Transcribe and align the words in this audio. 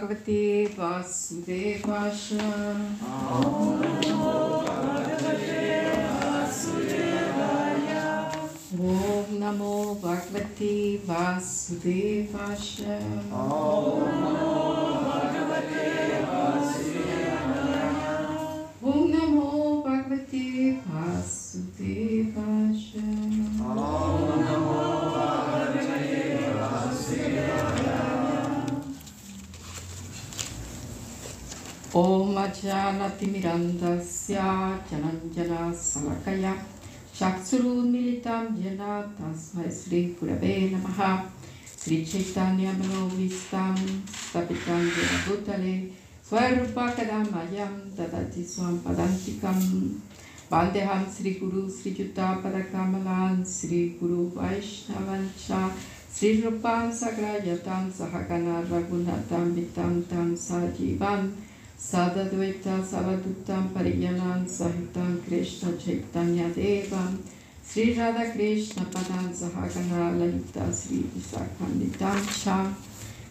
भगवते 0.00 0.64
वासुदेवाय। 0.78 2.10
ॐ 8.80 9.26
नमो 9.40 9.76
भगवते 10.04 10.72
वासुदेवाय 11.08 12.99
भक्तिमिरन्दस्याचनञ्जना 33.20 35.72
समर्कया 35.72 36.52
चक्षुरुन्मिलितां 37.18 38.44
जना 38.56 38.92
तस्मै 39.16 39.70
श्रीगुरवे 39.70 40.54
नमः। 40.72 40.98
श्रीचैतन्यमनोविस्तां 41.82 43.76
स्थितं 44.20 44.82
येन 44.86 45.12
भूतले 45.26 45.76
स्वरूपकदा 46.28 47.18
मह्यं 47.18 47.74
ददति 47.98 48.44
स्वां 48.44 48.74
पदान्तिकं। 48.78 49.58
वन्देहं 50.52 51.02
श्रीगुरु 51.16 51.62
श्रीयुतापदकमलान् 51.70 53.44
श्रीगुरुवैष्णवञ्च 53.56 55.46
श्रीरूपां 56.16 56.84
सगलायतां 56.92 57.84
सहगणा 57.90 58.56
रघुनाथां 58.72 59.46
वितां 59.52 59.94
तां 60.10 60.28
सजीवान्। 60.48 61.32
सदैता 61.82 62.80
सवदूता 62.90 63.60
परियना 63.74 64.32
सहित 64.56 64.96
कृष्ण 65.28 65.70
चैतन्यदेव 65.84 66.90
श्री 67.72 67.92
राधा 67.94 68.24
कृष्ण 68.32 68.84
पदा 68.94 69.20
सहगना 69.40 70.10
ललिता 70.16 70.70
श्री 70.80 70.98
विशाखंडिता 71.14 72.12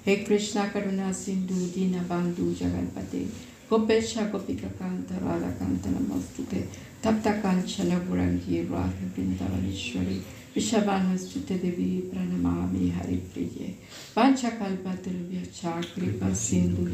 हे 0.05 0.15
कृष्ण 0.25 0.67
करुणा 0.73 1.11
सिंधु 1.21 1.55
दीन 1.75 1.93
बंधु 2.09 2.51
जगनपते 2.59 3.23
गोपेशा 3.69 4.25
गोपिका 4.31 4.67
कांत 4.79 5.11
राधा 5.23 5.49
कांत 5.59 5.87
नमस्तु 5.87 6.43
तप्त 6.43 7.05
कांचन 7.05 7.25
तकांचन 7.25 8.07
गुरंगी 8.07 8.61
राधे 8.71 9.05
वृंदावनेश्वरी 9.17 10.17
विश्वानुस्तुते 10.55 11.57
देवी 11.57 11.89
प्रणमामि 12.11 12.89
हरि 12.95 13.17
प्रिय 13.33 13.73
पंच 14.15 14.45
कल्पतुल्य 14.61 15.45
चा 15.59 15.81
कृपा 15.95 16.33
सिंधु 16.45 16.85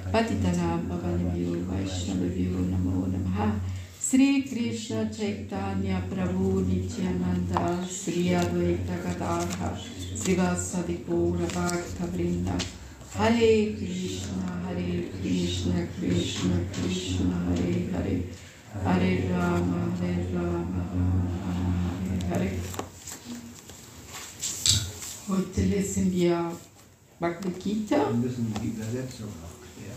Kripa 0.00 0.26
Sindhu 0.26 0.40
Deva 0.40 0.54
Cha 0.54 0.80
Patitanam 0.80 0.88
Pavanavyo 0.88 1.64
Vaishnavavyo 1.66 2.60
Namo 2.70 3.06
Namaha 3.06 3.60
Sri 3.98 4.42
Krishna 4.42 5.10
Chaitanya 5.10 6.02
Prabhu 6.08 6.66
Nityananda 6.66 7.86
Sri 7.86 8.28
Advaita 8.30 8.96
Gadadhar 9.02 9.76
Srivasadi 10.14 11.04
Gaura 11.04 11.46
Bhakta 11.46 12.06
Vrinda 12.06 12.56
Hare 13.14 13.74
Krishna 13.76 14.62
Hare 14.64 15.08
Krishna 15.20 15.86
Krishna 15.98 16.56
Krishna 16.72 17.34
Hare 17.34 17.90
Hare 17.92 18.22
Hare 18.82 19.28
Rama 19.30 19.80
Hare 20.00 20.26
Rama 20.32 20.82
Rama 20.92 21.30
Hare 22.06 22.48
Hare 22.48 22.50
Heute 25.28 25.60
lesen 25.62 26.10
wir 26.10 26.50
Bhagavad 27.20 27.60
Gita. 27.62 27.96
Wir 27.96 28.16
müssen 28.16 28.52
die 28.60 28.68
Übersetzung 28.68 29.26
noch 29.26 29.38
klären. 29.38 29.49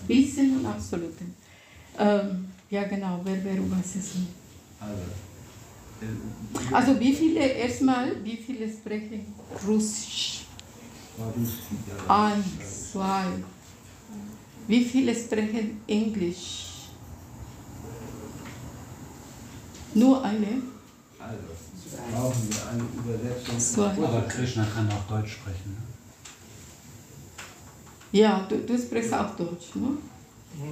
Bisschen 0.08 0.58
und 0.60 0.66
absoluten. 0.66 1.34
Ähm, 1.98 2.46
ja 2.70 2.84
genau, 2.84 3.22
wer 3.24 3.44
wer 3.44 3.58
übersetzen? 3.58 4.28
Also, 4.80 5.04
äh, 6.02 6.76
Also 6.76 7.00
wie 7.00 7.14
viele, 7.14 7.40
erstmal, 7.40 8.24
wie 8.24 8.38
viele 8.38 8.68
sprechen 8.72 9.34
Russisch? 9.68 10.46
Ja. 12.08 12.26
Eins, 12.26 12.92
zwei. 12.92 13.26
Wie 14.68 14.84
viele 14.86 15.14
sprechen 15.16 15.82
Englisch? 15.88 16.70
Nur 19.94 20.24
eine? 20.24 20.62
Also, 21.20 21.38
brauchen 22.12 22.50
wir 22.50 22.70
eine 22.72 22.84
Übersetzung. 23.16 23.60
Zwei. 23.60 24.04
Aber 24.04 24.22
Krishna 24.24 24.66
kann 24.66 24.90
auch 24.92 25.08
Deutsch 25.08 25.34
sprechen. 25.34 25.78
Ne? 25.78 25.93
Ja, 28.13 28.47
du, 28.49 28.57
du 28.59 28.79
sprichst 28.79 29.13
auch 29.13 29.35
Deutsch, 29.37 29.75
ne? 29.75 29.89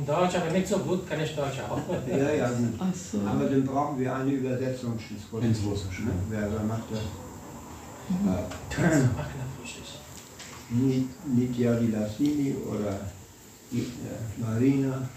Deutsch, 0.07 0.35
aber 0.37 0.51
nicht 0.51 0.67
so 0.67 0.79
gut 0.79 1.09
kann 1.09 1.21
ich 1.21 1.35
Deutsch 1.37 1.61
auch. 1.69 1.81
Ja, 2.09 2.31
ja, 2.33 2.49
gut. 2.49 2.81
Also, 2.81 3.19
Aber 3.27 3.45
dann 3.49 3.65
brauchen 3.65 4.01
wir 4.01 4.15
eine 4.17 4.33
Übersetzung 4.33 4.95
ins 4.95 5.23
Russische. 5.33 5.47
Ins 5.47 5.63
Russische, 5.65 6.03
Ne? 6.03 6.09
ne? 6.09 6.13
Wer 6.31 6.49
da 6.49 6.63
macht 6.63 6.83
das? 6.91 7.01
Kannst 8.71 8.97
Äh, 8.97 9.01
du 9.01 9.07
machen 9.07 9.41
auf 9.45 9.61
Russisch. 9.63 9.93
Nit- 10.71 11.09
Nitya 11.37 11.81
Vilasini 11.81 12.55
oder 12.69 12.99
äh, 13.73 13.83
Marina. 14.39 15.09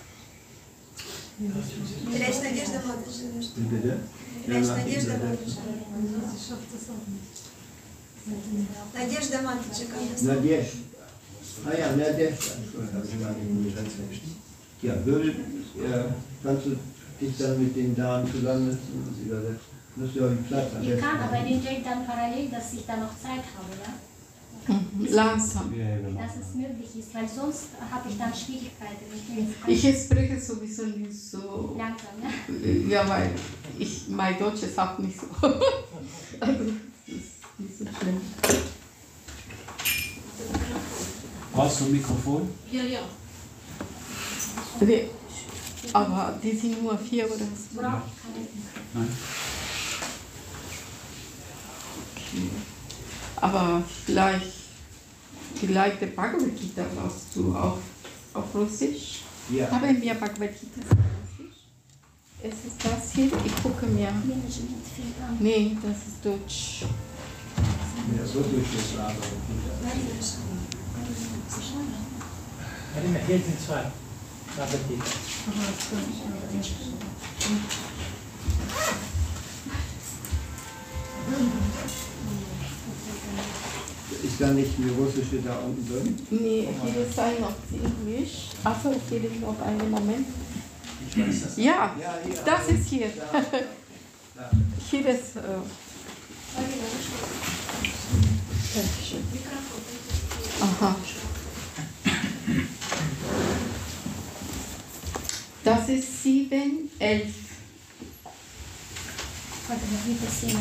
Теряешь 1.40 2.42
надежду, 2.44 2.80
вот 2.86 3.14
живешь. 3.16 3.52
Wie 3.56 3.62
bitte? 3.76 3.98
Теряешь 4.46 4.68
Ja, 4.68 4.76
надежду, 4.76 5.12
die 5.12 5.18
вот 5.18 5.24
Übersetzung. 5.24 5.64
Надежда 8.94 9.42
Маточек. 9.42 9.90
Nadesh. 10.22 10.72
Ah 11.65 11.79
ja, 11.79 11.89
gar 11.89 13.33
nicht 13.33 13.51
übersetzt. 13.67 13.97
Ja, 14.83 15.07
würde, 15.07 15.31
äh, 15.31 16.05
kannst 16.43 16.67
du 16.67 16.77
dich 17.21 17.37
dann 17.39 17.63
mit 17.63 17.75
den 17.75 17.97
Damen 17.97 18.31
zusammensetzen 18.31 18.93
und 18.95 19.09
das 19.11 19.27
übersetzen? 19.27 19.75
Müsst 19.97 20.17
ihr 20.17 20.23
euch 20.23 20.31
einen 20.31 20.45
Platz 20.45 20.67
am 20.75 20.83
Ich 20.83 21.01
kann, 21.01 21.21
aber 21.21 21.37
den 21.39 21.63
Jack 21.63 21.85
dann 21.85 22.05
parallel, 22.05 22.51
dass 22.51 22.73
ich 22.75 22.85
da 22.85 22.97
noch 22.97 23.17
Zeit 23.17 23.45
habe, 23.55 23.71
ja? 23.81 23.95
mhm, 24.75 25.07
langsam. 25.11 25.73
Ja, 25.75 25.85
ja, 25.85 25.97
genau. 25.97 26.21
Dass 26.21 26.37
es 26.37 26.55
möglich 26.55 26.97
ist, 26.99 27.15
weil 27.15 27.29
sonst 27.29 27.69
habe 27.91 28.09
ich 28.09 28.19
dann 28.19 28.33
Schwierigkeiten. 28.35 29.05
Ich 29.67 30.05
spreche 30.05 30.41
sowieso 30.41 30.87
nicht 30.87 31.15
so, 31.15 31.77
langsam, 31.79 32.15
ja? 32.23 32.97
ja, 32.97 33.09
weil 33.09 33.31
ich, 33.79 34.09
mein 34.09 34.39
Deutsch 34.39 34.63
ist 34.65 34.79
auch 34.79 34.99
nicht 34.99 35.19
so. 35.19 35.27
Also, 36.41 36.65
das 36.65 37.15
ist 37.15 37.59
nicht 37.59 37.79
so 37.79 37.85
schlimm. 37.85 38.21
Brauchst 41.55 41.81
du 41.81 41.85
ein 41.85 41.93
Mikrofon? 41.93 42.49
Ja, 42.71 42.83
ja. 42.83 43.01
Nee, 44.81 45.09
Aber 45.93 46.37
die 46.43 46.57
sind 46.57 46.83
nur 46.83 46.99
vier 46.99 47.27
oder 47.27 47.37
ich 47.45 47.77
keine. 47.77 48.49
Nein? 48.95 49.17
Okay. 52.17 52.51
Aber 53.37 53.85
vielleicht, 54.05 54.53
vielleicht 55.55 56.01
der 56.01 56.09
Bhagavad 56.09 56.59
Gita 56.59 56.85
brauchst 56.97 57.27
du 57.37 57.55
auf, 57.55 57.79
auf 58.33 58.55
Russisch. 58.55 59.21
Ja. 59.51 59.71
Haben 59.71 60.03
wir 60.03 60.15
Bhagavad 60.15 60.51
Gita 60.59 60.81
auf 60.81 60.99
Russisch? 60.99 61.61
Ist 62.43 62.67
es 62.67 62.77
das 62.83 63.13
hier? 63.13 63.31
Ich 63.45 63.63
gucke 63.63 63.87
mir. 63.87 64.13
Nee, 65.39 65.77
das 65.83 65.99
ist 65.99 66.25
Deutsch. 66.25 66.83
Ja, 68.17 68.27
so 68.27 68.41
durch 68.41 68.67
das 68.75 70.39
Lager. 72.95 73.09
Marina, 73.09 73.19
hier 73.27 73.39
sind 73.39 73.61
zwei. 73.61 73.81
Aber 74.57 74.79
die. 74.89 75.01
Ist 84.23 84.41
da 84.41 84.49
nicht 84.51 84.73
die 84.79 84.89
russische 84.91 85.41
da 85.45 85.59
unten 85.59 85.87
drin? 85.89 86.19
Nee, 86.31 86.69
hier 86.85 87.07
ist 87.07 87.19
ein 87.19 87.41
noch 87.41 87.55
Englisch. 87.73 88.51
Achso, 88.63 88.95
hier 89.09 89.25
ist 89.25 89.41
noch 89.41 89.61
einen 89.61 89.91
Moment. 89.91 90.27
Ich 91.09 91.19
weiß 91.19 91.43
das. 91.43 91.57
Ja, 91.57 91.95
Ja, 92.01 92.15
hier. 92.25 92.35
das 92.45 92.69
ist 92.69 92.89
hier. 92.89 93.09
Da. 93.17 93.41
Da. 93.41 94.51
Hier 94.91 95.07
ist. 95.09 95.37
Äh. 95.37 95.41
Aha. 100.61 100.97
Das 105.65 105.89
ist 105.89 106.23
7, 106.23 106.91
11. 106.99 107.35
Warte, 109.67 109.83
das 109.91 110.07
wird 110.07 110.23
das 110.23 110.41
10, 110.41 110.51
11. 110.51 110.59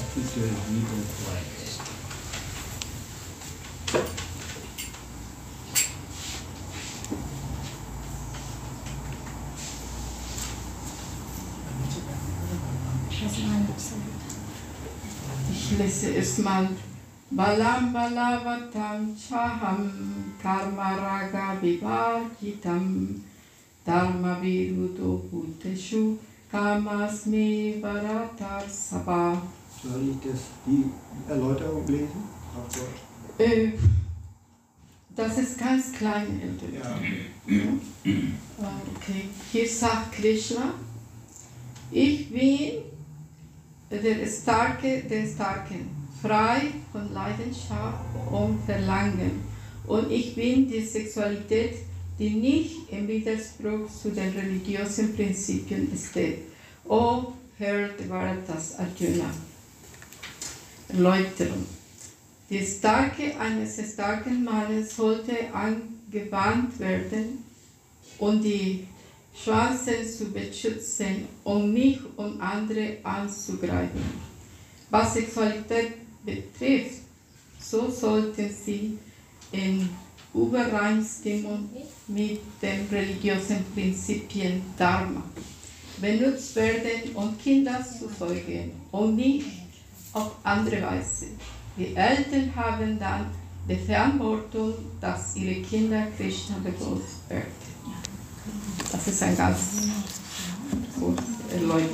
Offiziell 0.00 0.48
7 0.48 0.86
und 0.86 1.06
2. 1.06 1.36
Das 13.22 13.32
ist 13.32 13.38
mein 13.46 13.68
Absolut. 13.68 14.16
Ich 15.52 15.78
lese 15.78 16.08
erstmal. 16.12 16.70
Balam 17.32 17.92
balavatam 17.92 19.12
chaham 19.16 19.90
karma 20.40 20.96
raga 20.96 21.58
vivargitam 21.60 23.20
dharma 23.84 24.38
virudo 24.40 25.18
bhuteshu 25.28 26.16
kamasmi 26.52 27.80
varatar 27.80 28.62
sabha. 28.70 29.42
Soll 29.82 30.08
ich 30.10 30.20
das, 30.20 30.40
die 30.64 30.84
Erläuterung 31.28 31.84
lesen? 31.88 32.22
Auf 32.56 32.68
Deutsch? 32.72 33.00
Äh, 33.38 33.72
das 35.16 35.38
ist 35.38 35.58
ganz 35.58 35.92
klein. 35.92 36.58
Ja. 36.72 36.96
Okay, 38.04 39.28
hier 39.50 39.68
sagt 39.68 40.12
Krishna, 40.12 40.74
ich 41.90 42.30
bin 42.30 42.82
der 43.90 44.26
Starke 44.26 45.02
der 45.02 45.26
Starken, 45.26 46.05
frei 46.22 46.62
von 46.92 47.12
Leidenschaft 47.12 48.04
und 48.30 48.64
Verlangen. 48.64 49.42
Und 49.86 50.10
ich 50.10 50.34
bin 50.34 50.68
die 50.68 50.84
Sexualität, 50.84 51.74
die 52.18 52.30
nicht 52.30 52.90
im 52.90 53.06
Widerspruch 53.06 53.90
zu 53.90 54.10
den 54.10 54.30
religiösen 54.30 55.14
Prinzipien 55.14 55.88
steht. 55.96 56.38
O 56.88 57.32
Herr 57.58 57.88
Devaratas 57.88 58.78
Arjuna. 58.78 59.30
Erläuterung. 60.88 61.66
Die 62.48 62.64
Stärke 62.64 63.38
eines 63.40 63.92
starken 63.92 64.44
Mannes 64.44 64.94
sollte 64.94 65.36
angewandt 65.52 66.78
werden, 66.78 67.44
um 68.18 68.40
die 68.40 68.86
Schwachen 69.34 70.06
zu 70.06 70.32
beschützen 70.32 71.26
und 71.44 71.74
nicht 71.74 72.00
um 72.16 72.40
andere 72.40 72.98
anzugreifen. 73.02 74.00
Was 74.90 75.14
Sexualität 75.14 76.05
betrifft, 76.26 77.02
so 77.58 77.90
sollten 77.90 78.50
sie 78.50 78.98
in 79.52 79.88
Übereinstimmung 80.34 81.70
mit 82.08 82.40
den 82.60 82.86
religiösen 82.90 83.64
Prinzipien 83.74 84.62
Dharma 84.76 85.22
benutzt 86.00 86.54
werden, 86.56 87.14
um 87.14 87.38
Kinder 87.38 87.82
zu 87.82 88.08
zeugen 88.18 88.72
und 88.92 89.16
nicht 89.16 89.46
auf 90.12 90.32
andere 90.42 90.82
Weise. 90.82 91.26
Die 91.78 91.96
Eltern 91.96 92.54
haben 92.54 92.98
dann 92.98 93.26
die 93.68 93.76
Verantwortung, 93.76 94.74
dass 95.00 95.36
ihre 95.36 95.62
Kinder 95.62 96.06
Krishna 96.16 96.56
bewusst 96.58 97.28
werden. 97.28 97.52
Das 98.92 99.08
ist 99.08 99.22
ein 99.22 99.36
ganz 99.36 99.88
gut 100.98 101.18
erläutert. 101.50 101.90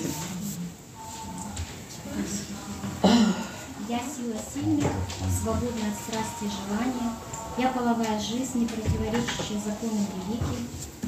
Я 3.89 3.99
сила 3.99 4.37
сильных, 4.55 4.93
свободна 5.41 5.89
от 5.89 5.99
страсти 5.99 6.45
и 6.45 6.51
желания. 6.51 7.13
Я 7.59 7.69
половая 7.69 8.19
жизнь, 8.21 8.61
не 8.61 8.67
противоречащая 8.67 9.59
законам 9.59 10.07
великих, 10.29 10.59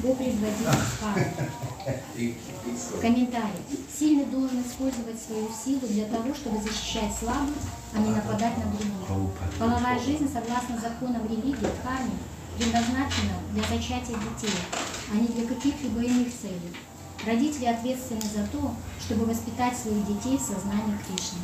о 0.03 0.13
предводитель 0.13 0.65
Пары. 1.01 1.33
Комментарий. 3.01 3.63
Сильный 3.97 4.25
должен 4.25 4.61
использовать 4.61 5.21
свою 5.21 5.47
силу 5.49 5.87
для 5.87 6.05
того, 6.05 6.35
чтобы 6.35 6.61
защищать 6.61 7.15
слабых, 7.17 7.55
а 7.93 7.99
не 7.99 8.09
нападать 8.09 8.57
на 8.57 8.65
других. 8.65 9.31
Половая 9.57 9.99
жизнь, 9.99 10.29
согласно 10.31 10.77
законам 10.77 11.25
религии, 11.27 11.69
карме, 11.81 12.11
предназначена 12.57 13.39
для 13.53 13.63
зачатия 13.63 14.17
детей, 14.17 14.55
а 15.11 15.15
не 15.15 15.27
для 15.27 15.47
каких-либо 15.47 16.01
иных 16.01 16.27
целей. 16.41 16.75
Родители 17.25 17.65
ответственны 17.65 18.21
за 18.21 18.45
то, 18.51 18.73
чтобы 18.99 19.25
воспитать 19.25 19.77
своих 19.77 20.05
детей 20.05 20.37
в 20.37 20.41
сознании 20.41 20.99
Кришны. 21.07 21.39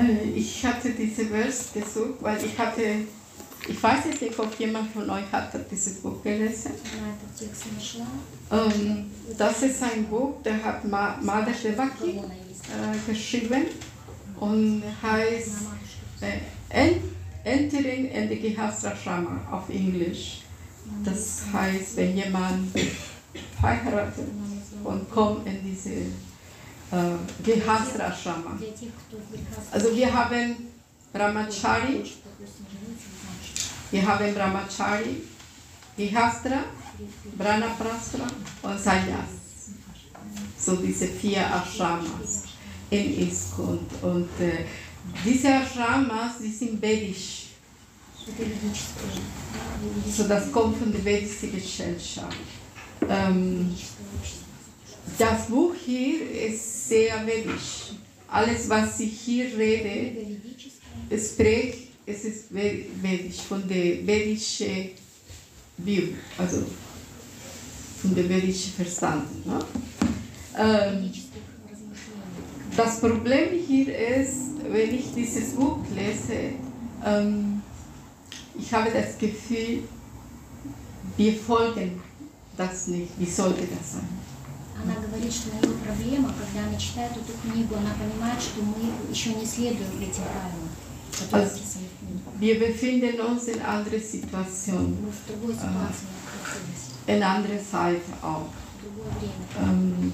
Äh, 0.00 0.30
ich 0.34 0.64
hatte 0.64 0.90
diese 0.90 1.26
Verse 1.26 1.64
gesucht, 1.72 2.20
weil 2.20 2.44
ich 2.44 2.58
hatte, 2.58 2.82
ich 3.68 3.82
weiß 3.82 4.06
nicht, 4.06 4.38
ob 4.38 4.58
jemand 4.58 4.92
von 4.92 5.08
euch 5.10 5.30
hat 5.32 5.52
dieses 5.70 6.00
Buch 6.00 6.22
gelesen. 6.22 6.72
Ähm, 8.50 9.10
das 9.36 9.62
ist 9.62 9.82
ein 9.82 10.06
Buch, 10.06 10.42
der 10.42 10.62
hat 10.62 10.84
Mada 10.84 11.52
Shevaki 11.54 12.18
äh, 12.18 13.10
geschrieben 13.10 13.66
und 14.38 14.82
heißt 15.02 15.50
äh, 16.20 16.92
Entering 17.44 18.10
in 18.10 18.28
the 18.28 18.36
Gihastra 18.36 18.94
Shama 18.94 19.40
auf 19.50 19.68
Englisch. 19.70 20.42
Das 21.04 21.42
heißt, 21.52 21.96
wenn 21.96 22.16
jemand 22.16 22.68
heiratet 23.62 24.28
und 24.82 25.10
kommt 25.10 25.46
in 25.46 25.62
diese 25.64 25.90
äh, 26.92 27.42
Gehasrashrama. 27.44 28.58
Also 29.70 29.94
wir 29.94 30.12
haben 30.12 30.56
Brahmachari, 31.12 32.04
wir 33.90 34.06
haben 34.06 34.34
Brahmachari, 34.34 35.22
Gehastra, 35.96 36.64
Branaprastra 37.36 38.26
und 38.62 38.78
Sanyas. 38.78 39.40
So 40.58 40.76
diese 40.76 41.06
vier 41.08 41.46
Ashramas 41.46 42.44
in 42.90 43.28
ISKCON. 43.28 43.78
Und, 44.02 44.02
und 44.02 44.40
äh, 44.40 44.64
diese 45.24 45.48
Ashramas, 45.48 46.38
die 46.42 46.50
sind 46.50 46.80
vedisch. 46.80 47.46
So 50.14 50.28
das 50.28 50.52
kommt 50.52 50.76
von 50.76 50.92
der 50.92 51.04
vedischen 51.04 51.52
Gesellschaft. 51.52 52.36
Ähm, 53.08 53.74
das 55.20 55.48
Buch 55.48 55.74
hier 55.74 56.30
ist 56.48 56.88
sehr 56.88 57.26
vedisch. 57.26 57.92
Alles, 58.26 58.70
was 58.70 58.98
ich 59.00 59.20
hier 59.20 59.54
rede, 59.54 60.16
spreche, 61.10 61.88
es 62.06 62.24
ist 62.24 62.44
vedisch, 62.50 63.42
von 63.46 63.68
der 63.68 64.06
vedischen 64.06 64.92
Bibel, 65.76 66.14
also 66.38 66.64
von 68.00 68.14
dem 68.14 68.30
vedischen 68.30 68.72
Verstand. 68.72 69.44
Ne? 69.44 69.58
Ähm, 70.58 71.12
das 72.74 72.98
Problem 72.98 73.50
hier 73.68 73.94
ist, 73.98 74.52
wenn 74.70 74.94
ich 74.94 75.12
dieses 75.14 75.50
Buch 75.50 75.80
lese, 75.94 76.54
ähm, 77.04 77.60
ich 78.58 78.72
habe 78.72 78.90
das 78.90 79.18
Gefühl, 79.18 79.82
wir 81.18 81.34
folgen 81.34 82.00
das 82.56 82.86
nicht. 82.86 83.10
Wie 83.18 83.26
sollte 83.26 83.66
das 83.66 83.92
sein? 83.92 84.19
Она 84.81 84.93
говорит, 84.95 85.33
что 85.33 85.49
у 85.49 85.53
нее 85.53 85.77
проблема, 85.85 86.33
когда 86.37 86.67
она 86.67 86.77
читает 86.77 87.11
эту 87.13 87.33
книгу, 87.41 87.75
она 87.75 87.91
понимает, 87.95 88.41
что 88.41 88.61
мы 88.61 88.91
еще 89.11 89.33
не 89.33 89.45
следуем 89.45 89.89
этим 90.01 90.23
правилам, 90.23 90.69
которые 91.11 91.45
Also- 91.47 91.55
написаны 91.55 91.85
в 91.87 91.99
книге. 91.99 92.21
Wir 92.39 92.59
befinden 92.59 93.19
uns 93.21 93.47
in 93.47 93.61
anderen 93.61 94.01
Situationen, 94.03 94.97
Мы 95.01 95.11
в 95.11 95.27
другой 95.27 95.53
ситуации 95.55 96.07
находились, 96.43 96.85
in 97.07 97.23
anderer 97.23 97.61
Zeit 97.71 98.01
auch. 98.21 98.47
в 98.77 98.83
другое 98.83 99.11
время. 99.19 99.71
Ähm, 99.71 100.13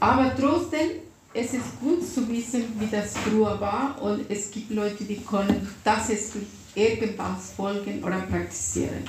aber 0.00 0.34
trotzdem, 0.36 0.88
es 1.34 1.52
ist 1.52 1.78
gut 1.80 2.00
zu 2.14 2.26
wissen, 2.28 2.64
wie 2.80 2.86
das 2.86 3.12
früher 3.18 3.60
war 3.60 4.00
und 4.00 4.28
es 4.30 4.50
gibt 4.50 4.70
Leute, 4.70 5.04
die 5.04 5.18
können 5.18 5.68
das 5.84 6.08
ist 6.08 6.32
irgendwas 6.74 7.52
folgen 7.56 8.02
oder 8.02 8.20
praktizieren. 8.22 9.04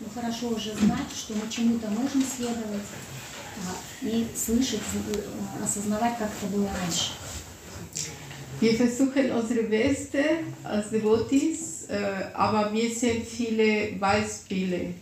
Но 0.00 0.08
хорошо 0.20 0.48
уже 0.48 0.74
знать, 0.74 1.10
что 1.16 1.34
мы 1.34 1.48
чему-то 1.48 1.86
можем 1.90 2.24
следовать 2.24 2.88
а, 2.90 3.25
И 4.01 4.27
слышать, 4.35 4.81
э, 5.13 5.63
осознавать, 5.63 6.17
как 6.17 6.29
это 6.29 6.51
было 6.51 6.69
раньше. 6.81 7.11
Wir 8.59 8.73
versuchen 8.73 9.31
unsere 9.31 9.63
Beste 9.63 10.23
als 10.63 10.89
Devotees, 10.89 11.87
aber 12.33 12.73
wir 12.73 12.89
sehen 12.89 13.21
viele 13.23 13.91
Beispiele, 13.99 14.95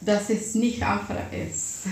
dass 0.00 0.30
es 0.30 0.54
nicht 0.54 0.80
einfach 0.82 1.16
ist. 1.32 1.88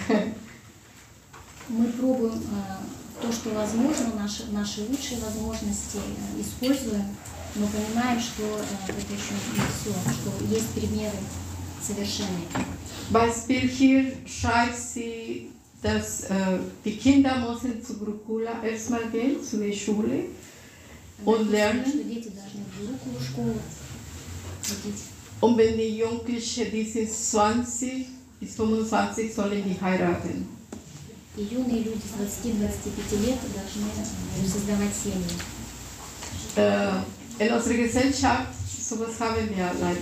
Мы 1.68 1.86
пробуем 1.92 2.34
э, 2.34 3.22
то, 3.22 3.32
что 3.32 3.50
возможно, 3.50 4.14
наши, 4.18 4.44
наши 4.52 4.82
лучшие 4.82 5.18
возможности 5.20 5.96
э, 5.96 6.40
используем, 6.40 7.16
но 7.54 7.66
понимаем, 7.66 8.20
что 8.20 8.42
это 8.86 8.92
еще 8.92 9.32
не 9.54 9.60
все, 9.72 9.94
что 10.12 10.44
есть 10.54 10.68
примеры 10.70 11.16
совершенные. 11.83 12.47
Beispiel 13.09 13.61
hier 13.67 14.11
schreibt 14.25 14.75
sie, 14.77 15.49
dass 15.81 16.23
äh, 16.25 16.59
die 16.85 16.97
Kinder 16.97 17.37
müssen 17.49 17.83
zu 17.83 17.93
Gurukula 17.97 18.63
erstmal 18.63 19.05
gehen, 19.11 19.43
zu 19.43 19.57
der 19.57 19.73
Schule. 19.73 20.25
Und 21.25 21.51
Написано, 21.51 21.51
lernen. 21.51 21.85
что 21.85 22.03
дети 22.03 22.29
должны 22.29 22.63
в 22.63 22.79
Гурукулу 22.79 23.19
школу 23.21 23.55
ходить. 24.63 25.01
Und 25.41 25.57
wenn 25.57 25.77
die 25.77 25.97
Jugendlichen, 25.97 26.71
die 26.71 26.83
sind 26.83 27.09
20 27.11 28.07
bis 28.41 28.55
25, 28.55 29.33
sollen 29.33 29.63
die 29.63 29.79
heiraten. 29.81 30.47
И 31.37 31.41
юные 31.43 31.83
люди 31.83 31.99
с 31.99 32.45
20-25 32.45 33.25
лет 33.25 33.37
должны 33.53 33.87
э, 33.87 34.47
создавать 34.47 34.93
семьи. 34.93 35.23
Äh, 36.57 37.01
in 37.39 37.53
unserer 37.53 37.75
Gesellschaft, 37.75 38.47
so 38.86 38.96
Sowas 38.96 39.18
haben 39.18 39.48
wir 39.48 39.70
leider 39.80 39.94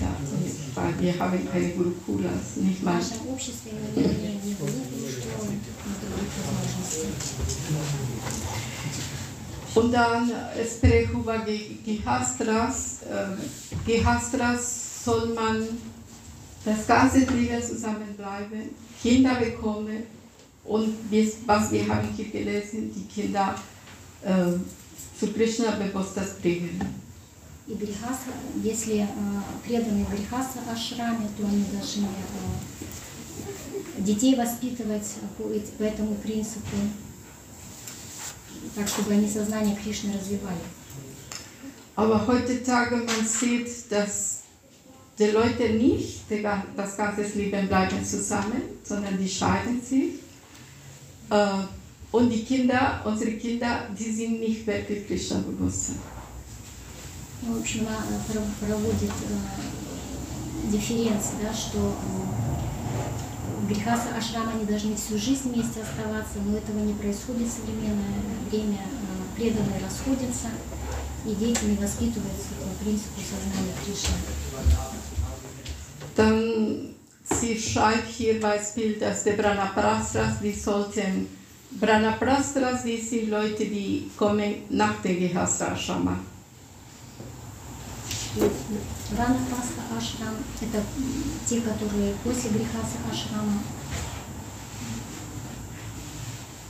nicht, 0.42 0.74
weil 0.74 0.92
wir 0.98 1.16
haben 1.16 1.48
keine 1.52 1.68
Gurukulas, 1.68 2.32
also 2.32 2.60
nicht 2.62 2.82
mal. 2.82 3.00
Und 9.74 9.92
dann 9.92 10.32
Sprechuba 10.66 11.46
Gehastras. 11.86 12.98
Ähm, 13.08 13.38
Gehastras 13.86 15.04
soll 15.04 15.28
man 15.28 15.62
das 16.64 16.84
ganze 16.84 17.18
Leben 17.20 17.62
zusammenbleiben, 17.62 18.70
Kinder 19.00 19.36
bekommen 19.36 20.02
und 20.64 20.96
was 21.46 21.70
wir 21.70 21.86
haben 21.86 22.08
hier 22.16 22.30
gelesen, 22.30 22.92
die 22.92 23.04
Kinder 23.06 23.54
äh, 24.24 25.18
zu 25.18 25.32
Krishna 25.32 25.70
bewusst 25.70 26.18
bringen. 26.42 27.11
И 27.68 27.74
грехаса, 27.74 28.32
если 28.62 29.02
э, 29.02 29.06
преданные 29.64 30.04
грехаса 30.06 30.58
ашраме, 30.70 31.28
то 31.36 31.46
они 31.46 31.64
должны 31.72 32.06
э, 32.06 34.00
детей 34.02 34.34
воспитывать 34.34 35.06
по, 35.38 35.42
эт- 35.44 35.70
по 35.78 35.84
этому 35.84 36.14
принципу, 36.16 36.76
так 38.74 38.88
чтобы 38.88 39.12
они 39.12 39.28
сознание 39.28 39.76
Кришны 39.76 40.12
развивали. 40.12 40.58
Aber 41.94 42.26
heutzutage 42.26 42.96
man 42.96 43.26
sieht, 43.26 43.68
dass 43.90 44.40
die 45.18 45.26
Leute 45.30 45.68
nicht 45.74 46.22
das 46.76 46.96
ganze 46.96 47.22
Leben 47.38 47.68
bleiben 47.68 48.04
zusammen, 48.04 48.62
sondern 48.82 49.16
die 49.18 49.28
scheiden 49.28 49.80
sich. 49.80 50.14
Äh, 51.30 51.64
Und 52.10 52.28
die 52.28 52.44
Kinder, 52.44 53.00
unsere 53.06 53.32
Kinder, 53.32 53.88
die 53.98 54.10
sind 54.12 54.38
nicht 54.40 54.66
wirklich 54.66 55.06
Krishna-bewusst. 55.06 55.92
Ну, 57.44 57.58
в 57.58 57.60
общем, 57.60 57.86
проводит 58.60 59.10
э, 59.10 60.70
дифференц, 60.70 61.24
да, 61.42 61.52
что 61.52 61.96
в 63.58 63.68
грехах 63.68 64.00
ашрама 64.16 64.52
они 64.52 64.64
должны 64.64 64.94
всю 64.94 65.18
жизнь 65.18 65.52
вместе 65.52 65.82
оставаться, 65.82 66.38
но 66.44 66.56
этого 66.56 66.78
не 66.78 66.94
происходит 66.94 67.48
в 67.48 67.52
современное 67.52 68.22
время. 68.50 68.78
Э, 68.78 69.36
Преданные 69.36 69.80
расходятся, 69.82 70.48
и 71.24 71.34
дети 71.34 71.64
не 71.64 71.76
воспитываются 71.76 72.48
по 72.60 72.84
принципу 72.84 73.20
сознания 73.20 73.72
Кришны. 73.82 74.14
Dann, 76.14 76.94
sie 77.24 77.58
schreibt 77.58 78.08
hier 78.08 78.38
Beispiel, 78.40 79.00
dass 79.00 79.24
die 79.24 79.32
Brahmaprastras, 79.32 80.38
die 80.42 80.52
sollten, 80.52 81.28
Brahmaprastras, 81.70 82.82
die 82.84 83.00
sind 83.00 83.30
Leute, 83.30 83.64
die 83.64 84.10
kommen 84.16 84.54
nach 84.68 85.00
der 85.02 85.14
Gehasrashama. 85.14 86.18
Рана 89.17 89.39
Пасха 89.49 89.97
Ашрам – 89.97 90.61
это 90.61 90.77
м, 90.77 90.83
те, 91.45 91.61
которые 91.61 92.13
после 92.23 92.51
греха 92.51 92.79
Ашрама. 93.11 93.61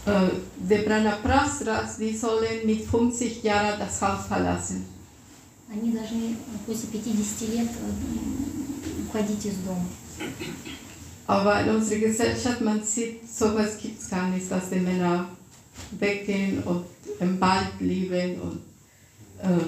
Äh, 0.06 0.30
die 0.58 0.78
Brahmaprastras, 0.86 1.98
die 1.98 2.16
sollen 2.16 2.66
mit 2.66 2.86
50 2.86 3.44
Jahren 3.44 3.78
das 3.80 4.02
Haus 4.02 4.26
verlassen. 4.28 4.86
Они 5.70 5.92
должны 5.92 6.38
после 6.66 6.88
50 6.88 7.50
лет 7.50 7.68
э, 7.68 7.90
м, 7.90 9.08
уходить 9.08 9.46
из 9.46 9.56
дома. 9.66 9.86
Aber 11.28 11.60
in 11.62 11.76
unserer 11.76 12.00
Gesellschaft, 12.00 12.62
man 12.62 12.82
sieht, 12.82 13.30
sowas 13.30 13.78
gibt 13.78 14.02
es 14.02 14.10
gar 14.10 14.30
nicht, 14.30 14.50
dass 14.50 14.70
die 14.70 14.80
Männer 14.80 15.28
weggehen 15.92 16.64
und 16.64 16.86
im 17.20 17.40
Wald 17.42 17.82
leben 17.82 18.40
und 18.42 18.60
äh, 19.42 19.60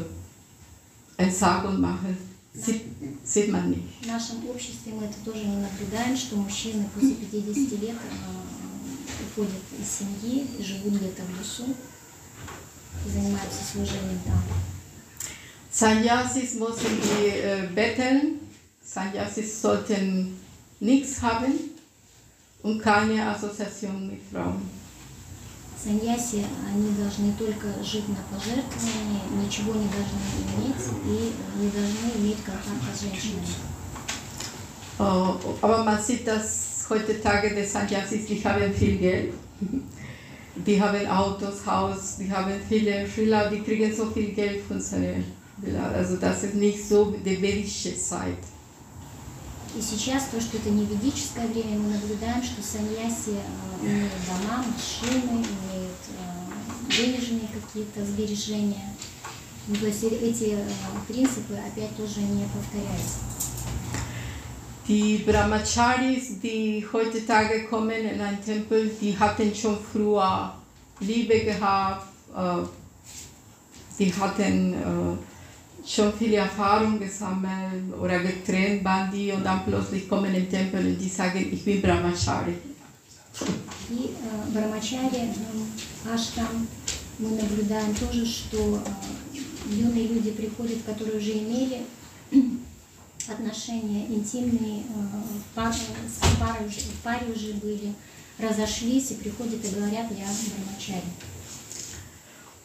Entsagung 1.24 1.80
machen. 1.80 2.18
Sieht, 2.54 2.82
sieht 3.24 3.50
man 3.50 3.70
nicht. 3.70 4.04
В 4.04 4.08
нашем 4.08 4.50
обществе 4.50 4.94
мы 4.94 5.06
это 5.06 5.16
тоже 5.24 5.46
не 5.46 5.58
наблюдаем, 5.58 6.18
что 6.18 6.36
мужчины 6.36 6.86
после 6.94 7.16
50 7.16 7.80
лет 7.82 7.96
э, 7.96 9.24
уходят 9.24 9.62
из 9.80 9.88
семьи, 9.88 10.48
и 10.58 10.64
живут 10.64 10.96
где-то 10.96 11.22
в 11.24 11.40
лесу, 11.40 11.76
и 13.06 13.10
занимаются 13.10 13.64
служением 13.72 14.20
там. 14.26 14.44
Sannyasis 15.72 16.56
müssen 16.56 17.00
die 17.00 17.28
äh, 17.28 17.68
betteln. 17.74 18.40
Sannyasis 18.84 19.62
sollten 19.62 20.36
nichts 20.80 21.22
haben 21.22 21.54
und 22.64 22.82
keine 22.82 23.30
Assoziation 23.30 24.08
mit 24.08 24.20
Frauen. 24.32 24.62
Саньяси, 25.84 26.46
они 26.68 26.92
должны 26.92 27.32
только 27.34 27.68
жить 27.82 28.10
на 28.10 28.18
пожертвовании, 28.30 29.46
ничего 29.46 29.74
не 29.74 29.88
должны 29.88 30.20
иметь 30.44 30.86
и 31.06 31.34
не 31.58 31.70
должны 31.70 32.22
иметь 32.22 32.44
контакта 32.44 32.94
с 32.94 33.02
женщинами. 33.02 33.48
Äh, 35.00 35.04
aber 35.62 35.84
man 35.86 36.04
sieht, 36.04 36.28
dass 36.28 36.86
heutzutage 36.90 37.56
die 37.56 37.66
Sannyasis, 37.66 38.26
die 38.26 38.44
haben 38.44 38.74
viel 38.74 38.98
Geld. 38.98 39.34
Die 40.56 40.82
haben 40.82 41.08
Autos, 41.08 41.66
Haus, 41.66 42.18
die 42.18 42.30
haben 42.30 42.54
viele 42.68 43.08
Schüler, 43.08 43.50
die 43.50 43.62
kriegen 43.62 43.96
so 43.96 44.08
viel 44.08 44.34
Geld 44.34 44.62
von 44.68 44.82
seinen 44.82 45.24
Schülern. 45.62 45.94
Also 45.94 46.18
das 46.18 46.44
ist 46.44 46.56
nicht 46.56 46.86
so 46.86 47.16
die 47.26 47.42
vedische 47.42 47.96
Zeit. 47.98 48.44
И 49.77 49.83
сейчас, 49.83 50.27
то, 50.31 50.41
что 50.41 50.57
это 50.57 50.71
не 50.71 50.85
ведическое 50.85 51.49
время, 51.49 51.79
мы 51.79 51.95
наблюдаем, 51.95 52.43
что 52.45 52.63
саньяси 52.63 53.35
э, 53.35 53.87
имеют 53.87 54.13
дома, 54.27 54.65
машины, 54.65 55.43
имеют 55.43 55.99
э, 56.11 56.93
денежные 56.97 57.49
какие-то 57.53 58.05
сбережения. 58.05 58.95
Ну, 59.67 59.75
то 59.75 59.87
есть 59.87 60.05
э- 60.05 60.09
эти 60.09 60.55
э, 60.55 60.69
принципы 61.09 61.55
опять 61.55 61.97
тоже 61.97 62.21
не 62.21 62.45
повторяются. 62.45 63.19
Die 64.87 65.25
Brahmacharis, 65.25 66.41
die 66.41 66.87
heutzutage 66.93 67.67
kommen 67.71 68.05
in 68.05 68.21
einen 68.21 68.45
Tempel, 68.45 68.91
die 69.01 69.19
hatten 69.19 69.55
schon 69.55 69.79
früher 69.93 70.55
Liebe 71.01 71.41
gehabt, 71.41 72.07
äh, 72.37 72.63
die 73.99 74.13
hatten 74.13 74.75
äh, 74.75 75.17
schon 75.87 76.13
viele 76.19 76.37
Erfahrungen 76.37 76.99
gesammelt 76.99 77.93
oder 78.01 78.19
getrennt 78.21 78.85
waren 78.85 79.11
die 79.13 79.33
und 79.33 79.45
dann 79.45 79.65
plötzlich 79.65 80.09
kommen 80.09 80.27
in 80.27 80.35
den 80.35 80.51
Tempel 80.51 80.87
und 80.87 80.99
die 80.99 81.09
sagen, 81.09 81.47
ich 81.53 81.65
bin 81.65 81.83
Brahmachari. 81.83 82.55
И 83.91 84.15
э, 84.15 84.51
Брамачари, 84.53 85.17
э, 85.17 86.13
Аштам, 86.15 86.69
мы 87.19 87.31
наблюдаем 87.31 87.93
тоже, 87.95 88.25
что 88.25 88.81
э, 89.37 89.39
юные 89.69 90.07
люди 90.07 90.31
приходят, 90.31 90.83
которые 90.85 91.19
уже 91.19 91.33
имели 91.33 91.83
отношения 93.29 94.07
интимные, 94.07 94.83
э, 94.83 94.85
пар- 95.55 95.75
с 95.75 96.39
парой 96.39 96.67
уже, 96.69 96.81
в 96.81 97.03
паре 97.03 97.27
уже 97.35 97.55
были, 97.55 97.93
разошлись 98.39 99.11
и 99.11 99.15
приходят 99.15 99.65
и 99.65 99.75
говорят, 99.75 100.07
я 100.13 100.27
Брамачари. 100.55 101.11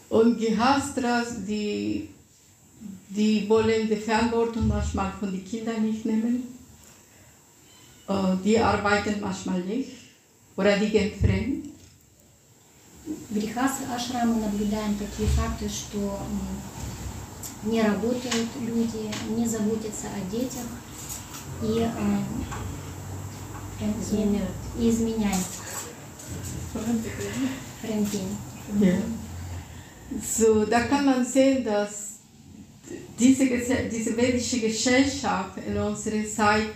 Und 0.09 0.39
Gehastras, 0.39 1.45
die, 1.47 2.09
die 3.08 3.48
wollen 3.48 3.88
die 3.88 3.96
Verantwortung 3.96 4.68
manchmal 4.68 5.12
von 5.18 5.30
den 5.30 5.44
Kindern 5.44 5.82
nicht 5.84 6.04
nehmen. 6.04 6.42
Äh, 8.08 8.36
Die 8.44 8.58
arbeiten 8.58 9.20
manchmal 9.20 9.60
nicht 9.60 9.92
oder 10.56 10.76
die 10.78 10.90
gehen 10.90 11.12
fremd. 11.20 11.64
В 13.30 13.34
грехах 13.38 13.70
Ашра 13.94 14.24
мы 14.24 14.40
наблюдаем 14.40 14.96
такие 14.96 15.28
факты, 15.28 15.68
что 15.68 15.98
м, 16.30 17.70
не 17.70 17.82
работают 17.82 18.48
люди, 18.62 19.10
не 19.36 19.46
заботятся 19.46 20.06
о 20.08 20.20
детях 20.30 20.64
и, 21.62 21.80
э, 21.80 21.90
и 24.78 24.88
изменяют. 24.90 25.44
Френдин. 27.82 28.36
Ja. 28.80 28.96
So, 30.22 30.64
da 30.64 30.80
kann 30.80 31.04
man 31.06 31.24
sehen, 31.24 31.64
dass 31.64 32.07
diese, 33.18 33.44
Gese- 33.44 33.88
diese 33.88 34.16
vedische 34.16 34.60
Gesellschaft 34.60 35.58
in 35.66 35.76
unserer 35.78 36.24
Zeit 36.26 36.68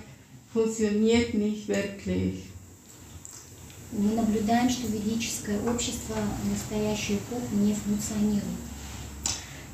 funktioniert 0.53 1.35
nicht 1.35 1.69
wirklich. 1.69 2.45
Мы 3.93 4.15
наблюдаем, 4.15 4.69
что 4.69 4.87
ведическое 4.89 5.59
общество 5.71 6.15
в 6.43 6.51
настоящую 6.51 7.19
эпоху 7.19 7.55
не 7.57 7.75
функционирует. 7.75 8.45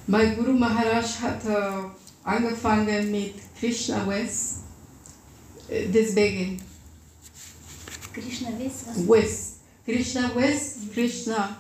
Mein 0.06 0.36
Guru 0.36 0.52
Maharaj 0.52 1.06
hat 1.20 1.44
äh, 1.46 1.88
angefangen 2.24 3.10
mit 3.10 3.34
Krishna 3.58 4.06
West, 4.06 4.58
äh, 5.68 5.86
deswegen 5.88 6.60
Кришна 8.12 8.50
весь 8.52 8.84
вас- 8.86 9.08
West. 9.08 9.50
Krishna 9.84 10.30
West, 10.34 10.76
Krishna 10.94 11.56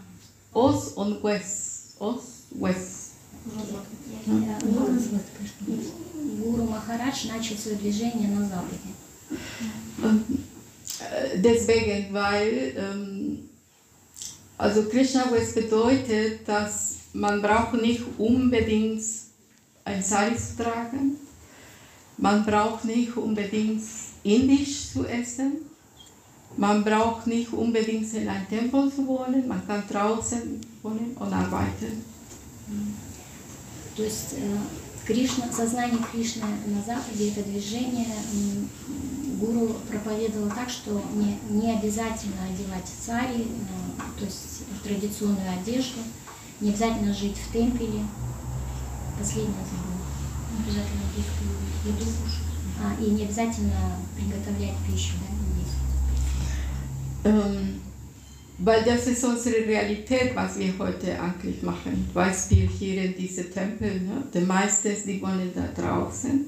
Ost 0.52 0.96
und 0.96 1.22
West. 1.24 1.96
Ost, 1.98 2.46
West. 2.52 2.97
Э, 4.26 4.58
Гуру, 4.62 4.98
Гуру 6.42 6.64
Махарадж 6.64 7.26
начал 7.28 7.56
свое 7.56 7.76
движение 7.76 8.28
на 8.28 8.46
Западе. 8.46 8.90
Äh, 10.02 11.40
Deswegen, 11.40 12.12
weil 12.12 12.74
ähm, 12.76 13.50
also 14.56 14.84
Krishna 14.88 15.30
West 15.30 15.54
bedeutet, 15.54 16.46
dass 16.46 16.96
man 17.12 17.42
braucht 17.42 17.74
nicht 17.74 18.02
unbedingt 18.18 19.02
ein 19.84 20.02
Sari 20.02 20.36
zu 20.36 20.62
tragen, 20.62 21.16
man 22.16 22.44
braucht 22.44 22.84
nicht 22.84 23.16
unbedingt 23.16 23.82
indisch 24.22 24.92
zu 24.92 25.04
essen, 25.04 25.52
man 26.56 26.84
braucht 26.84 27.26
nicht 27.26 27.52
unbedingt 27.52 28.12
in 28.14 28.28
einem 28.28 28.48
Tempel 28.48 28.90
zu 28.92 29.06
wohnen, 29.06 29.48
man 29.48 29.66
kann 29.66 29.82
draußen 29.90 30.60
wohnen 30.82 31.16
und 31.18 31.32
arbeiten. 31.32 32.04
То 33.99 34.05
есть 34.05 34.35
э, 34.37 34.57
Кришна, 35.05 35.51
сознание 35.51 35.99
Кришны 36.09 36.45
на 36.67 36.81
Западе, 36.81 37.31
это 37.31 37.43
движение, 37.43 38.07
гуру 39.41 39.75
проповедовал 39.89 40.49
так, 40.51 40.69
что 40.69 41.03
не, 41.15 41.37
не 41.49 41.73
обязательно 41.73 42.45
одевать 42.49 42.85
цари, 43.05 43.41
э, 43.41 44.01
то 44.17 44.23
есть 44.23 44.63
традиционную 44.85 45.51
одежду, 45.51 45.99
не 46.61 46.69
обязательно 46.69 47.13
жить 47.13 47.35
в 47.35 47.51
темпеле, 47.51 48.05
последнее 49.19 49.65
забыла, 49.65 49.99
не 50.53 50.63
обязательно 50.63 51.03
есть 51.17 51.27
еду, 51.85 52.05
а, 52.81 53.03
и 53.03 53.09
не 53.09 53.23
обязательно 53.25 53.97
приготовлять 54.15 54.77
пищу, 54.87 55.15
да, 57.25 57.31
есть. 57.31 57.35
Ähm, 58.58 58.64
weil 58.64 58.84
das 58.84 59.06
ist 59.06 59.24
unsere 59.24 59.66
Realität, 59.66 60.34
was 60.34 60.58
wir 60.58 60.72
heute 60.78 61.20
eigentlich 61.20 61.62
machen. 61.62 62.08
Beispiel 62.14 62.68
hier 62.68 63.04
in 63.04 63.16
diese 63.16 63.50
Tempel, 63.50 64.00
ne? 64.00 64.22
die 64.32 64.40
meisten, 64.40 64.94
die 65.06 65.20
wohnen 65.20 65.50
da 65.54 65.82
draußen. 65.82 66.46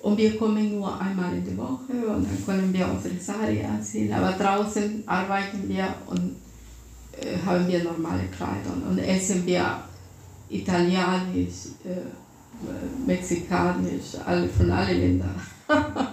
Und 0.00 0.18
wir 0.18 0.36
kommen 0.36 0.78
nur 0.78 1.00
einmal 1.00 1.32
in 1.34 1.44
die 1.44 1.56
Woche 1.56 1.92
und 1.92 2.24
dann 2.24 2.44
können 2.44 2.72
wir 2.72 2.88
unsere 2.88 3.18
Sari 3.18 3.64
anziehen. 3.64 4.12
Aber 4.12 4.32
draußen 4.32 5.02
arbeiten 5.06 5.68
wir 5.68 5.94
und 6.06 6.36
äh, 7.20 7.36
haben 7.44 7.66
wir 7.66 7.82
normale 7.82 8.24
Kleider 8.36 8.72
und 8.88 8.98
essen 8.98 9.44
wir 9.46 9.82
italienisch, 10.48 11.74
äh, 11.84 13.06
mexikanisch, 13.06 14.16
alle, 14.24 14.48
von 14.48 14.70
allen 14.70 15.00
Ländern. 15.00 15.40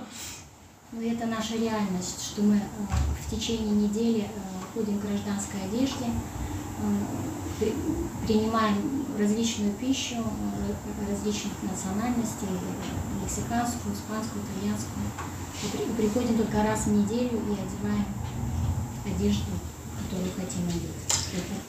Но 0.96 1.02
это 1.02 1.26
наша 1.26 1.56
реальность, 1.56 2.22
что 2.22 2.44
мы 2.44 2.56
э, 2.56 2.60
в 3.26 3.36
течение 3.36 3.74
недели 3.74 4.22
э, 4.22 4.57
ходим 4.75 4.99
в 4.99 5.03
гражданской 5.07 5.61
одежде, 5.65 6.07
э, 6.07 6.83
при- 7.59 7.75
принимаем 8.27 9.05
различную 9.19 9.73
пищу 9.75 10.17
э, 10.17 11.11
различных 11.11 11.53
национальностей, 11.63 12.49
мексиканскую, 13.23 13.95
испанскую, 13.95 14.43
итальянскую. 14.45 15.07
И 15.65 15.67
при- 15.97 16.03
приходим 16.03 16.37
только 16.39 16.63
раз 16.63 16.87
в 16.87 16.93
неделю 16.93 17.37
и 17.49 17.53
одеваем 17.53 18.07
одежду, 19.05 19.53
которую 20.03 20.31
хотим 20.37 20.67
одеть. 20.69 21.05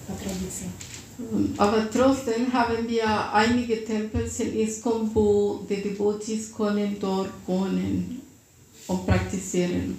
По 0.07 0.13
традиции. 0.13 0.69
Aber 1.57 1.89
trotzdem 1.91 2.49
haben 2.53 2.87
wir 2.87 3.33
einige 3.33 3.83
Tempel 3.83 4.21
in 4.39 4.59
Istanbul, 4.67 5.59
die 5.69 5.81
Devotees 5.81 6.53
können 6.55 6.95
dort 7.01 7.29
wohnen 7.45 8.21
und 8.87 9.05
praktizieren. 9.05 9.97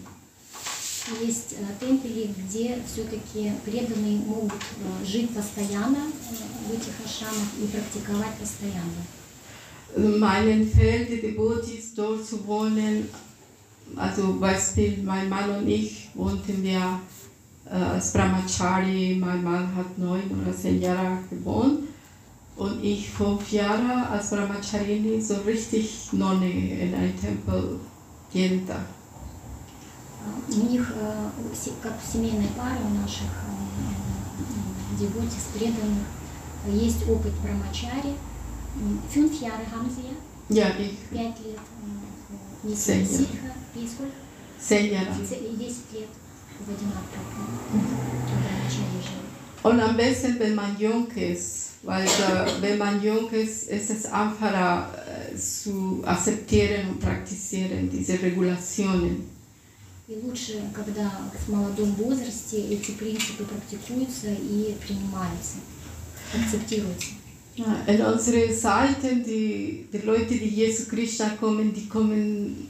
Есть 1.22 1.54
э, 1.54 1.66
темпели, 1.80 2.34
где 2.36 2.80
все-таки 2.92 3.52
преданные 3.64 4.18
могут 4.18 4.54
э, 4.54 5.06
жить 5.06 5.30
постоянно 5.30 5.98
э, 5.98 6.68
в 6.68 6.74
этих 6.74 6.94
ашрамах 7.06 7.48
и 7.62 7.68
практиковать 7.68 8.36
постоянно. 8.40 9.06
Meinen 9.98 10.70
Fall, 10.70 11.06
die 11.06 11.22
Devotees 11.22 11.94
dort 11.96 12.26
zu 12.26 12.46
wohnen, 12.46 13.08
also 13.96 14.34
Beispiel, 14.34 15.04
mein 15.04 15.30
Mann 15.30 15.50
und 15.52 15.68
ich 15.70 16.10
wohnten 16.16 16.64
wir 16.64 17.00
äh, 17.66 17.76
als 17.76 18.12
Brahmachari, 18.12 19.16
mein 19.20 19.44
Mann 19.44 19.74
hat 19.76 19.98
neun 19.98 20.24
oder 20.42 20.56
zehn 20.56 20.82
Jahre 20.82 21.20
gewohnt 21.30 21.88
und 22.58 22.84
ich 22.84 23.10
fünf 23.10 23.52
Jahre 23.52 24.10
als 24.10 24.32
Brahmacharini, 24.32 25.22
so 25.22 25.36
richtig 25.46 26.12
Nonne 26.12 26.50
in 26.50 26.94
einem 26.94 27.20
Tempel 27.20 27.80
jeden 28.34 28.68
Tag. 28.68 28.86
А, 30.23 30.53
У 30.53 30.71
них, 30.71 30.93
э, 30.97 31.31
как 31.83 32.01
в 32.03 32.13
семейной 32.13 32.49
паре 32.57 32.81
у 32.85 32.95
наших 33.03 33.27
э, 33.27 34.99
девотис 34.99 35.49
преданных, 35.55 36.07
э, 36.67 36.77
есть 36.77 37.09
опыт 37.09 37.33
брамачари. 37.43 38.15
Ja, 40.49 40.69
Ja, 40.69 40.69
ich 40.79 40.97
пять 41.11 41.39
лет. 41.45 41.59
э, 42.63 42.69
лет. 43.01 43.11
ситха, 43.11 43.53
и 43.75 43.87
сколько? 43.87 44.13
И 44.59 45.57
10 45.59 45.93
лет 45.93 46.09
в 46.59 46.71
жили. 48.71 49.31
Und 49.63 49.81
am 49.81 49.97
besten, 49.97 50.39
wenn 50.39 50.55
man 50.55 50.79
jung 50.79 51.07
ist, 51.09 51.73
weil 51.83 52.07
äh, 52.07 52.63
wenn 52.63 52.79
man 52.79 53.03
jung 53.03 53.29
ist, 53.31 53.69
ist 53.69 53.91
es 53.91 54.07
einfacher 54.07 54.89
äh, 55.07 55.37
zu 55.37 56.03
akzeptieren 56.05 56.91
und 56.91 57.01
praktizieren, 57.01 57.91
diese 57.91 58.21
Regulationen. 58.21 59.40
И 60.11 60.17
лучше, 60.25 60.61
когда 60.75 61.09
в 61.47 61.53
молодом 61.53 61.95
возрасте 61.95 62.61
эти 62.61 62.91
принципы 62.91 63.45
практикуются 63.45 64.27
и 64.27 64.75
принимаются, 64.85 65.59
акцептируются. 66.35 67.11
In 67.87 68.01
unsere 68.03 68.53
Seiten, 68.53 69.23
die, 69.23 69.87
die 69.93 69.99
Leute, 69.99 70.35
die 70.35 70.49
Jesus 70.49 70.89
Krishna 70.89 71.29
kommen, 71.39 71.73
die 71.73 71.87
kommen, 71.87 72.69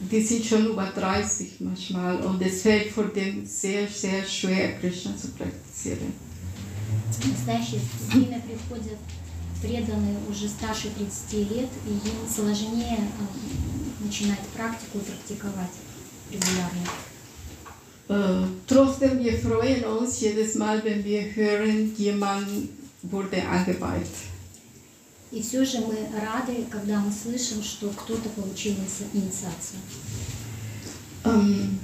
die 0.00 0.22
sind 0.22 0.46
schon 0.46 0.66
über 0.68 0.86
30 0.86 1.60
manchmal 1.60 2.24
und 2.24 2.40
es 2.40 2.62
fällt 2.62 2.92
für 2.92 3.08
dem 3.08 3.44
sehr, 3.44 3.86
sehr 3.86 4.24
schwer, 4.24 4.78
Krishna 4.78 5.14
zu 5.18 5.28
praktizieren. 5.32 6.14
В 7.20 7.26
настоящее 7.26 7.80
время 8.08 8.40
приходят 8.40 8.98
преданные 9.60 10.16
уже 10.30 10.48
старше 10.48 10.88
30 10.96 11.50
лет, 11.50 11.68
и 11.86 11.90
им 11.90 12.26
сложнее 12.26 13.00
э, 13.00 14.04
начинать 14.04 14.46
практику 14.54 14.98
и 14.98 15.02
практиковать 15.02 15.72
регулярно. 16.31 16.87
Äh, 18.09 18.47
trotzdem, 18.67 19.23
wir 19.23 19.37
freuen 19.37 19.83
uns 19.85 20.19
jedes 20.19 20.55
Mal, 20.55 20.83
wenn 20.83 21.03
wir 21.03 21.33
hören, 21.33 21.93
jemand 21.97 22.47
wurde 23.03 23.41
angeweiht. 23.47 24.09
И 25.31 25.41
все 25.41 25.63
же 25.63 25.79
мы 25.79 25.95
рады, 26.19 26.65
когда 26.69 26.99
мы 26.99 27.09
слышим, 27.09 27.63
что 27.63 27.87
кто-то 27.89 28.27
получил 28.29 28.73
иниси- 28.73 29.07
инициацию. 29.13 29.79
Ähm, 31.23 31.79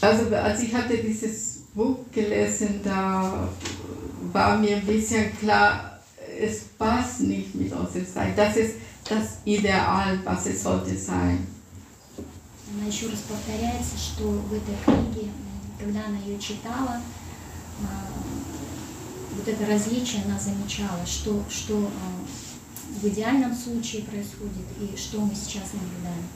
also 0.00 0.34
als 0.34 0.60
ich 0.62 0.74
hatte 0.74 0.98
dieses 0.98 1.60
Buch 1.74 1.98
gelesen, 2.12 2.80
da 2.82 3.48
war 4.32 4.58
mir 4.58 4.78
ein 4.78 4.86
bisschen 4.86 5.36
klar, 5.38 6.00
es 6.40 6.64
passt 6.76 7.20
nicht 7.20 7.54
mit 7.54 7.72
unserer 7.72 8.04
Zeit. 8.04 8.36
Das 8.36 8.56
ist 8.56 8.74
das 9.08 9.38
Ideal, 9.44 10.18
was 10.24 10.46
es 10.46 10.64
sollte 10.64 10.96
sein. 10.96 11.46
Она 12.73 12.87
еще 12.87 13.07
раз 13.07 13.19
повторяется, 13.19 13.97
что 13.97 14.23
в 14.23 14.53
этой 14.53 14.75
книге, 14.83 15.29
когда 15.79 16.05
она 16.05 16.17
ее 16.19 16.39
читала, 16.39 17.01
а, 17.81 18.07
вот 19.35 19.47
это 19.47 19.65
различие 19.67 20.23
она 20.25 20.39
замечала, 20.39 21.05
что, 21.05 21.43
что 21.49 21.87
а, 21.87 22.99
в 22.99 23.07
идеальном 23.07 23.53
случае 23.53 24.03
происходит 24.03 24.65
и 24.79 24.97
что 24.97 25.21
мы 25.21 25.35
сейчас 25.35 25.73
наблюдаем. 25.73 26.27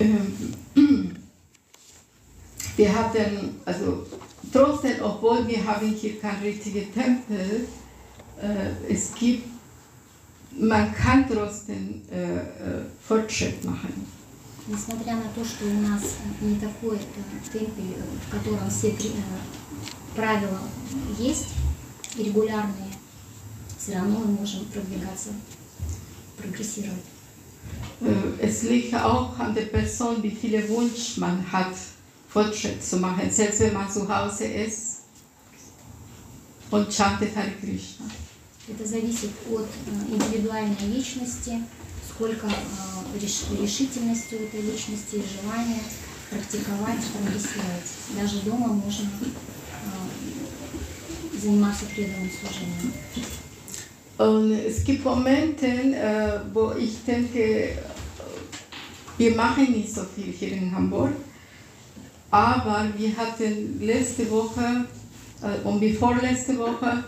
Ähm, 0.00 0.54
wir 2.76 2.94
hatten, 2.94 3.56
also 3.64 4.06
trotzdem, 4.52 5.02
obwohl 5.02 5.46
wir 5.46 5.64
haben 5.66 5.92
hier 5.94 6.20
keinen 6.20 6.42
richtigen 6.42 6.92
Tempel, 6.94 7.66
äh, 8.40 8.92
es 8.92 9.12
gibt, 9.14 9.57
man 10.57 10.93
kann 10.93 11.25
trotzdem 11.27 12.01
äh, 12.11 12.37
äh, 12.37 12.83
Fortschritt 13.07 13.63
machen. 13.65 14.05
Несмотря 14.67 15.15
на 15.15 15.27
то, 15.35 15.43
что 15.43 15.65
у 15.65 15.73
нас 15.81 16.01
не 16.41 16.55
такой 16.55 16.97
э, 16.97 16.99
темпель, 17.51 17.95
э, 17.97 18.03
в 18.27 18.31
котором 18.31 18.69
все 18.69 18.91
при- 18.91 19.07
э, 19.09 20.15
правила 20.15 20.59
есть 21.19 21.47
и 22.15 22.23
регулярные, 22.23 22.91
все 23.77 23.95
равно 23.95 24.19
мы 24.19 24.27
можем 24.39 24.65
продвигаться, 24.65 25.29
прогрессировать. 26.37 27.03
Äh, 28.01 28.39
Es 28.41 28.63
liegt 28.63 28.93
auch 28.95 29.37
an 29.39 29.53
der 29.53 29.63
Person, 29.65 30.21
wie 30.23 30.31
viele 30.31 30.67
Wunsch 30.69 31.17
man 31.17 31.43
hat, 31.51 31.73
Fortschritt 32.29 32.83
zu 32.83 32.97
machen, 32.97 33.29
selbst 33.31 33.59
wenn 33.59 33.73
man 33.73 33.89
zu 33.91 34.07
Hause 34.07 34.45
ist 34.45 35.01
und 36.71 36.89
chantet 36.91 37.35
Hare 37.35 37.51
Krishna. 37.59 38.05
Это 38.70 38.86
зависит 38.86 39.30
от 39.50 39.66
э, 39.86 39.90
индивидуальной 40.14 40.76
личности, 40.94 41.62
сколько 42.08 42.46
э, 42.46 42.50
реш- 43.18 43.46
решительности 43.60 44.34
у 44.34 44.44
этой 44.44 44.60
личности 44.60 45.16
и 45.16 45.22
желания 45.40 45.80
практиковать, 46.30 47.00
прогрессировать. 47.12 47.90
Даже 48.14 48.40
дома 48.40 48.68
можно 48.68 49.08
э, 49.22 51.38
заниматься 51.40 51.86
преданным 51.86 52.30
служением. 52.30 52.92
Und 54.18 54.52
es 54.52 54.84
gibt 54.84 55.04
Momente, 55.04 55.66
äh, 55.66 56.40
wo 56.52 56.72
ich 56.72 57.02
denke, 57.06 57.78
wir 59.16 59.34
machen 59.34 59.72
nicht 59.72 59.94
so 59.94 60.02
viel 60.14 60.32
hier 60.32 60.52
in 60.52 60.74
Hamburg, 60.74 61.12
aber 62.30 62.86
wir 62.96 63.16
hatten 63.16 63.80
letzte 63.80 64.28
Woche 64.30 64.84
äh, 65.40 65.66
und 65.66 65.80
die 65.80 65.94
vorletzte 65.94 66.58
Woche, 66.58 67.04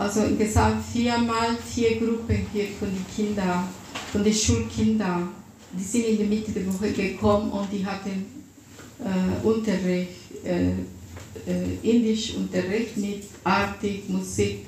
also 0.00 0.24
insgesamt 0.24 0.84
viermal 0.84 1.56
vier 1.56 1.98
Gruppen 1.98 2.46
hier 2.52 2.68
von 2.78 2.88
den 2.88 3.06
Kindern, 3.14 3.68
von 4.12 4.22
den 4.22 4.34
Schulkindern, 4.34 5.28
die 5.72 5.82
sind 5.82 6.04
in 6.04 6.18
der 6.18 6.26
Mitte 6.26 6.52
der 6.52 6.66
Woche 6.66 6.92
gekommen 6.92 7.50
und 7.50 7.72
die 7.72 7.84
hatten 7.84 8.26
äh, 9.00 9.46
Unterricht, 9.46 10.10
äh, 10.44 10.70
äh, 10.70 11.78
Indischunterricht 11.82 12.96
mit 12.96 13.24
Artig, 13.44 14.08
Musik. 14.08 14.66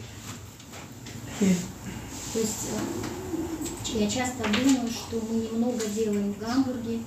Hier. 1.41 1.57
То 2.33 2.41
есть 2.41 2.69
э, 2.75 4.01
я 4.01 4.11
часто 4.11 4.45
думаю, 4.45 4.89
что 4.91 5.19
мы 5.31 5.41
немного 5.41 5.87
делаем 5.87 6.35
в 6.35 6.39
Гамбурге, 6.39 7.01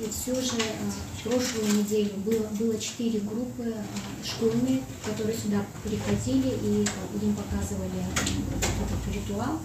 и 0.00 0.08
все 0.10 0.34
же 0.34 0.58
э, 0.58 0.90
в 1.18 1.22
прошлую 1.28 1.78
неделю 1.78 2.10
было, 2.24 2.46
было 2.58 2.78
четыре 2.78 3.20
группы 3.20 3.64
э, 3.64 3.82
школьные, 4.24 4.82
которые 5.04 5.36
сюда 5.36 5.64
приходили 5.82 6.48
и 6.62 6.84
э, 6.84 7.24
им 7.24 7.34
показывали 7.34 7.98
э, 7.98 8.20
этот 8.84 9.14
ритуал. 9.14 9.58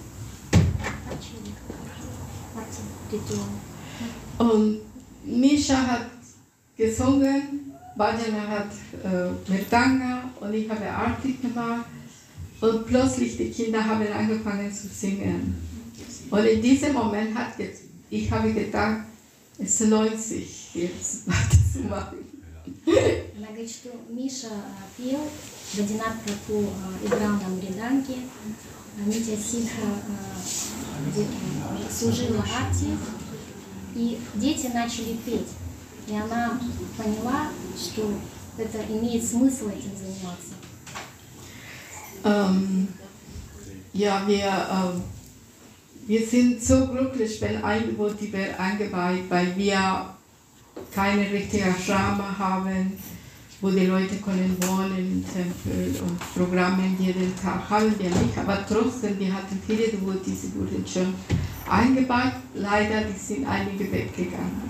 Ритуал. 3.12 3.48
Und 4.40 4.80
Misha 5.26 5.76
hat 5.76 6.08
gesungen, 6.78 7.72
Bhajana 7.96 8.48
hat 8.48 8.72
äh, 9.04 9.30
Mridanga 9.52 10.24
und 10.40 10.54
ich 10.54 10.70
habe 10.70 10.90
Artik 10.90 11.42
gemacht. 11.42 11.86
Und 12.62 12.88
plötzlich 12.88 13.38
die 13.38 13.50
Kinder 13.52 13.84
haben 13.84 14.08
angefangen 14.12 14.72
zu 14.74 14.88
singen. 14.88 15.56
Und 16.32 16.46
in 16.46 16.62
diesem 16.62 16.94
Moment 16.94 17.38
hat 17.38 17.58
ge- 17.58 17.74
ich 18.10 18.32
habe 18.32 18.54
gedacht, 18.54 19.02
es 19.59 19.81
lohnt 19.81 20.21
sich 20.21 20.75
jetzt 20.75 21.27
weiterzumachen. 21.27 22.19
Она 22.87 23.47
говорит, 23.49 23.71
что 23.71 23.91
Миша 24.09 24.49
а, 24.51 24.83
пел, 24.97 25.21
Бадинат 25.75 26.23
Прапу 26.23 26.65
а, 26.69 27.07
играл 27.07 27.33
на 27.33 27.49
мриданге, 27.49 28.17
а 28.97 29.09
Митя 29.09 29.37
Ситха 29.37 29.87
а, 29.87 30.41
служила 31.91 32.43
арте, 32.43 32.97
и 33.95 34.19
дети 34.35 34.71
начали 34.73 35.17
петь. 35.25 35.49
И 36.07 36.15
она 36.15 36.61
поняла, 36.97 37.49
что 37.77 38.15
это 38.57 38.79
имеет 38.89 39.25
смысл 39.25 39.69
этим 39.69 39.97
заниматься. 39.97 40.55
Ähm, 42.25 42.89
ja, 43.93 44.27
wir, 44.27 44.45
ähm, 44.45 45.03
wir 46.08 46.26
sind 46.26 46.62
so 46.62 46.88
glücklich, 46.88 47.42
wenn 47.42 47.64
Eingeburt 47.64 48.20
die 48.20 48.32
wird 48.34 48.60
eingeweiht, 48.60 49.30
weil 49.30 49.56
wir 49.56 50.14
keine 50.94 51.32
richtige 51.32 51.74
Shrama 51.86 52.36
haben, 52.38 52.94
wo 53.62 53.70
die 53.70 53.86
Leute 53.86 54.16
können 54.18 54.58
wohnen 54.62 54.98
im 54.98 55.26
Tempel 55.26 56.02
und 56.02 56.20
Programme 56.36 56.84
jeden 57.00 57.34
Tag 57.42 57.70
haben 57.70 57.98
wir 57.98 58.10
nicht. 58.10 58.38
Aber 58.38 58.66
trotzdem, 58.68 59.18
wir 59.20 59.34
hatten 59.34 59.58
viele 59.66 59.88
Devotees, 59.88 60.42
die 60.42 60.56
wurden 60.56 60.86
schon 60.86 61.14
eingeweiht. 61.70 62.34
Leider, 62.56 63.02
die 63.06 63.18
sind 63.18 63.48
einige 63.48 63.90
weggegangen. 63.92 64.64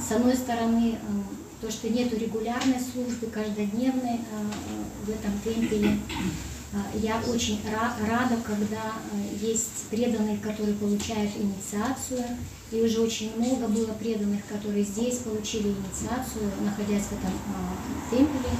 С 0.00 0.12
одной 0.12 0.34
стороны, 0.34 0.98
м, 1.08 1.24
то, 1.60 1.70
что 1.70 1.88
нет 1.90 2.12
регулярной 2.12 2.78
службы, 2.80 3.26
каждодневной 3.26 4.20
а, 4.32 4.40
а, 4.40 5.04
в 5.04 5.10
этом 5.10 5.32
темпеле, 5.44 5.98
а, 6.08 6.49
я 6.95 7.21
очень 7.27 7.59
ра- 7.65 7.95
рада, 8.07 8.37
когда 8.45 8.93
а, 8.95 9.45
есть 9.45 9.89
преданные, 9.89 10.37
которые 10.37 10.73
получают 10.75 11.31
инициацию, 11.35 12.23
и 12.71 12.81
уже 12.81 13.01
очень 13.01 13.31
много 13.37 13.67
было 13.67 13.91
преданных, 13.93 14.45
которые 14.47 14.83
здесь 14.83 15.17
получили 15.17 15.67
инициацию, 15.67 16.49
находясь 16.61 17.03
в 17.03 17.11
этом 17.11 17.33
а, 17.53 18.09
темпеле, 18.09 18.55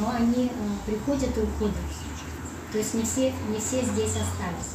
но 0.00 0.10
они 0.10 0.50
а, 0.50 0.90
приходят 0.90 1.36
и 1.36 1.40
уходят. 1.40 1.76
То 2.72 2.78
есть 2.78 2.94
не 2.94 3.02
все, 3.02 3.32
не 3.50 3.58
все 3.58 3.82
здесь 3.84 4.12
остались. 4.16 4.72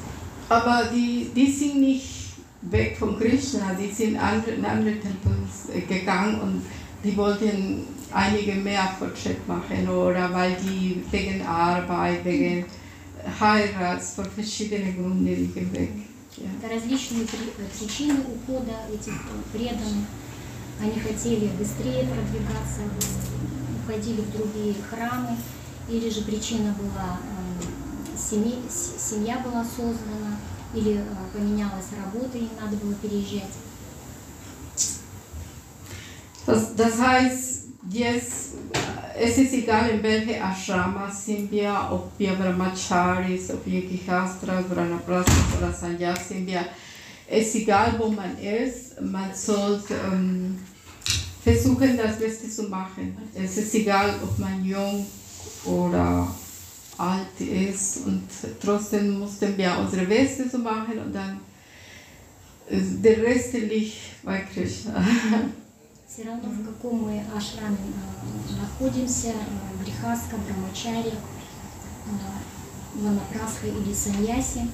Aber 0.50 0.90
die, 0.92 1.32
die 1.34 1.50
sind 1.50 1.80
nicht 1.80 2.36
weg 2.62 2.98
von 2.98 3.18
Krishna, 3.18 3.74
die 3.74 3.90
sind 3.92 4.18
andere, 4.18 4.52
in 4.52 4.66
andere 4.66 5.00
Tempels 5.00 5.70
äh, 5.74 5.82
gegangen 5.82 6.42
und 6.42 6.62
die 7.04 7.16
wollten 7.16 7.88
einige 8.14 8.54
mehr 8.56 8.96
Fortschritt 9.00 9.48
machen 9.48 9.88
oder 9.90 10.34
weil 10.34 10.56
die 10.56 11.04
wegen 11.12 11.46
Arbeit, 11.46 12.24
wegen 12.26 12.66
Heirats, 13.40 14.14
von 14.16 14.26
verschiedenen 14.26 14.96
Gründen 14.96 15.26
die 15.26 15.48
gehen 15.48 15.72
weg. 15.74 15.92
Это 16.38 16.74
различные 16.74 17.26
при- 17.26 17.54
причины 17.78 18.20
ухода 18.34 18.74
этих 18.92 19.14
э, 19.14 19.58
преданных. 19.58 20.08
Они 20.82 20.98
хотели 21.00 21.48
быстрее 21.60 22.08
продвигаться, 22.08 22.82
уходили 23.84 24.22
в 24.22 24.32
другие 24.36 24.74
храмы, 24.90 25.38
или 25.90 26.10
же 26.10 26.22
причина 26.24 26.74
была, 26.80 27.20
э, 27.20 28.18
семей- 28.18 28.64
с- 28.70 29.10
семья 29.10 29.40
была 29.40 29.64
создана, 29.64 30.40
или 30.74 30.96
э, 31.00 31.04
поменялась 31.34 31.90
работа, 32.04 32.38
и 32.38 32.48
надо 32.60 32.78
было 32.78 32.94
переезжать. 32.96 33.52
Das, 36.48 36.76
das 36.76 36.98
heißt, 37.00 37.61
jetzt, 37.90 38.54
es 39.18 39.38
ist 39.38 39.54
egal, 39.54 39.90
in 39.90 40.04
welche 40.04 40.42
Ashramas 40.42 41.26
sind 41.26 41.52
wir, 41.52 41.90
ob 41.92 42.12
wir 42.18 42.34
Brahmacharis, 42.34 43.52
ob 43.52 43.66
wir 43.66 43.82
Gihastras, 43.82 44.66
Brahmaprasas 44.66 45.58
oder 45.58 45.72
Sanyas 45.72 46.30
sind 46.30 46.48
wir. 46.48 46.66
Es 47.28 47.48
ist 47.48 47.56
egal, 47.56 47.96
wo 47.98 48.10
man 48.10 48.38
ist, 48.38 49.02
man 49.02 49.34
sollte 49.34 49.96
ähm, 50.12 50.60
versuchen, 51.44 51.98
das 51.98 52.20
Beste 52.20 52.50
zu 52.50 52.64
machen. 52.64 53.18
Es 53.34 53.58
ist 53.58 53.74
egal, 53.74 54.16
ob 54.22 54.38
man 54.38 54.64
jung 54.66 55.06
oder 55.66 56.28
alt 56.98 57.40
ist 57.40 58.06
und 58.06 58.28
trotzdem 58.62 59.20
mussten 59.20 59.58
wir 59.58 59.76
unsere 59.80 60.06
Beste 60.06 60.50
zu 60.50 60.60
machen 60.60 61.00
und 61.00 61.14
dann 61.16 61.40
äh, 62.70 62.80
der 63.02 63.24
Rest 63.24 63.54
liegt 63.54 64.24
bei 64.24 64.42
Krishna. 64.54 65.04
Все 66.22 66.30
равно, 66.30 66.50
в 66.50 66.66
каком 66.68 67.02
мы 67.02 67.26
ашраме 67.36 67.78
э, 67.80 68.62
находимся, 68.62 69.30
э, 69.30 69.84
грехаска, 69.84 70.36
брамачари, 70.38 71.14
э, 71.14 72.10
ванапрасха 72.94 73.66
или 73.66 73.92
саньяси, 73.92 74.68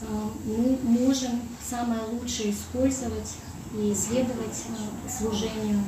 э, 0.00 0.06
мы 0.44 0.76
можем 0.82 1.40
самое 1.64 2.00
лучшее 2.02 2.50
использовать 2.50 3.36
и 3.78 3.92
исследовать 3.92 4.64
э, 4.70 5.08
служению 5.08 5.84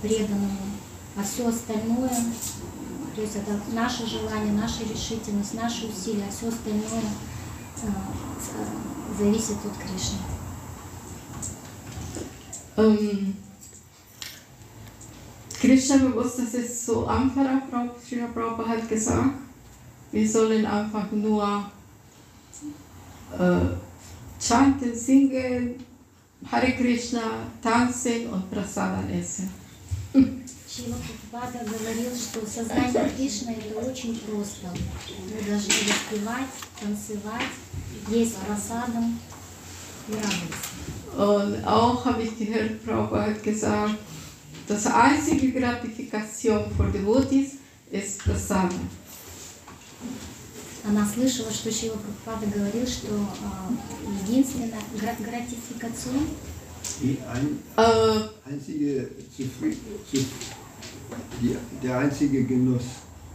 преданному, 0.00 0.56
а 1.14 1.22
все 1.22 1.48
остальное, 1.48 2.16
то 3.14 3.20
есть 3.20 3.36
это 3.36 3.60
наше 3.74 4.06
желание, 4.06 4.54
наша 4.54 4.84
решительность, 4.84 5.52
наши 5.52 5.86
усилия, 5.86 6.24
а 6.26 6.32
все 6.32 6.48
остальное 6.48 7.02
э, 7.82 7.88
э, 7.88 9.18
зависит 9.18 9.58
от 9.66 9.76
Кришны. 9.76 10.18
Ähm, 12.78 13.36
Krishna 15.61 15.97
bewusst, 15.97 16.37
das 16.39 16.53
ist 16.53 16.85
so 16.85 17.05
einfacher, 17.07 17.61
Prabhu- 17.71 17.95
Srila 18.07 18.27
Prabhupada 18.27 18.69
hat 18.69 18.87
gesagt, 18.89 19.31
wir 20.11 20.29
sollen 20.29 20.65
einfach 20.65 21.11
nur 21.11 21.65
äh, 23.37 23.59
chanten, 24.39 24.95
singen, 24.95 25.75
Hare 26.51 26.71
Krishna, 26.73 27.21
tanzen 27.61 28.27
und 28.29 28.49
Prasadam 28.51 29.09
essen. 29.09 29.49
Шрила 30.13 30.95
Прабхупада 30.97 31.65
говорил, 31.65 32.11
что 32.15 32.45
сознание 32.45 33.09
Кришны 33.17 33.55
это 33.57 33.89
очень 33.89 34.15
просто. 34.19 34.67
Мы 34.69 35.49
должны 35.49 35.73
воспевать, 35.73 36.53
танцевать, 36.79 37.51
есть 38.09 38.35
просадом 38.37 39.17
и 40.07 40.13
радоваться. 40.13 40.67
Und 41.17 41.65
auch 41.65 42.05
habe 42.05 42.21
ich 42.21 42.37
gehört, 42.37 42.83
Prabhupada 42.85 43.31
hat 43.31 43.43
gesagt, 43.43 43.95
das 44.68 44.86
einzige 44.86 45.52
Gratifikation 45.52 46.64
für 46.76 46.90
Devotees 46.90 47.52
ist 47.90 48.18
Prasadam. 48.24 48.88
Она 50.84 51.06
слышала, 51.06 51.50
что 51.52 51.70
Шрила 51.70 51.96
Прабхупада 52.24 52.46
говорил, 52.58 52.86
что 52.86 53.08
а, 53.44 53.70
единственная 54.26 54.70
гра- 54.98 55.16
гратификацион, 55.24 56.26
Die 57.00 57.16
ein, 57.32 57.62
Äh, 57.76 58.28
einzige 58.44 59.08
Zufrieden, 59.36 59.78
zu, 60.10 60.18
die, 61.40 61.56
der 61.82 61.98
einzige 61.98 62.42
Genuss. 62.44 62.82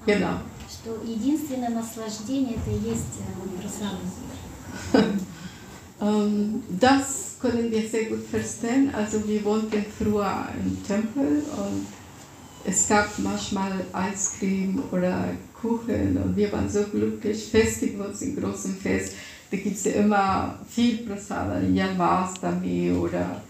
genau. 0.05 0.41
что 0.69 1.01
единственное 1.05 1.69
наслаждение 1.69 2.55
это 2.57 2.69
и 2.71 2.89
есть 2.89 3.15
э, 3.21 3.61
просадом. 3.61 4.01
Ähm, 7.36 7.36
das 7.40 7.40
können 7.40 7.70
wir 7.70 7.88
sehr 7.88 8.04
gut 8.04 8.24
verstehen. 8.26 8.94
Also 8.94 9.26
wir 9.26 9.44
wohnten 9.44 9.84
früher 9.98 10.48
im 10.64 10.82
Tempel 10.86 11.42
und 11.56 11.86
es 12.64 12.88
gab 12.88 13.18
manchmal 13.18 13.72
Eiscreme 13.92 14.82
oder 14.92 15.30
Kuchen 15.60 16.16
und 16.16 16.36
wir 16.36 16.52
waren 16.52 16.68
so 16.68 16.84
glücklich. 16.84 17.48
Festivals 17.50 18.22
im 18.22 18.36
großen 18.36 18.76
Fest, 18.76 19.14
da 19.50 19.56
gibt 19.56 19.76
es 19.76 19.84
ja 19.84 19.92
immer 19.92 20.58
viel 20.68 20.98
Prasada, 20.98 21.60
Janmastami 21.60 22.92
oder 22.92 23.42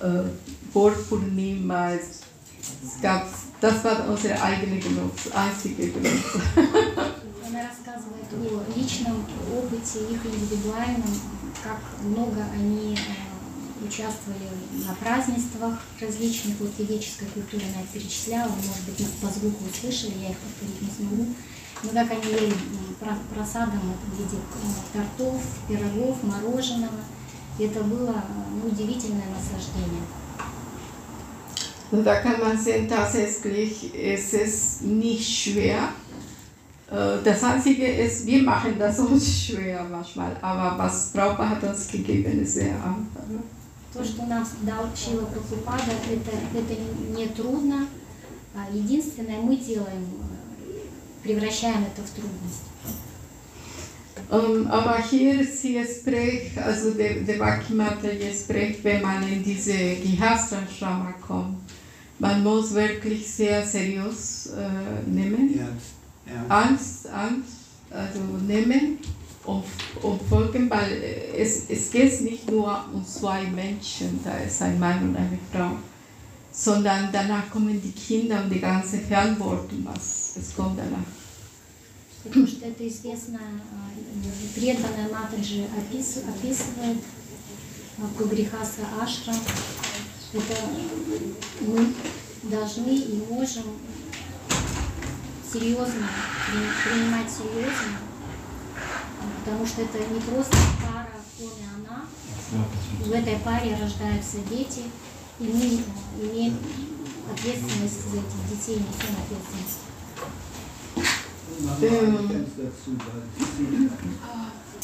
äh, 0.00 0.28
Purnima. 0.72 1.92
Es 1.92 2.22
es 2.62 3.00
gab, 3.02 3.26
das 3.60 3.84
war 3.84 4.08
unser 4.08 4.40
eigener 4.40 4.76
Genuss, 4.76 5.32
einzige 5.34 5.88
Genuss. 5.88 6.10
Она 7.44 7.68
рассказывает 7.68 8.30
о 8.32 8.78
личном 8.78 9.24
опыте, 9.52 9.98
их 10.10 10.24
индивидуальном, 10.24 11.20
как 11.62 11.80
много 12.04 12.44
они 12.54 12.94
э, 12.94 13.25
участвовали 13.85 14.49
на 14.87 14.93
празднествах 14.95 15.79
различных, 15.99 16.59
вот 16.59 16.71
ведической 16.77 17.27
культуры 17.27 17.63
она 17.73 17.83
их 17.83 17.89
перечисляла, 17.89 18.49
может 18.49 18.85
быть, 18.85 19.05
по 19.21 19.27
звуку 19.27 19.65
услышали, 19.69 20.21
я 20.21 20.29
их 20.31 20.37
повторить 20.37 20.81
не 20.81 20.89
смогу. 20.89 21.27
Но 21.83 21.91
как 21.91 22.11
они 22.11 22.31
ели 22.31 22.53
просадом 23.33 23.79
в 23.79 24.17
виде 24.17 24.37
э, 24.37 24.97
тортов, 24.97 25.41
пирогов, 25.67 26.23
мороженого. 26.23 26.99
И 27.59 27.63
это 27.63 27.81
было 27.83 28.23
ну, 28.51 28.69
удивительное 28.69 29.27
наслаждение. 29.29 30.03
Da 31.89 32.15
kann 32.19 32.41
man 32.41 32.57
sehen, 32.57 32.89
tatsächlich 32.89 33.95
ist 33.95 34.81
nicht 34.81 35.43
schwer. 35.43 35.93
Äh, 36.91 37.17
Das 37.23 37.43
Einzige 37.43 37.87
ist, 37.87 38.25
wir 38.25 38.43
machen 38.43 38.75
das 38.77 38.99
uns 38.99 39.45
schwer 39.45 39.85
manchmal, 39.89 40.35
aber 40.41 40.77
was 40.77 41.13
Prabhupada 41.13 41.51
hat 41.51 41.63
uns 41.63 41.87
gegeben, 41.87 42.41
ist 42.41 42.55
sehr 42.55 42.75
einfach. 42.75 43.23
То, 43.93 44.03
что 44.03 44.25
нам 44.25 44.45
дал 44.63 44.89
Чила 44.95 45.25
Прабхупада, 45.25 45.91
это, 46.11 46.57
это 46.57 46.81
не 47.17 47.27
трудно. 47.27 47.87
А 48.55 48.67
Единственное, 48.73 49.39
мы 49.39 49.55
делаем, 49.57 50.05
э, 50.61 51.23
превращаем 51.23 51.83
это 51.83 52.01
в 52.05 52.09
трудность. 52.09 52.63
Ähm, 54.29 54.67
aber 54.67 54.97
hier 54.99 55.45
sie 55.45 55.81
spricht, 55.85 56.57
also 56.57 56.91
der, 56.91 57.21
der 57.21 57.39
Vakimata 57.39 58.09
spricht, 58.33 58.83
wenn 58.83 59.01
man 59.01 59.23
in 59.23 59.43
diese 59.43 59.71
Gihastra-Shrama 59.71 61.13
kommt, 61.25 61.57
man 62.19 62.43
muss 62.43 62.73
wirklich 62.73 63.31
sehr 63.31 63.65
seriös 63.65 64.47
äh, 64.47 65.09
nehmen, 65.09 65.57
Ernst. 65.57 65.85
Ernst. 66.25 66.51
Angst, 66.51 67.07
Angst 67.09 67.57
also 67.89 68.19
nehmen 68.45 68.99
und, 69.46 69.64
und 70.02 70.22
folgen, 70.28 70.70
weil 70.70 70.92
äh, 70.92 71.36
es, 71.36 71.68
es 71.68 71.90
geht 71.90 72.20
nicht 72.22 72.50
nur 72.50 72.84
um 72.92 73.04
zwei 73.04 73.42
Menschen, 73.44 74.20
da 74.24 74.36
ist 74.38 74.62
ein 74.62 74.78
Mann 74.78 75.02
und 75.10 75.16
eine 75.16 75.38
Frau, 75.52 75.72
sondern 76.52 77.08
danach 77.12 77.50
kommen 77.50 77.80
die 77.82 77.92
Kinder 77.92 78.42
und 78.44 78.50
die 78.50 78.60
ganze 78.60 78.98
Verantwortung, 78.98 79.84
was 79.84 80.36
es 80.36 80.54
kommt 80.54 80.78
danach. 80.78 81.06
Потому 82.24 82.46
что 82.46 82.66
это 82.66 82.86
известно, 82.86 83.38
э, 83.38 84.60
преданная 84.60 85.08
Матаджи 85.12 85.64
опис- 85.76 86.22
описывает 86.28 86.98
э, 86.98 88.02
про 88.16 88.24
грехаса 88.26 88.82
Ашрам. 89.02 89.34
Это 90.32 90.56
мы 91.66 91.86
должны 92.50 92.94
и 92.94 93.22
можем 93.28 93.64
серьезно 95.52 96.08
при- 96.46 96.90
принимать 96.92 97.30
серьезно, 97.30 97.98
э, 97.98 98.05
потому 99.39 99.65
что 99.65 99.81
это 99.81 99.97
не 99.99 100.19
просто 100.19 100.57
пара 100.81 101.09
он 101.39 101.45
и 101.45 101.65
она. 101.75 102.05
В 103.05 103.11
этой 103.11 103.37
паре 103.39 103.77
рождаются 103.79 104.37
дети, 104.49 104.83
и 105.39 105.43
мы 105.43 105.83
имеем 106.25 106.57
ответственность 107.31 108.09
за 108.09 108.17
этих 108.17 108.49
детей, 108.49 108.77
несем 108.77 109.15
ответственность. 109.23 109.79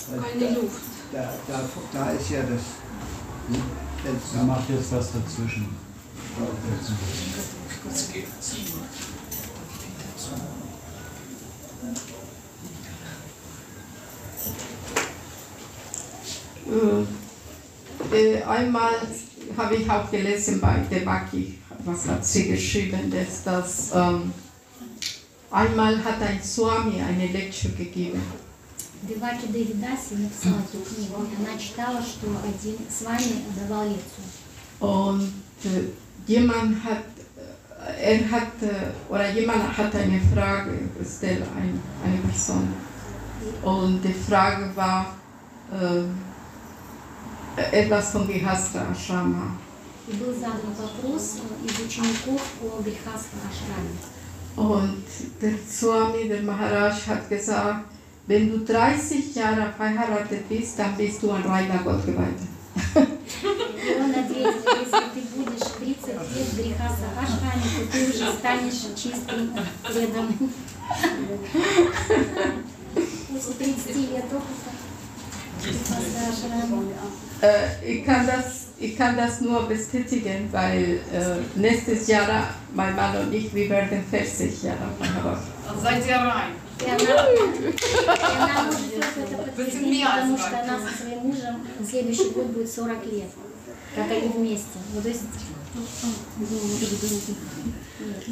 Keine 0.08 0.50
Luft. 0.56 0.82
da, 1.14 1.34
da, 1.48 1.62
da 1.94 2.12
ist 2.12 2.30
ja 2.30 2.42
das 2.42 2.62
Fenster. 4.04 4.44
macht 4.44 4.70
jetzt 4.70 4.92
was 4.92 5.12
dazwischen. 5.14 5.68
Äh, 6.40 6.46
äh, 18.13 18.43
einmal 18.43 18.95
habe 19.57 19.77
ich 19.77 19.91
auch 19.91 20.11
gelesen 20.11 20.61
bei 20.61 20.79
Devaki, 20.91 21.59
was 21.85 22.07
hat 22.09 22.25
sie 22.25 22.49
geschrieben, 22.49 23.11
dass 23.11 23.45
das 23.45 23.91
ähm, 23.95 24.33
einmal 25.51 26.05
hat 26.05 26.21
ein 26.23 26.43
Swami 26.43 27.01
eine 27.01 27.27
Lecture 27.27 27.75
gegeben 27.75 28.23
Деваки 29.01 29.47
Девидаси 29.47 30.15
написала 30.15 30.57
эту 30.57 30.83
книгу. 30.83 31.15
Она 31.39 31.57
читала, 31.57 32.03
что 32.03 32.27
один 32.45 32.79
с 32.91 33.03
вами 33.03 33.45
давал 33.57 33.85
лекцию. 33.85 34.25
und 34.81 35.33
äh, 35.65 35.91
jemand 36.27 36.83
hat, 36.85 37.05
äh, 37.97 38.15
er 38.15 38.31
hat, 38.31 38.63
äh, 38.63 39.13
oder 39.13 39.31
jemand 39.33 39.77
hat 39.77 39.95
eine 39.95 40.21
Frage 40.35 40.73
gestellt, 40.99 41.45
ein, 41.57 41.81
eine 42.05 42.19
Person. 42.19 42.75
Und 43.63 44.03
die 44.03 44.13
Frage 44.13 44.71
war 44.75 45.17
äh, 45.73 46.03
etwas 47.73 48.13
von 48.13 48.27
Gihastra 48.27 48.87
Ashrama. 48.91 49.57
И 50.09 50.13
был 50.13 50.33
задан 50.33 50.73
вопрос 50.79 51.37
э, 51.37 51.67
из 51.67 51.87
учеников 51.87 52.41
о 52.63 52.81
Грехасха 52.81 53.37
Ашраме. 53.47 53.93
Und 54.57 55.05
der 55.41 55.55
Swami, 55.69 56.29
der 56.29 56.43
Maharaj, 56.43 57.07
hat 57.07 57.29
gesagt, 57.29 57.85
wenn 58.27 58.51
du 58.51 58.65
30 58.65 59.35
Jahre 59.35 59.73
verheiratet 59.77 60.49
bist, 60.49 60.79
dann 60.79 60.97
bist 60.97 61.23
du 61.23 61.31
ein 61.31 61.43
reiner 61.43 61.79
Gottgeweihter. 61.85 62.47
И 62.95 64.01
он 64.01 64.11
ответил, 64.11 64.63
если 64.81 65.05
ты 65.15 65.21
будешь 65.37 65.69
30 65.79 66.07
лет 66.07 66.49
в 66.49 66.57
Грехаса 66.57 67.09
Ашраме, 67.21 67.69
то 67.77 67.93
ты 67.93 67.99
уже 68.09 68.33
станешь 68.33 68.83
чистым 68.97 69.53
преданным. 69.85 70.53
После 73.29 73.53
30 73.55 73.97
лет 74.11 74.25
опыта 74.25 74.71
Грехаса 74.71 74.73
Ашраме. 74.73 74.92
Äh, 77.41 77.93
ich, 77.93 78.05
kann 78.05 78.27
das, 78.27 78.67
ich 78.79 78.97
kann 78.97 79.17
das 79.17 79.41
nur 79.41 79.63
bestätigen, 79.69 80.49
weil 80.51 81.01
äh, 81.13 81.59
nächstes 81.59 82.09
Jahr 82.09 82.55
mein 82.75 82.97
Mann 82.97 83.17
und 83.17 83.33
ich, 83.33 83.53
wir 83.55 83.69
werden 83.71 84.05
40 84.11 84.63
Jahre 84.63 84.79
verheiratet. 84.99 85.45
Seid 85.83 86.07
ihr 86.07 86.17
rein? 86.17 86.55
И 86.81 86.85
она, 86.85 86.97
и 86.97 88.37
она 88.39 88.63
может 88.65 88.95
только 88.95 89.21
это 89.21 89.37
подтвердить, 89.43 89.75
Пацанья 89.75 90.07
потому 90.07 90.39
что 90.39 90.49
звать. 90.49 90.69
она 90.69 90.79
со 90.79 90.97
своим 91.03 91.19
мужем 91.19 91.67
на 91.79 91.85
следующий 91.87 92.31
год 92.31 92.47
будет 92.47 92.71
40 92.71 93.07
лет, 93.07 93.31
как 93.97 94.11
они 94.11 94.29
вместе. 94.29 94.79
Ну, 94.95 95.03
то 95.03 95.09
есть, 95.09 95.23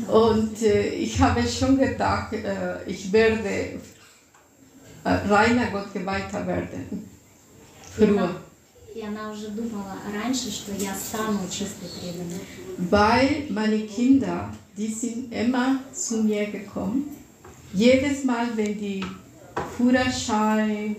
Und 0.08 0.62
äh, 0.62 0.88
ich 0.88 1.20
habe 1.20 1.42
schon 1.46 1.78
gedacht, 1.78 2.32
äh, 2.32 2.82
ich 2.86 3.12
werde 3.12 3.48
äh, 3.48 3.78
reiner 5.04 5.66
Gottgeweihter 5.66 6.46
werden. 6.46 7.08
Früher. 7.96 8.30
и 8.96 9.02
она 9.02 9.30
уже 9.30 9.48
думала 9.48 9.94
раньше, 10.10 10.50
что 10.50 10.72
я 10.72 10.94
стану 10.94 11.40
чистой 11.50 11.88
преданной. 12.00 12.40
Weil 12.78 13.46
meine 13.50 13.86
Kinder, 13.86 14.50
die 14.74 14.88
sind 14.88 15.30
immer 15.34 15.80
zu 15.92 16.22
mir 16.22 16.46
gekommen. 16.46 17.04
Jedes 17.74 18.24
Mal, 18.24 18.48
wenn 18.56 18.78
die 18.78 19.04
Führerschein 19.76 20.96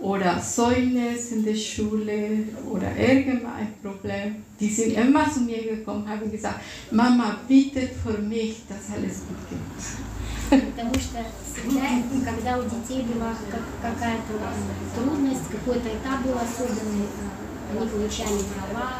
oder 0.00 0.42
Zeugnis 0.42 1.30
in 1.30 1.44
der 1.44 1.54
Schule 1.54 2.44
oder 2.68 2.96
irgendein 2.96 3.72
Problem, 3.80 4.42
die 4.58 4.68
sind 4.68 4.94
immer 4.94 5.32
zu 5.32 5.40
mir 5.40 5.62
gekommen, 5.62 6.08
haben 6.08 6.28
gesagt, 6.28 6.60
Mama, 6.90 7.38
bitte 7.46 7.88
für 8.02 8.18
mich, 8.18 8.62
dass 8.68 8.96
alles 8.96 9.18
gut 9.28 9.48
geht. 9.48 10.15
Потому 10.49 10.93
что 10.95 11.19
всегда, 11.45 11.87
когда 12.25 12.57
у 12.57 12.63
детей 12.63 13.03
была 13.03 13.33
как- 13.51 13.91
какая-то 13.93 14.33
трудность, 14.95 15.47
какой-то 15.51 15.89
этап 15.89 16.21
был 16.23 16.35
особенный, 16.37 17.07
они 17.71 17.87
получали 17.87 18.39
права, 18.55 18.91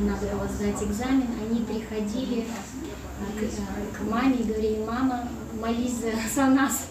надо 0.00 0.26
было 0.26 0.48
сдать 0.48 0.82
экзамен, 0.82 1.26
они 1.40 1.60
приходили 1.64 2.42
э, 2.42 3.38
к, 3.38 3.42
э, 3.42 3.48
к 3.96 4.10
маме 4.10 4.36
и 4.36 4.44
говорили, 4.44 4.84
мама, 4.84 5.28
молись 5.60 6.00
за, 6.00 6.12
за 6.34 6.46
нас, 6.46 6.88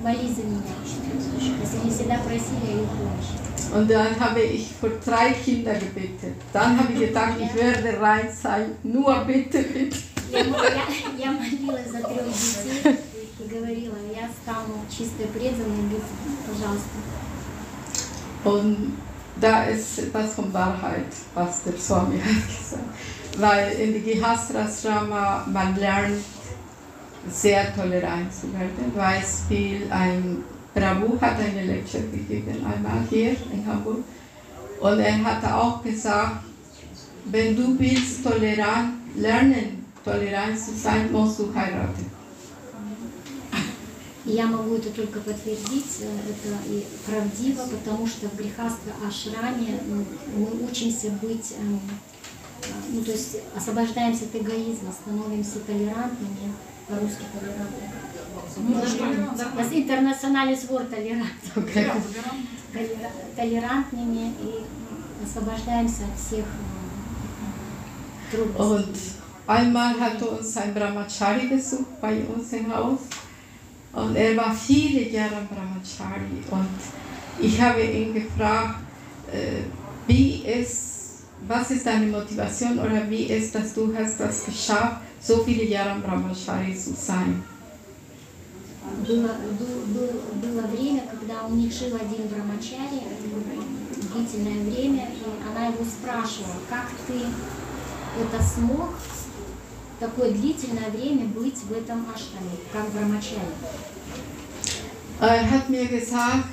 молись 0.00 0.36
за 0.36 0.42
меня. 0.42 0.60
То 0.62 1.60
есть 1.62 1.82
они 1.82 1.90
всегда 1.90 2.18
просили 2.18 2.78
о 2.78 2.82
их 2.82 2.88
помощи. 2.88 3.46
Und 3.74 3.88
dann 3.90 4.18
habe 4.20 4.40
ich 4.42 4.68
für 4.80 4.90
drei 5.04 5.32
Kinder 5.32 5.74
gebetet. 5.74 6.34
Dann 6.52 6.78
habe 6.78 6.92
ich 6.92 7.00
gedacht, 7.00 7.34
ich 7.40 7.52
werde 7.54 8.00
rein 8.00 8.28
sein, 8.30 8.76
nur 8.84 9.24
bitte, 9.24 9.62
bitte. 9.62 9.96
Я, 10.31 10.43
мо- 10.45 10.63
я, 10.63 11.25
я 11.25 11.31
молилась 11.31 11.91
за 11.91 11.99
трех 11.99 12.25
детей 12.25 12.97
и 13.39 13.43
говорила, 13.47 13.95
я 14.15 14.29
стану 14.41 14.75
чистой 14.89 15.27
преданной, 15.27 15.83
без- 15.89 16.47
пожалуйста. 16.47 16.97
Und 18.43 18.97
da 19.39 19.63
ist 19.65 19.99
etwas 19.99 20.33
von 20.35 20.51
Wahrheit, 20.53 21.05
was 21.35 21.63
der 21.63 21.77
Swami 21.77 22.19
hat 22.19 22.47
gesagt. 22.47 22.83
Weil 23.37 23.71
in 23.73 23.93
die 23.93 23.99
Gihasrasrama 24.01 25.45
man 25.47 25.75
lernt, 25.75 26.23
sehr 27.29 27.73
tolerant 27.75 28.33
zu 28.33 28.51
werden. 28.53 28.91
Beispiel, 28.95 29.87
ein 29.91 30.43
Prabhu 30.73 31.19
hat 31.21 31.37
eine 31.39 31.65
Lecture 31.65 32.03
gegeben, 32.03 32.65
einmal 32.65 33.05
hier 33.09 33.35
in 33.53 33.65
Hamburg. 33.65 33.99
Und 34.79 34.99
er 34.99 35.23
hat 35.23 35.43
auch 35.45 35.83
gesagt, 35.83 36.37
wenn 37.25 37.55
du 37.55 37.77
willst 37.77 38.23
tolerant 38.23 38.93
lernen, 39.15 39.84
tolerant 40.06 40.56
zu 40.58 40.72
sein, 40.74 41.10
musst 41.12 41.38
du 41.40 41.52
heiraten. 41.54 42.06
Я 44.24 44.46
могу 44.46 44.74
это 44.74 44.90
только 44.90 45.20
подтвердить, 45.20 45.98
э, 46.00 46.08
это 46.30 46.48
и 46.68 46.84
правдиво, 47.06 47.62
потому 47.68 48.08
что 48.08 48.26
в 48.28 48.34
грехастке 48.36 48.90
ашраме 49.06 49.78
м, 49.88 50.04
мы 50.36 50.66
учимся 50.68 51.10
быть, 51.22 51.52
эм, 51.56 51.80
э, 52.62 52.66
ну 52.90 53.02
то 53.04 53.12
есть 53.12 53.36
освобождаемся 53.56 54.24
от 54.24 54.34
эгоизма, 54.34 54.90
становимся 54.90 55.60
толерантными, 55.60 56.52
по-русски 56.88 57.22
толерантными. 57.38 57.92
У 59.54 59.56
нас 59.56 59.68
интернациональный 59.72 60.56
свор 60.56 60.82
толерант. 60.82 61.30
Толерантными 63.36 64.34
и 64.42 64.64
освобождаемся 65.24 66.02
от 66.12 66.18
всех 66.18 66.46
э, 68.32 68.36
трудностей. 68.36 69.15
Und 69.47 69.53
einmal 69.57 69.99
hat 69.99 70.21
uns 70.21 70.55
ein 70.57 70.73
Brahmachari 70.73 71.47
besucht 71.47 71.99
bei 72.01 72.21
uns 72.33 72.53
im 72.53 72.73
Haus. 72.73 72.99
Und 73.93 74.15
er 74.15 74.37
war 74.37 74.53
viele 74.53 75.09
Jahre 75.09 75.47
Brahmachari. 75.51 76.41
Und 76.49 76.79
ich 77.39 77.59
habe 77.61 77.81
ihn 77.81 78.13
gefragt, 78.13 78.75
äh, 79.31 79.63
wie 80.07 80.43
ist, 80.45 81.23
was 81.47 81.71
ist 81.71 81.85
deine 81.85 82.05
Motivation 82.07 82.79
oder 82.79 83.09
wie 83.09 83.23
ist, 83.23 83.53
dass 83.55 83.73
du 83.73 83.93
hast 83.97 84.19
das 84.19 84.45
geschafft, 84.45 85.01
so 85.21 85.43
viele 85.43 85.65
Jahre 85.65 85.99
Brahmachari 85.99 86.73
zu 86.75 86.93
sein? 86.93 87.43
Было, 89.05 89.35
был- 89.59 89.85
был- 89.93 90.21
было 90.41 90.67
время, 90.67 91.03
когда 91.11 91.45
у 91.47 91.55
них 91.55 91.71
жил 91.71 91.95
один 91.95 92.27
брамачари 92.27 93.01
длительное 94.13 94.63
время, 94.69 95.07
и 95.11 95.23
она 95.47 95.67
его 95.67 95.83
спрашивала, 95.85 96.55
как 96.69 96.87
ты 97.07 97.19
это 98.21 98.43
смог 98.43 98.89
такое 100.00 100.30
длительное 100.32 100.90
время 100.90 101.26
быть 101.26 101.58
в 101.62 101.72
этом 101.72 102.06
ашраме, 102.14 102.56
как 102.72 102.88
брамачари? 102.90 103.40
Er 105.20 105.50
hat 105.50 105.70
mir 105.70 105.86
gesagt, 105.86 106.44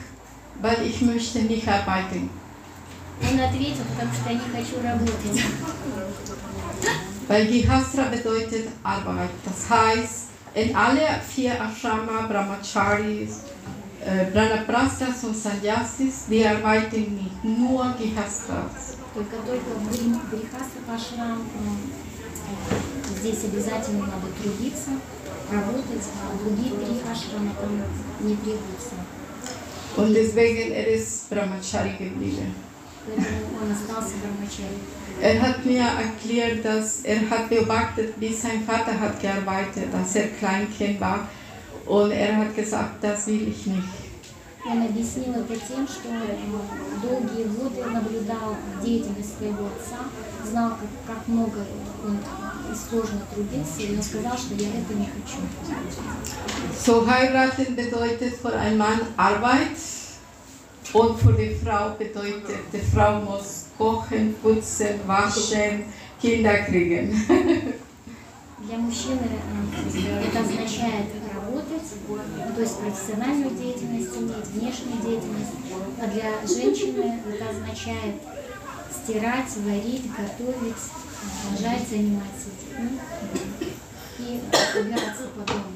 weil 0.61 0.81
ich 0.87 1.01
möchte 1.01 1.39
nicht 1.39 1.67
arbeiten. 1.67 2.29
Он 3.21 3.39
ответил, 3.39 3.83
потому 3.91 4.11
что 4.13 4.29
я 4.29 4.35
не 4.35 4.49
хочу 4.55 4.81
работать. 4.81 5.43
Weil 7.27 7.47
Gihastra 7.47 8.05
bedeutet 8.09 8.67
Arbeit. 8.83 9.29
Das 9.45 9.69
heißt, 9.69 10.27
in 10.55 10.75
alle 10.75 11.07
vier 11.33 11.53
Ashrama, 11.61 12.27
Brahmacharis, 12.27 13.41
äh, 14.05 14.25
Brahmaprastas 14.31 15.23
und 15.23 15.35
Sannyasis, 15.37 16.25
die 16.29 16.45
arbeiten 16.45 17.15
nicht, 17.15 17.43
nur 17.43 17.93
Gihastras. 17.97 18.97
Только 19.13 19.35
только 19.37 19.71
в 19.77 19.89
Гри- 19.91 20.19
Грихастха 20.31 20.93
Ашрам 20.95 21.41
э, 21.41 22.75
здесь 23.22 23.44
обязательно 23.44 24.06
надо 24.06 24.28
трудиться, 24.40 24.90
работать, 25.50 26.06
а 26.20 26.36
другие 26.42 26.70
три 26.74 27.00
ашрама 27.10 27.54
там 27.60 27.82
не 28.20 28.36
требуется. 28.36 28.94
Und 29.96 30.14
deswegen 30.14 30.72
er 30.72 30.86
ist 30.86 31.28
Brahmachari 31.28 31.96
geblieben. 31.98 32.54
Поэтому 33.06 33.64
он 33.64 33.72
остался 33.72 34.14
брамачари. 34.22 34.78
Er 35.20 35.40
hat 35.42 35.64
mir 35.64 35.82
erklärt, 35.82 36.64
dass 36.64 37.00
er 37.02 37.28
hat 37.28 37.48
beobachtet, 37.48 38.14
wie 38.20 38.32
sein 38.32 38.62
Vater 38.64 39.00
hat 39.00 39.20
gearbeitet, 39.20 39.92
als 39.92 40.14
er 40.14 40.28
Kleinkind 40.28 41.00
war. 41.00 41.28
Und 41.86 42.12
er 42.12 42.36
hat 42.36 42.54
gesagt, 42.54 43.02
das 43.02 43.26
will 43.26 43.48
ich 43.48 43.66
nicht. 43.66 44.01
Он 44.65 44.81
объяснил 44.81 45.33
это 45.35 45.55
тем, 45.55 45.85
что 45.85 46.09
долгие 47.01 47.43
годы 47.43 47.83
наблюдал 47.83 48.55
деятельность 48.81 49.37
своего 49.37 49.65
отца, 49.67 49.97
знал, 50.49 50.69
как, 50.69 51.15
как 51.15 51.27
много 51.27 51.65
он 52.05 52.17
и 52.71 52.75
сложно 52.75 53.21
трудился, 53.33 53.81
и 53.81 53.95
он 53.95 54.01
сказал, 54.01 54.37
что 54.37 54.53
я 54.55 54.69
это 54.69 54.93
не 54.93 55.05
хочу. 55.05 55.39
So 56.85 57.05
heiraten 57.05 57.75
bedeutet 57.75 58.35
für 58.35 58.57
einen 58.57 58.77
Mann 58.77 59.01
Arbeit 59.17 59.77
und 60.93 61.19
für 61.19 61.33
die 61.33 61.55
Frau 61.55 61.95
bedeutet, 61.97 62.59
die 62.71 62.79
Frau 62.79 63.19
muss 63.19 63.65
kochen, 63.77 64.33
putzen, 64.41 64.99
waschen, 65.05 65.85
Kinder 66.21 66.57
kriegen. 66.59 67.13
Для 68.67 68.77
мужчины 68.77 69.27
э, 69.93 70.27
это 70.27 70.39
означает 70.39 71.07
работать, 71.33 71.83
то 72.55 72.61
есть 72.61 72.79
профессиональную 72.79 73.51
деятельность 73.51 74.15
иметь, 74.15 74.47
внешнюю 74.47 75.01
деятельность. 75.03 75.51
А 76.01 76.07
для 76.07 76.47
женщины 76.47 77.19
это 77.27 77.49
означает 77.49 78.15
стирать, 78.89 79.51
варить, 79.57 80.09
готовить, 80.11 80.83
рожать, 81.51 81.87
заниматься 81.89 82.49
детьми 82.57 82.99
и 84.19 84.41
убираться 84.79 85.27
по 85.35 85.41
дому. 85.51 85.73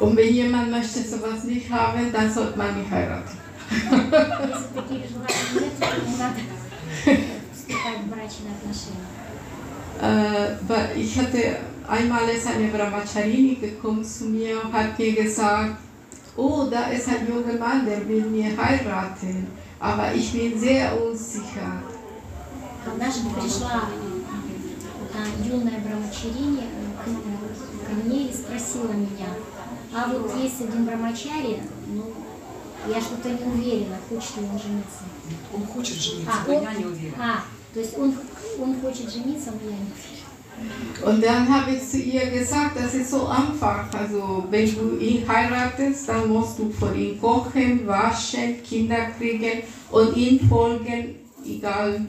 Und 0.00 0.16
wenn 0.16 0.34
jemand 0.34 0.70
möchte 0.70 1.02
sowas 1.02 1.44
nicht 1.44 1.70
haben, 1.70 2.10
dann 2.10 2.32
sollte 2.32 2.56
man 2.56 2.78
nicht 2.78 2.90
heiraten. 2.90 3.36
Äh, 10.02 10.98
ich 10.98 11.18
hatte 11.18 11.58
einmal 11.90 12.28
ist 12.28 12.46
eine 12.46 12.68
Brahmacharini 12.68 13.56
gekommen 13.56 14.04
zu 14.04 14.24
mir 14.24 14.62
und 14.64 14.72
hat 14.72 14.98
mir 14.98 15.12
gesagt, 15.12 15.76
oh, 16.36 16.66
da 16.70 16.82
ist 16.90 17.08
ein 17.08 17.26
junger 17.28 17.58
Mann, 17.58 17.84
der 17.86 18.06
will 18.08 18.24
mir 18.26 18.56
heiraten, 18.56 19.46
aber 19.80 20.14
ich 20.14 20.32
bin 20.32 20.58
sehr 20.58 20.92
unsicher. 21.02 21.82
Однажды 22.86 23.28
пришла 23.38 23.82
юная 25.44 25.78
э, 25.78 26.40
ко 27.86 27.92
мне 28.04 28.28
и 28.28 28.32
спросила 28.32 28.92
меня, 28.92 29.28
а 29.94 30.08
вот 30.10 30.34
есть 30.42 30.60
один 30.62 30.84
брамачари, 30.86 31.60
ну, 31.88 32.04
я 32.88 33.00
что-то 33.00 33.28
не 33.28 33.44
уверена, 33.52 33.96
хочет 34.08 34.36
ли 34.38 34.44
он 34.44 34.58
жениться. 34.58 35.02
Он 35.54 35.66
хочет 35.66 35.96
жениться, 35.96 36.32
А, 36.46 36.50
он- 36.50 36.62
я 36.62 36.72
не 36.74 36.84
уверена. 36.86 37.16
А, 37.20 37.44
то 37.74 37.80
есть 37.80 37.98
он, 37.98 38.14
он 38.60 38.80
хочет 38.80 39.12
жениться, 39.12 39.50
но 39.52 39.60
я 39.70 39.76
не 39.76 39.82
уверена. 39.82 40.19
Und 41.05 41.23
dann 41.23 41.47
habe 41.53 41.71
ich 41.71 41.87
zu 41.87 41.97
ihr 41.97 42.25
gesagt, 42.31 42.79
das 42.79 42.93
ist 42.95 43.11
so 43.11 43.27
einfach. 43.27 43.85
Also 43.93 44.45
wenn 44.49 44.73
du 44.73 44.97
ihn 44.97 45.27
heiratest, 45.27 46.07
dann 46.09 46.29
musst 46.29 46.57
du 46.57 46.69
für 46.71 46.95
ihn 46.95 47.19
kochen, 47.19 47.85
waschen, 47.85 48.63
Kinder 48.63 49.07
kriegen 49.17 49.63
und 49.91 50.15
ihn 50.15 50.39
folgen, 50.47 51.15
egal 51.45 52.01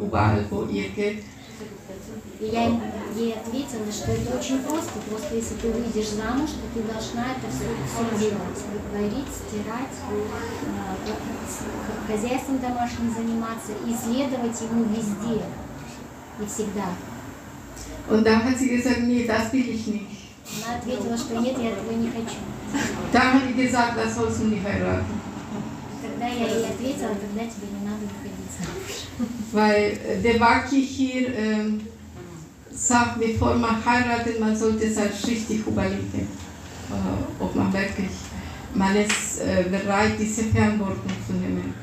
überall 0.00 0.44
wo 0.50 0.64
ihr 0.64 0.88
geht. 0.90 1.22
И 2.40 2.46
я 2.46 2.66
им- 2.66 2.80
ей 3.16 3.34
ответила, 3.34 3.86
что 3.92 4.10
это 4.10 4.36
очень 4.36 4.58
просто. 4.64 4.90
Просто 5.08 5.36
если 5.36 5.54
ты 5.62 5.68
выйдешь 5.70 6.08
замуж, 6.08 6.50
то 6.50 6.66
ты 6.74 6.82
должна 6.92 7.24
это 7.34 7.46
все, 7.54 7.68
все 7.86 8.18
делать. 8.18 8.60
Варить, 8.92 9.30
стирать, 9.30 9.94
э, 10.10 10.12
х- 11.06 12.12
хозяйством 12.12 12.58
домашним 12.58 13.14
заниматься 13.14 13.72
и 13.86 13.94
следовать 13.94 14.60
ему 14.60 14.84
везде 14.84 15.42
и 16.40 16.46
всегда. 16.46 16.88
Und 18.08 18.26
dann 18.26 18.44
hat 18.44 18.58
sie 18.58 18.76
gesagt, 18.76 19.02
nee, 19.02 19.24
das 19.26 19.52
will 19.52 19.68
ich 19.68 19.86
nicht. 19.86 20.22
Она 20.44 20.76
ответила, 20.76 21.16
что 21.16 21.40
нет, 21.40 21.56
я 21.58 21.70
этого 21.70 21.92
не 21.92 22.10
хочу. 22.10 22.36
Dann 23.12 23.34
habe 23.34 23.44
ich 23.50 23.56
gesagt, 23.56 23.96
das 23.96 24.14
sollst 24.14 24.40
du 24.40 24.44
nicht 24.46 24.64
heiraten. 24.64 25.20
Когда 26.02 26.26
я 26.26 26.46
ей 26.46 26.66
ответила, 26.66 27.14
тогда 27.14 27.42
тебе 27.42 27.68
не 27.72 27.86
надо 27.86 28.04
выходить 28.10 28.50
замуж. 28.58 29.28
Weil 29.52 29.98
äh, 30.06 30.20
der 30.20 30.40
Waki 30.40 30.84
hier 30.84 31.34
ähm, 31.34 31.80
sagt, 32.70 33.20
bevor 33.20 33.54
man 33.54 33.84
heiratet, 33.84 34.40
man 34.40 34.56
sollte 34.56 34.84
es 34.86 34.96
halt 34.98 35.12
richtig 35.26 35.66
überlegen, 35.66 36.28
äh, 36.90 37.42
ob 37.42 37.54
man 37.54 37.72
wirklich 37.72 38.10
man 38.74 38.96
ist 38.96 39.40
äh, 39.40 39.64
bereit, 39.68 40.12
diese 40.18 40.44
Verantwortung 40.44 41.12
zu 41.26 41.34
nehmen. 41.34 41.74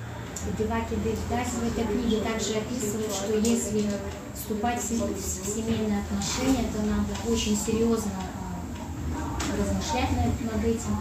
И 0.47 0.64
Деваки 0.64 0.95
Девдас 1.03 1.47
в 1.60 1.68
этой 1.68 1.86
книге 1.86 2.22
также 2.22 2.55
описывает, 2.55 3.12
что 3.12 3.38
если 3.38 3.86
вступать 4.34 4.80
в 4.82 4.88
се- 4.88 4.95
в 4.95 5.45
семейные 5.45 5.99
отношения, 6.01 6.70
то 6.74 6.82
надо 6.86 7.12
очень 7.30 7.57
серьезно 7.57 8.12
а, 8.18 9.57
размышлять 9.57 10.12
над, 10.12 10.53
над 10.53 10.64
этим, 10.64 10.95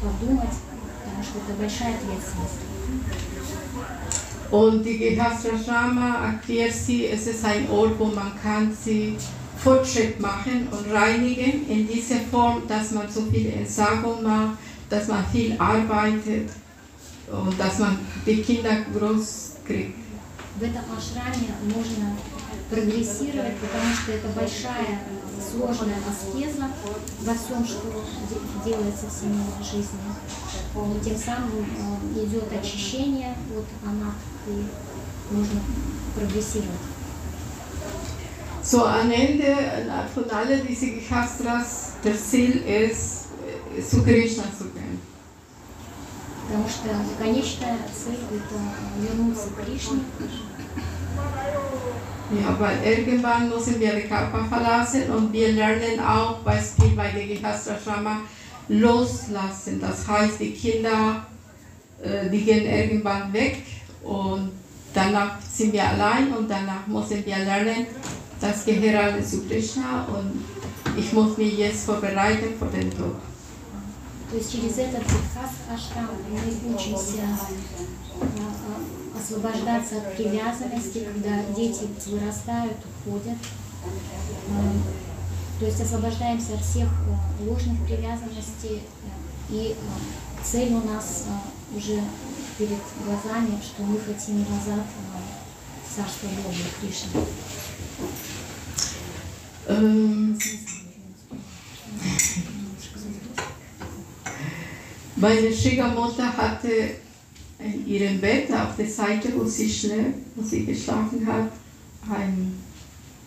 подумать, 0.00 0.54
потому 1.04 1.22
что 1.22 1.38
это 1.38 1.58
большая 1.58 1.94
ответственность. 1.96 2.60
Und 4.50 4.82
die 4.84 4.98
Gehasrashrama 4.98 6.26
erklärt 6.32 6.72
sie, 6.74 7.06
es 7.06 7.26
ist 7.28 7.44
ein 7.44 7.68
Ort, 7.70 7.98
wo 7.98 8.06
man 8.06 8.32
kann 8.42 8.76
sie 8.84 9.16
Fortschritt 9.62 10.18
machen 10.20 10.68
und 10.72 10.92
reinigen 10.92 11.68
in 11.68 11.86
dieser 11.86 12.20
Form, 12.30 12.62
dass 12.66 12.90
man 12.90 13.08
so 13.08 13.22
viel 13.30 13.52
Entsagung 13.52 14.22
macht, 14.22 14.58
dass 14.88 15.06
man 15.06 15.24
viel 15.32 15.54
arbeitet 15.58 16.50
Und 17.31 17.59
dass 17.59 17.79
man 17.79 17.97
die 18.25 18.41
Kinder 18.41 18.85
groß 18.93 19.51
kriegt. 19.65 19.95
В 20.59 20.63
этом 20.63 20.83
ашраме 20.97 21.49
можно 21.63 22.15
прогрессировать, 22.69 23.57
потому 23.57 23.93
что 23.93 24.11
это 24.13 24.27
большая 24.29 25.01
сложная 25.51 25.97
аскеза 26.09 26.67
во 27.21 27.33
всем, 27.33 27.65
что 27.65 27.81
де- 28.29 28.69
делается 28.71 29.07
в 29.07 29.11
семейной 29.11 29.63
жизни. 29.63 29.99
Но 30.73 30.97
тем 31.03 31.17
самым 31.17 31.65
э, 32.15 32.23
идет 32.25 32.45
очищение 32.57 33.35
от 33.57 33.89
анат 33.89 34.15
и 34.47 34.65
можно 35.33 35.59
прогрессировать. 36.15 36.79
So 38.63 38.83
am 38.85 39.11
Ende 39.11 39.55
von 40.15 40.29
all 40.31 40.59
diesen 40.61 40.99
Gehastras, 40.99 41.91
das 42.03 42.29
Ziel 42.31 42.63
ist, 42.65 43.25
äh, 43.77 43.81
zu 43.81 44.01
Krishna 44.03 44.43
zu 44.57 44.63
gehen. 44.73 44.84
Потому 46.46 46.68
что 46.68 46.88
конечная 47.18 47.78
цель – 47.94 48.30
это 48.30 48.58
вернуться 48.98 49.50
к 49.50 49.64
Кришне, 49.64 50.00
Ja, 52.32 52.56
weil 52.60 52.78
irgendwann 52.84 53.48
müssen 53.48 53.80
wir 53.80 53.92
den 53.92 54.08
Körper 54.08 54.44
verlassen 54.48 55.10
und 55.10 55.32
wir 55.32 55.52
lernen 55.52 55.98
auch, 55.98 56.38
Beispiel 56.38 56.90
bei 56.96 57.10
der 57.10 57.26
Gehasrashrama, 57.26 58.20
loslassen. 58.68 59.80
Das 59.80 60.06
heißt, 60.06 60.38
die 60.38 60.52
Kinder, 60.52 61.26
äh, 62.02 62.30
die 62.30 62.44
gehen 62.44 62.66
irgendwann 62.66 63.32
weg 63.32 63.64
und 64.04 64.52
danach 64.94 65.40
sind 65.42 65.72
wir 65.72 65.84
allein 65.88 66.32
und 66.32 66.48
danach 66.48 66.86
müssen 66.86 67.26
wir 67.26 67.38
lernen, 67.38 67.86
das 68.40 68.64
gehört 68.64 69.12
alles 69.12 69.30
zu 69.32 69.46
Krishna 69.46 70.06
und 70.14 70.44
ich 70.96 71.12
muss 71.12 71.36
mich 71.36 71.58
jetzt 71.58 71.84
vorbereiten 71.84 72.54
für 72.58 72.66
den 72.66 72.90
Tod. 72.90 73.16
То 74.29 74.37
есть 74.37 74.51
через 74.51 74.77
этот 74.77 75.03
Сидхас 75.03 75.51
Аштам 75.71 76.09
мы 76.29 76.73
учимся 76.73 77.21
освобождаться 79.17 79.97
от 79.97 80.15
привязанности, 80.15 81.05
когда 81.05 81.43
дети 81.55 81.87
вырастают, 82.07 82.77
уходят. 83.05 83.37
Э, 84.49 85.59
То 85.59 85.65
есть 85.65 85.81
освобождаемся 85.81 86.55
от 86.55 86.61
всех 86.61 86.87
э, 86.87 87.49
ложных 87.49 87.85
привязанностей 87.85 88.83
и 89.49 89.75
э, 89.75 90.43
цель 90.43 90.73
у 90.73 90.81
нас 90.81 91.25
а, 91.27 91.41
уже 91.75 92.01
перед 92.57 92.79
глазами, 93.03 93.59
что 93.63 93.83
мы 93.83 93.99
хотим 93.99 94.39
назад 94.39 94.85
а, 95.13 95.21
в 95.83 95.95
Царство 95.95 96.27
Божие 96.27 96.65
Кришны. 96.79 97.21
Ähm, 99.67 100.37
meine 105.24 105.52
Schwiegermutter 105.52 106.36
hatte 106.36 106.68
in 107.58 107.86
ihrem 107.86 108.20
Bett 108.20 108.50
auf 108.52 108.76
der 108.76 108.88
Seite, 108.88 109.32
wo 109.36 109.44
sie 109.44 109.68
schläft, 109.68 110.18
wo 110.34 110.42
sie 110.42 110.64
geschlafen 110.64 111.26
hat, 111.26 111.50
ein, 112.10 112.54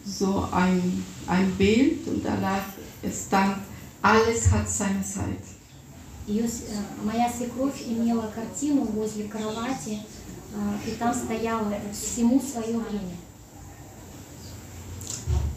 so 0.05 0.47
ein, 0.51 1.03
ein 1.27 1.51
Bild 1.57 2.07
und 2.07 2.25
da 2.25 2.35
lag 2.39 2.63
es 3.03 3.29
dann, 3.29 3.55
alles 4.01 4.51
hat 4.51 4.67
seine 4.69 5.03
Zeit. 5.03 5.43
Ее, 6.25 6.47
с- 6.47 6.63
э, 6.69 7.05
моя 7.05 7.29
свекровь 7.29 7.83
имела 7.85 8.31
картину 8.33 8.85
возле 8.85 9.25
кровати, 9.25 9.99
а, 10.55 10.73
и 10.87 10.91
там 10.97 11.13
стояло 11.13 11.73
всему 11.91 12.39
свое 12.41 12.77
время. 12.79 13.17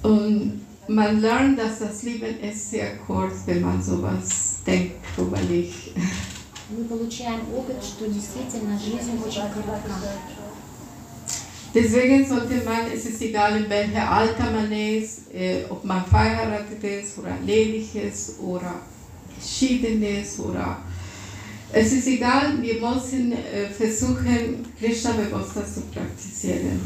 Und 0.02 0.60
man 0.88 1.20
lernt, 1.20 1.58
dass 1.58 1.78
das 1.80 2.02
Leben 2.02 2.38
ist 2.40 2.70
sehr 2.70 2.96
kurz, 3.06 3.34
wenn 3.46 3.62
man 3.62 3.82
sowas 3.82 4.56
denkt, 4.66 4.96
überlegt. 5.16 5.74
Мы 6.70 6.84
получаем 6.84 7.40
опыт, 7.54 7.82
что 7.82 8.08
действительно 8.08 8.78
жизнь 8.78 9.18
очень 9.24 9.42
коротка. 9.52 9.94
Deswegen 11.74 12.26
sollte 12.26 12.64
man, 12.64 12.86
es 12.92 13.04
ist 13.04 13.20
egal 13.20 13.56
in 13.58 13.68
welchem 13.68 13.96
Alter 14.08 14.50
man 14.50 14.72
ist, 14.72 15.30
äh, 15.34 15.64
ob 15.68 15.84
man 15.84 16.04
verheiratet 16.06 16.82
ist 16.82 17.18
oder 17.18 17.36
ledig 17.44 17.94
ist 17.94 18.40
oder 18.40 18.76
geschieden 19.38 20.02
ist 20.02 20.38
oder 20.40 20.78
es 21.72 21.92
ist 21.92 22.06
egal, 22.06 22.62
wir 22.62 22.80
müssen 22.80 23.32
äh, 23.32 23.68
versuchen, 23.68 24.64
Krishna 24.78 25.12
bewusster 25.12 25.66
zu 25.66 25.82
praktizieren. 25.92 26.80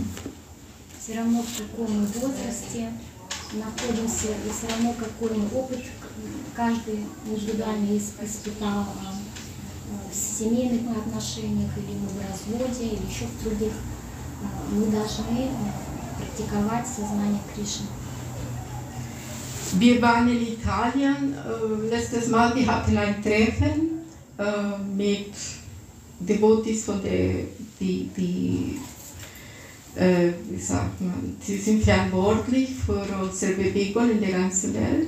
Все 0.98 1.14
равно 1.18 1.42
в 1.42 1.56
каком 1.56 2.00
мы 2.00 2.06
возрасте 2.06 2.92
находимся, 3.52 4.28
и 4.46 4.50
все 4.50 4.66
равно 4.72 4.94
какой 4.94 5.36
мы 5.36 5.46
опыт 5.56 5.84
каждый 6.56 7.06
индивидуально 7.26 7.90
ис- 7.96 8.14
испытал 8.24 8.80
а, 8.80 8.94
а, 9.06 9.14
В 10.11 10.15
семейных 10.15 10.97
отношениях, 10.97 11.69
или 11.77 11.97
мы 11.97 12.07
в 12.07 12.21
разводе, 12.29 12.85
или 12.85 13.05
еще 13.05 13.25
в 13.25 13.43
других, 13.43 13.73
а, 14.41 14.73
мы 14.73 14.85
должны 14.87 15.49
а, 15.49 16.19
практиковать 16.19 16.87
сознание 16.87 17.41
Кришны. 17.53 17.87
Wir 19.79 20.01
waren 20.01 20.29
in 20.29 20.41
Italien 20.41 21.33
äh, 21.33 21.89
letztes 21.89 22.29
Mal, 22.29 22.55
wir 22.55 22.65
hatten 22.65 22.95
ein 22.97 23.21
Treffen 23.21 24.05
äh, 24.37 24.77
mit 24.95 25.33
Devotis 26.19 26.85
von 26.85 27.01
der, 27.01 27.45
die, 27.79 28.09
die 28.15 28.79
äh, 29.95 30.31
wie 30.49 30.61
sagt 30.61 31.01
man, 31.01 31.35
sie 31.41 31.57
sind 31.57 31.83
verantwortlich 31.83 32.69
für 32.85 33.05
unsere 33.21 33.53
Bewegung 33.53 34.11
in 34.11 34.21
der 34.21 34.31
ganzen 34.31 34.73
Welt. 34.73 35.07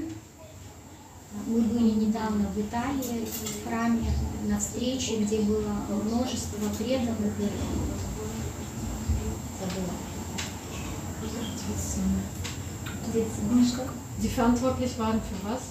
Мы 1.46 1.62
были 1.62 2.06
недавно 2.06 2.48
в 2.50 2.60
Италии, 2.60 3.26
в 3.26 3.68
храме, 3.68 4.12
на 4.48 4.60
встрече, 4.60 5.18
где 5.18 5.42
было 5.42 5.74
множество 6.04 6.68
преданных 6.78 7.34
и 7.40 7.50
забыла. 9.60 9.94
Die 14.22 14.30
verantwortlich 14.30 14.98
waren 14.98 15.22
für 15.22 15.48
was? 15.48 15.62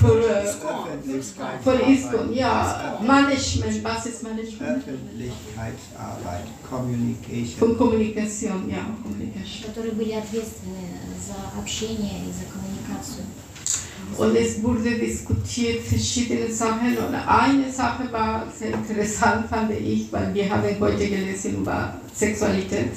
Für, 0.00 0.18
äh, 0.20 0.42
Öffentlichkeit. 0.42 1.62
für 1.62 1.80
ISKCON, 1.90 2.34
ja, 2.34 3.00
Management, 3.00 3.84
was 3.84 4.06
ist 4.06 4.22
Management? 4.24 4.78
Öffentlichkeitsarbeit, 4.78 6.46
Communication. 6.68 7.58
Von 7.58 7.78
Kommunikation, 7.78 8.68
ja, 8.68 8.84
Kommunikation. 9.02 9.66
которые 9.66 9.92
были 9.92 10.12
ответственны 10.12 10.88
за 11.24 11.36
общение 11.58 12.26
и 12.28 12.32
за 12.32 12.44
коммуникацию. 12.52 13.24
Und 14.17 14.35
es 14.35 14.61
wurde 14.61 14.91
diskutiert 14.97 15.81
verschiedene 15.83 16.51
Sachen 16.51 16.97
und 16.97 17.13
eine 17.15 17.71
Sache 17.71 18.11
war 18.11 18.45
sehr 18.57 18.73
interessant, 18.73 19.47
fand 19.49 19.71
ich, 19.71 20.11
weil 20.11 20.33
wir 20.33 20.49
haben 20.49 20.63
heute 20.79 21.07
gelesen 21.07 21.57
über 21.61 21.99
Sexualität. 22.13 22.91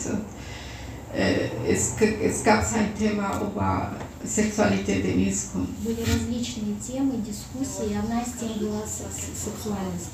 Äh, 1.15 1.51
Es, 1.69 1.95
g- 1.97 2.17
es 2.25 2.43
gab 2.43 2.65
ein 2.75 2.97
Thema 2.99 3.41
über 3.41 3.93
Sexualität 4.25 5.05
in 5.05 5.27
ISKCON. 5.29 5.67
Были 5.85 6.01
различные 6.03 6.75
темы, 6.81 7.15
дискуссии, 7.27 7.93
и 7.93 7.95
одна 7.97 8.23
из 8.23 8.33
тем 8.41 8.59
была 8.59 8.83
с- 8.87 9.05
с- 9.15 9.45
сексуальность. 9.45 10.11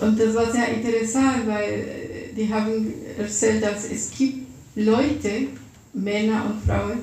Und 0.00 0.18
das 0.18 0.34
war 0.34 0.50
sehr 0.52 0.68
interessant, 0.74 1.46
weil 1.46 1.72
äh, 1.72 2.34
die 2.36 2.52
haben 2.52 2.92
erzählt, 3.18 3.62
dass 3.64 3.84
es 3.90 4.10
gibt 4.10 4.46
Leute, 4.76 5.48
Männer 5.94 6.44
und 6.46 6.62
Frauen, 6.66 6.98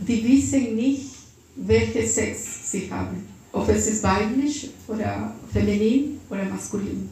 die 0.00 0.22
wissen 0.24 0.76
nicht, 0.76 1.09
welche 1.56 2.06
Sex 2.06 2.70
sie 2.70 2.90
haben. 2.90 3.26
Ob 3.52 3.68
es 3.68 3.86
ist 3.86 4.02
weiblich 4.02 4.70
oder 4.88 5.32
feminin 5.52 6.20
oder 6.30 6.44
maskulin. 6.44 7.08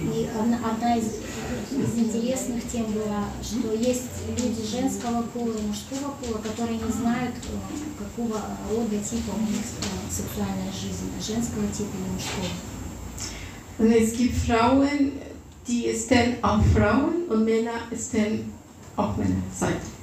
И 0.00 0.28
одна, 0.34 0.56
одна 0.64 0.96
из, 0.96 1.04
из 1.70 1.98
интересных 1.98 2.66
тем 2.72 2.86
была, 2.86 3.28
что 3.42 3.74
есть 3.74 4.08
люди 4.30 4.66
женского 4.66 5.22
пола 5.22 5.52
и 5.52 5.66
мужского 5.66 6.14
пола, 6.22 6.38
которые 6.38 6.78
не 6.78 6.90
знают, 6.90 7.34
э, 7.36 8.02
какого 8.02 8.40
рода 8.70 8.96
типа 8.96 9.32
у 9.36 9.40
них 9.42 9.60
э, 9.60 10.10
сексуальная 10.10 10.72
жизнь, 10.72 11.10
женского 11.20 11.66
типа 11.66 11.90
или 11.96 12.12
мужского. 12.14 12.48
Und 13.78 13.92
es 13.92 14.12
gibt 14.14 14.36
Frauen, 14.36 15.12
die 15.66 15.92
stehen 15.94 16.42
auf 16.42 16.64
Frauen 16.72 17.28
und 17.28 17.44
Männer 17.44 17.80
stehen 17.94 18.52
auf 18.96 19.16
Männerseite. 19.16 19.93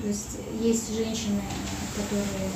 То 0.00 0.08
есть 0.08 0.38
есть 0.62 0.96
женщины, 0.96 1.42
которые 1.96 2.50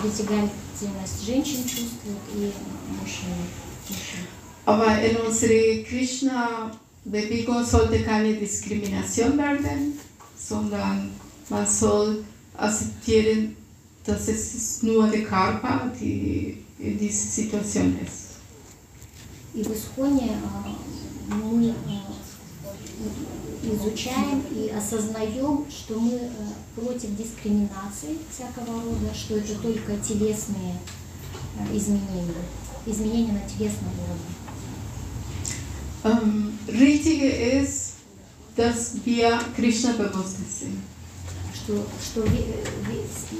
притягательность 0.00 1.24
женщин 1.24 1.62
чувствуют 1.62 2.20
и 2.34 2.52
мужчины. 3.00 3.46
Ama 4.66 5.00
el 5.00 5.32
Sri 5.32 5.84
Krishna 5.84 6.70
ve 7.06 7.30
bir 7.30 7.46
gün 7.46 7.62
sol 7.62 7.88
tekane 7.88 8.40
diskriminasyon 8.40 9.38
verden 9.38 9.94
sondan 10.38 10.96
man 11.50 11.64
sol 11.64 12.14
aceptieren 12.58 13.56
dass 14.06 14.28
es 14.28 14.82
nur 14.82 15.12
der 15.12 15.24
Körper 15.24 15.92
die 16.00 16.58
in 16.78 16.98
diese 16.98 17.28
Situation 17.28 17.98
ist. 18.06 18.26
И 19.54 19.62
в 19.62 19.72
Исконе 19.72 20.36
мы 21.28 21.74
изучаем 23.74 24.42
и 24.54 24.68
осознаем, 24.70 25.64
что 25.70 25.98
мы 25.98 26.18
а, 26.18 26.80
против 26.80 27.16
дискриминации 27.16 28.18
всякого 28.32 28.82
рода, 28.82 29.14
что 29.14 29.36
это 29.36 29.54
только 29.56 29.96
телесные 29.98 30.76
а, 31.58 31.76
изменения, 31.76 32.34
изменения 32.86 33.32
на 33.32 33.48
телесном 33.48 33.90
уровне. 34.04 34.34
Ähm, 36.04 36.58
Richtige 36.68 37.28
ist, 37.62 37.94
dass 38.56 38.94
wir 39.04 39.38
Krishna 39.56 39.92
bewusst 39.92 40.36
sind. 40.60 40.78
Что, 41.52 41.84
что 42.00 42.22
ве- 42.22 42.64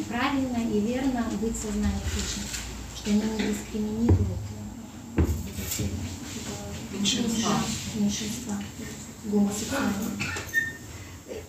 правильно 0.09 0.57
и 0.73 0.81
верно 0.81 1.25
быть 1.41 1.55
в 1.55 1.63
сознании 1.63 2.01
Кришны, 2.13 2.43
что 2.97 3.11
они 3.11 3.21
не 3.21 3.53
дискриминируют 3.53 4.41
Меньшинства. 6.93 7.53
меньшинства 7.95 8.55
Homosexuellen. 9.33 10.37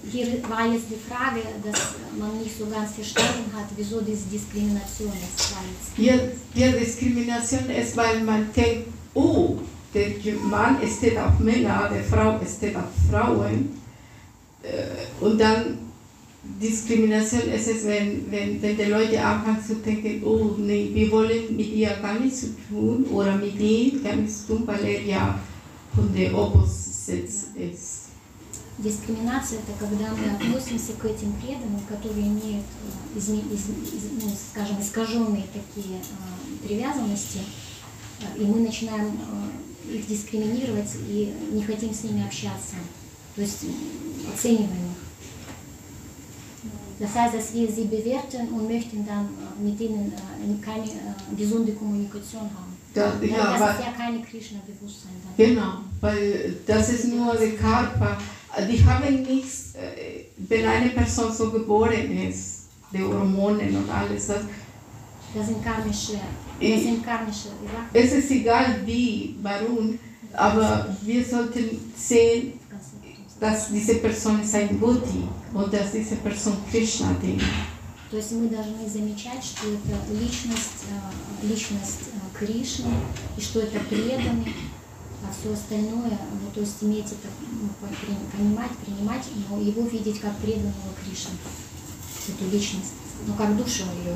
Hier 0.09 0.27
war 0.49 0.71
jetzt 0.71 0.85
die 0.89 1.09
Frage, 1.09 1.41
dass 1.63 1.95
man 2.17 2.39
nicht 2.41 2.57
so 2.57 2.65
ganz 2.67 2.93
verstanden 2.93 3.51
hat, 3.53 3.65
wieso 3.75 4.01
diese 4.01 4.25
Diskrimination 4.31 5.11
ist. 5.11 5.97
Ja, 5.97 6.15
ja, 6.55 6.71
Diskrimination 6.71 7.69
ist, 7.69 7.97
weil 7.97 8.23
man 8.23 8.47
denkt, 8.55 8.87
oh, 9.13 9.57
der 9.93 10.11
Mann 10.49 10.77
steht 10.97 11.17
auf 11.17 11.39
Männer, 11.39 11.89
der 11.93 12.03
Frau 12.03 12.39
steht 12.45 12.75
auf 12.75 12.85
Frauen. 13.09 13.77
Äh, 14.63 15.23
und 15.23 15.39
dann 15.39 15.77
Diskrimination 16.61 17.41
ist 17.53 17.67
es, 17.67 17.85
wenn, 17.85 18.31
wenn, 18.31 18.61
wenn 18.61 18.77
die 18.77 18.83
Leute 18.83 19.21
anfangen 19.21 19.61
zu 19.61 19.75
denken, 19.75 20.23
oh 20.23 20.55
nee, 20.57 20.89
wir 20.93 21.11
wollen 21.11 21.55
mit 21.55 21.73
ihr 21.73 21.89
gar 22.01 22.19
nichts 22.19 22.41
zu 22.41 22.47
tun 22.69 23.05
oder 23.11 23.35
mit 23.35 23.59
ihm 23.59 24.03
gar 24.03 24.15
nichts 24.15 24.47
zu 24.47 24.53
tun, 24.53 24.63
weil 24.65 24.83
er 24.85 25.01
ja 25.01 25.39
der 25.95 26.33
Opposite. 26.35 27.29
Дискриминация– 28.77 29.57
это 29.61 29.73
когда 29.79 30.13
мы 30.13 30.35
относимся 30.35 30.93
к 30.93 31.03
этим 31.05 31.33
преданным, 31.41 31.81
которые 31.89 32.27
имеют, 32.27 32.63
изме- 33.15 33.51
из- 33.51 33.69
из- 33.91 34.11
ну, 34.23 34.29
скажем, 34.51 34.79
искаженные 34.79 35.45
такие 35.51 35.97
э, 35.97 36.67
привязанности, 36.67 37.39
э, 38.21 38.37
и 38.39 38.45
мы 38.45 38.59
начинаем 38.59 39.17
э, 39.89 39.95
их 39.95 40.05
дискриминировать 40.07 40.91
и 41.09 41.33
не 41.53 41.63
хотим 41.63 41.91
с 41.91 42.03
ними 42.03 42.23
общаться, 42.23 42.75
то 43.35 43.41
есть 43.41 43.63
оцениваем 44.31 44.69
их. 44.91 44.97
Das 46.99 47.15
heißt, 47.15 47.33
dass 47.35 47.53
wir 47.55 47.71
sie 47.71 47.85
bewerten 47.85 48.49
und 48.53 48.67
möchten 48.67 49.05
dann 49.05 49.27
mit 49.59 49.79
ihnen 49.81 50.13
keine 50.63 50.85
gesunde 51.35 51.71
Kommunikation 51.73 52.41
haben. 52.43 52.66
Da, 52.96 53.12
Ja, 53.22 53.26
ja, 53.28 53.52
das 53.52 53.60
weil, 53.60 53.70
ist 53.70 53.80
ja 53.80 53.92
keine 53.96 54.22
Krishna-Bewusstsein. 54.22 55.12
dann. 55.24 55.46
genau, 55.46 55.72
weil 56.00 56.56
das 56.66 56.88
ist 56.90 57.06
nur 57.08 57.34
der 57.34 57.52
Körper. 57.52 58.18
Die 58.68 58.84
haben 58.84 59.22
nichts, 59.22 59.74
äh, 59.74 60.24
wenn 60.36 60.66
eine 60.66 60.90
Person 60.90 61.32
so 61.32 61.50
geboren 61.50 62.10
ist, 62.28 62.66
die 62.92 63.02
Hormone 63.02 63.62
und 63.64 63.88
alles, 63.90 64.26
das, 64.26 64.40
Das 65.34 65.46
sind 65.46 65.64
karmische, 65.64 66.20
Ich- 66.60 66.74
das 66.74 66.82
sind 66.82 67.02
karmische 67.02 67.48
Sachen. 67.48 67.88
es 67.94 68.12
ist 68.12 68.30
egal 68.30 68.80
wie, 68.84 69.36
warum, 69.40 69.98
aber 70.34 70.94
wir 71.00 71.24
sollten 71.24 71.92
sehen, 71.96 72.52
dass 73.40 73.68
diese 73.70 73.94
Person 73.94 74.42
ist 74.42 74.54
ein 74.54 74.78
Buddhi 74.78 75.26
und 75.54 75.72
dass 75.72 75.92
diese 75.92 76.16
Person 76.16 76.56
Krishna 76.70 77.14
dient. 77.22 77.42
То 78.10 78.18
есть 78.18 78.32
мы 78.32 78.46
должны 78.50 78.86
замечать, 78.86 79.42
что 79.42 79.68
это 79.68 79.96
личность, 80.12 80.84
э, 80.92 81.46
личность 81.46 82.00
э, 82.39 82.45
Кришны, 82.45 82.93
и 83.37 83.41
что 83.41 83.59
это 83.59 83.79
преданный, 83.81 84.53
а 85.23 85.31
все 85.31 85.53
остальное, 85.53 86.17
ну, 86.31 86.51
то 86.53 86.59
есть 86.61 86.81
иметь 86.81 87.05
это, 87.05 87.27
ну, 87.51 87.69
понимать, 88.37 88.71
принимать, 88.85 89.25
но 89.49 89.59
его 89.59 89.87
видеть 89.87 90.19
как 90.19 90.37
преданного 90.37 90.93
Кришны, 91.03 91.35
эту 92.27 92.49
личность, 92.51 92.93
ну, 93.25 93.33
как 93.33 93.55
душу 93.57 93.83
ее. 94.03 94.15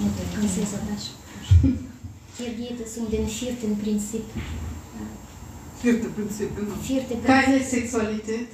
Ну, 0.00 0.10
да, 0.16 0.40
не 0.40 0.48
все 0.48 0.66
задачи. 0.66 1.10
Es 2.84 2.98
um 2.98 3.10
den 3.10 3.26
vierten 3.26 3.78
Prinzip. 3.78 4.24
Vierter 5.82 6.08
Prinzip, 6.10 6.56
genau. 6.56 6.74
Vierte 6.82 7.14
Prinzip. 7.14 7.26
Keine 7.26 7.64
Sexualität. 7.64 8.48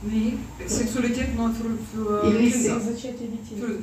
Nee, 0.00 0.34
Sexualität 0.64 1.34
nur 1.36 1.50
für, 1.50 1.76
für 1.92 2.30
Kinder. 2.30 2.80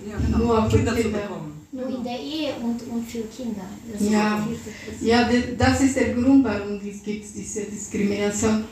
Ja, 0.10 0.18
genau. 0.18 0.38
Nur 0.38 0.60
um 0.60 0.70
Kinder, 0.70 0.94
Kinder 0.94 1.02
zu 1.02 1.10
bekommen. 1.10 1.68
Nur 1.74 1.90
in 1.90 2.04
der 2.06 2.20
Ehe 2.20 2.54
und, 2.64 2.82
und 2.90 3.10
für 3.10 3.24
Kinder. 3.24 3.66
Das 3.92 4.10
ja, 4.10 4.48
ist 4.50 5.02
ja, 5.02 5.30
das 5.58 5.82
ist 5.82 5.96
der 5.98 6.14
Grund, 6.14 6.46
warum 6.46 6.80
es 6.80 7.04
gibt 7.04 7.26
diese 7.36 7.64
Diskrimination. 7.64 8.64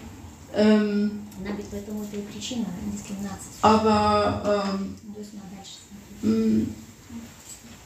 Ähm, 0.55 1.11
aber 3.61 4.63
ähm, 6.23 6.61
mm, 6.61 6.67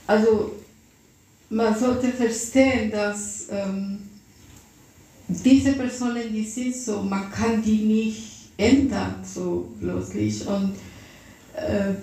also 0.05 0.51
man 1.49 1.79
sollte 1.79 2.09
verstehen, 2.09 2.91
dass 2.91 3.47
ähm, 3.49 3.99
diese 5.27 5.73
Personen, 5.73 6.31
die 6.31 6.43
sind 6.43 6.75
so, 6.75 7.01
man 7.01 7.31
kann 7.31 7.61
die 7.61 7.85
nicht 7.85 8.26
ändern 8.57 9.15
so 9.23 9.69
plötzlich 9.79 10.45
und 10.47 10.75
äh, 11.55 11.93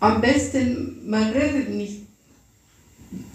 am 0.00 0.20
besten 0.20 1.08
man 1.08 1.30
redet 1.30 1.70
nicht, 1.70 2.02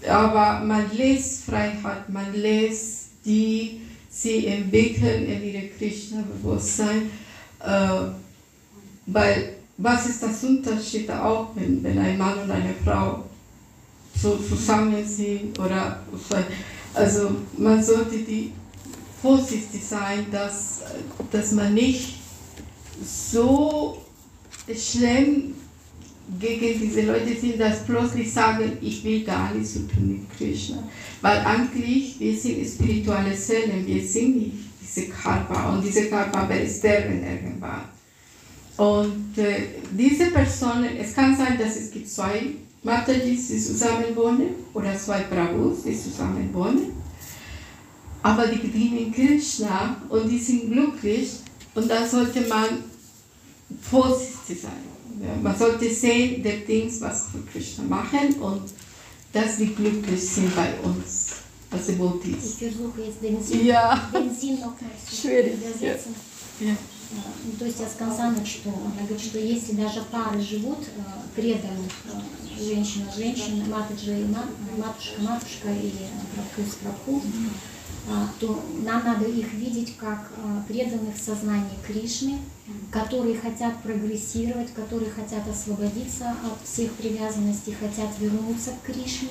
aber 0.07 0.65
man 0.65 0.85
lässt 0.95 1.45
Freiheit, 1.45 2.09
man 2.09 2.33
lässt 2.33 3.09
die 3.25 3.81
sie 4.09 4.47
entwickeln 4.47 5.25
in 5.25 5.43
ihre 5.43 5.67
Krishna-Bewusstsein, 5.67 7.09
äh, 7.59 8.11
weil 9.05 9.55
was 9.77 10.07
ist 10.07 10.23
das 10.23 10.43
Unterschied 10.43 11.09
auch, 11.11 11.51
wenn, 11.55 11.83
wenn 11.83 11.97
ein 11.97 12.17
Mann 12.17 12.39
und 12.39 12.51
eine 12.51 12.73
Frau 12.83 13.23
so 14.15 14.35
zusammen 14.37 15.05
sind 15.07 15.57
oder 15.57 16.01
so. 16.11 16.35
also 16.93 17.31
man 17.57 17.81
sollte 17.81 18.17
die 18.17 18.51
vorsichtig 19.21 19.81
sein, 19.85 20.25
dass, 20.31 20.81
dass 21.31 21.51
man 21.53 21.73
nicht 21.73 22.18
so 23.03 23.97
schlimm 24.75 25.55
gegen 26.39 26.79
diese 26.79 27.01
Leute 27.01 27.35
sind, 27.39 27.59
dass 27.59 27.83
plötzlich 27.85 28.31
sagen, 28.31 28.77
ich 28.81 29.03
will 29.03 29.23
gar 29.23 29.53
nicht 29.53 29.67
so 29.67 29.79
tun 29.79 30.09
mit 30.09 30.37
Krishna. 30.37 30.83
Weil 31.21 31.39
eigentlich, 31.39 32.19
wir 32.19 32.35
sind 32.35 32.65
spirituelle 32.67 33.35
Seelen, 33.35 33.85
wir 33.85 34.03
sind 34.03 34.37
nicht 34.37 34.53
diese 34.81 35.07
Körper 35.07 35.73
und 35.73 35.83
diese 35.83 36.05
Körper 36.05 36.47
werden 36.47 36.69
sterben 36.69 37.23
irgendwann. 37.23 37.83
Und 38.77 39.37
äh, 39.37 39.63
diese 39.91 40.27
Personen, 40.27 40.97
es 40.97 41.13
kann 41.13 41.35
sein, 41.35 41.57
dass 41.57 41.75
es 41.75 41.91
gibt 41.91 42.07
zwei 42.07 42.53
Matajis, 42.83 43.49
die 43.49 43.59
zusammen 43.59 44.15
wohnen, 44.15 44.49
oder 44.73 44.97
zwei 44.97 45.21
Prabhus, 45.21 45.83
die 45.83 45.97
zusammen 45.97 46.49
wohnen. 46.53 46.91
Aber 48.21 48.47
die 48.47 48.57
bedienen 48.57 49.13
Krishna 49.13 50.01
und 50.09 50.29
die 50.29 50.39
sind 50.39 50.71
glücklich 50.71 51.31
und 51.73 51.89
da 51.89 52.05
sollte 52.05 52.41
man 52.41 52.83
vorsichtig 53.81 54.61
sein. 54.61 55.41
Man 55.43 55.57
sollte 55.57 55.89
sehen, 55.93 56.41
die 56.43 56.65
Dings, 56.65 57.01
was 57.01 57.27
Krishna 57.51 57.83
machen 57.83 58.33
und 58.41 58.63
dass 59.33 59.59
wir 59.59 59.67
glücklich 59.67 60.27
sind 60.27 60.55
bei 60.55 60.73
uns, 60.83 61.31
als 61.71 61.81
Ich 61.89 61.95
Devotees. 61.95 62.53
versuche 62.55 63.01
jetzt 63.01 63.21
den 63.21 63.43
Sinn, 63.43 63.65
Ja. 63.65 64.09
den 64.13 64.33
Sinn 64.35 64.57
zu 64.57 65.15
Schwierig, 65.15 65.53
übersetzen. 65.55 66.15
Ja. 66.61 66.71
Э, 66.71 66.75
ну, 67.45 67.51
То 67.57 67.65
есть 67.65 67.79
я 67.79 67.87
с 67.87 67.95
конца 67.95 68.31
начну. 68.31 68.71
Она 68.73 69.01
говорит, 69.07 69.21
что 69.21 69.39
если 69.39 69.73
даже 69.73 70.01
пары 70.11 70.39
живут 70.41 70.79
э, 70.79 71.01
преданных, 71.35 71.91
э, 72.05 72.63
женщина-женщина, 72.63 73.65
матушка 73.65 74.11
и 74.11 74.23
ма- 74.25 74.49
матушка-матушка 74.77 75.69
и 75.71 75.91
прабху 76.35 76.71
с 76.71 76.75
прабху, 76.75 77.21
то 78.39 78.63
нам 78.83 79.03
надо 79.05 79.25
их 79.25 79.53
видеть 79.53 79.95
как 79.97 80.31
а, 80.37 80.63
преданных 80.67 81.15
сознания 81.15 81.75
Кришны, 81.85 82.39
которые 82.91 83.37
хотят 83.37 83.81
прогрессировать, 83.83 84.73
которые 84.73 85.11
хотят 85.11 85.47
освободиться 85.47 86.31
от 86.31 86.67
всех 86.67 86.91
привязанностей, 86.93 87.75
хотят 87.79 88.09
вернуться 88.19 88.71
к 88.71 88.87
Кришне. 88.87 89.29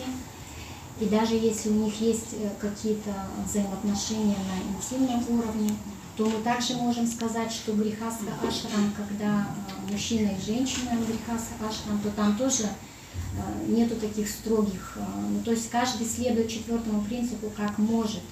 И 1.00 1.06
даже 1.06 1.34
если 1.34 1.70
у 1.70 1.74
них 1.74 2.00
есть 2.00 2.32
э, 2.32 2.50
какие-то 2.60 3.14
взаимоотношения 3.46 4.36
на 4.36 4.76
интимном 4.76 5.24
уровне, 5.38 5.70
то 6.16 6.26
мы 6.26 6.42
также 6.42 6.74
можем 6.74 7.06
сказать, 7.06 7.52
что 7.52 7.72
грехаска 7.72 8.32
ашрам, 8.42 8.92
когда 8.96 9.46
э, 9.46 9.92
мужчина 9.92 10.30
и 10.30 10.44
женщина 10.44 10.90
грехаска 11.06 11.54
ашрам, 11.68 12.00
то 12.02 12.10
там 12.10 12.36
тоже 12.36 12.64
э, 12.64 13.70
нету 13.70 13.94
таких 13.96 14.28
строгих. 14.28 14.98
ну, 15.30 15.40
то 15.44 15.52
есть 15.52 15.70
каждый 15.70 16.06
следует 16.06 16.48
четвертому 16.48 17.02
принципу 17.02 17.50
как 17.56 17.78
может. 17.78 18.22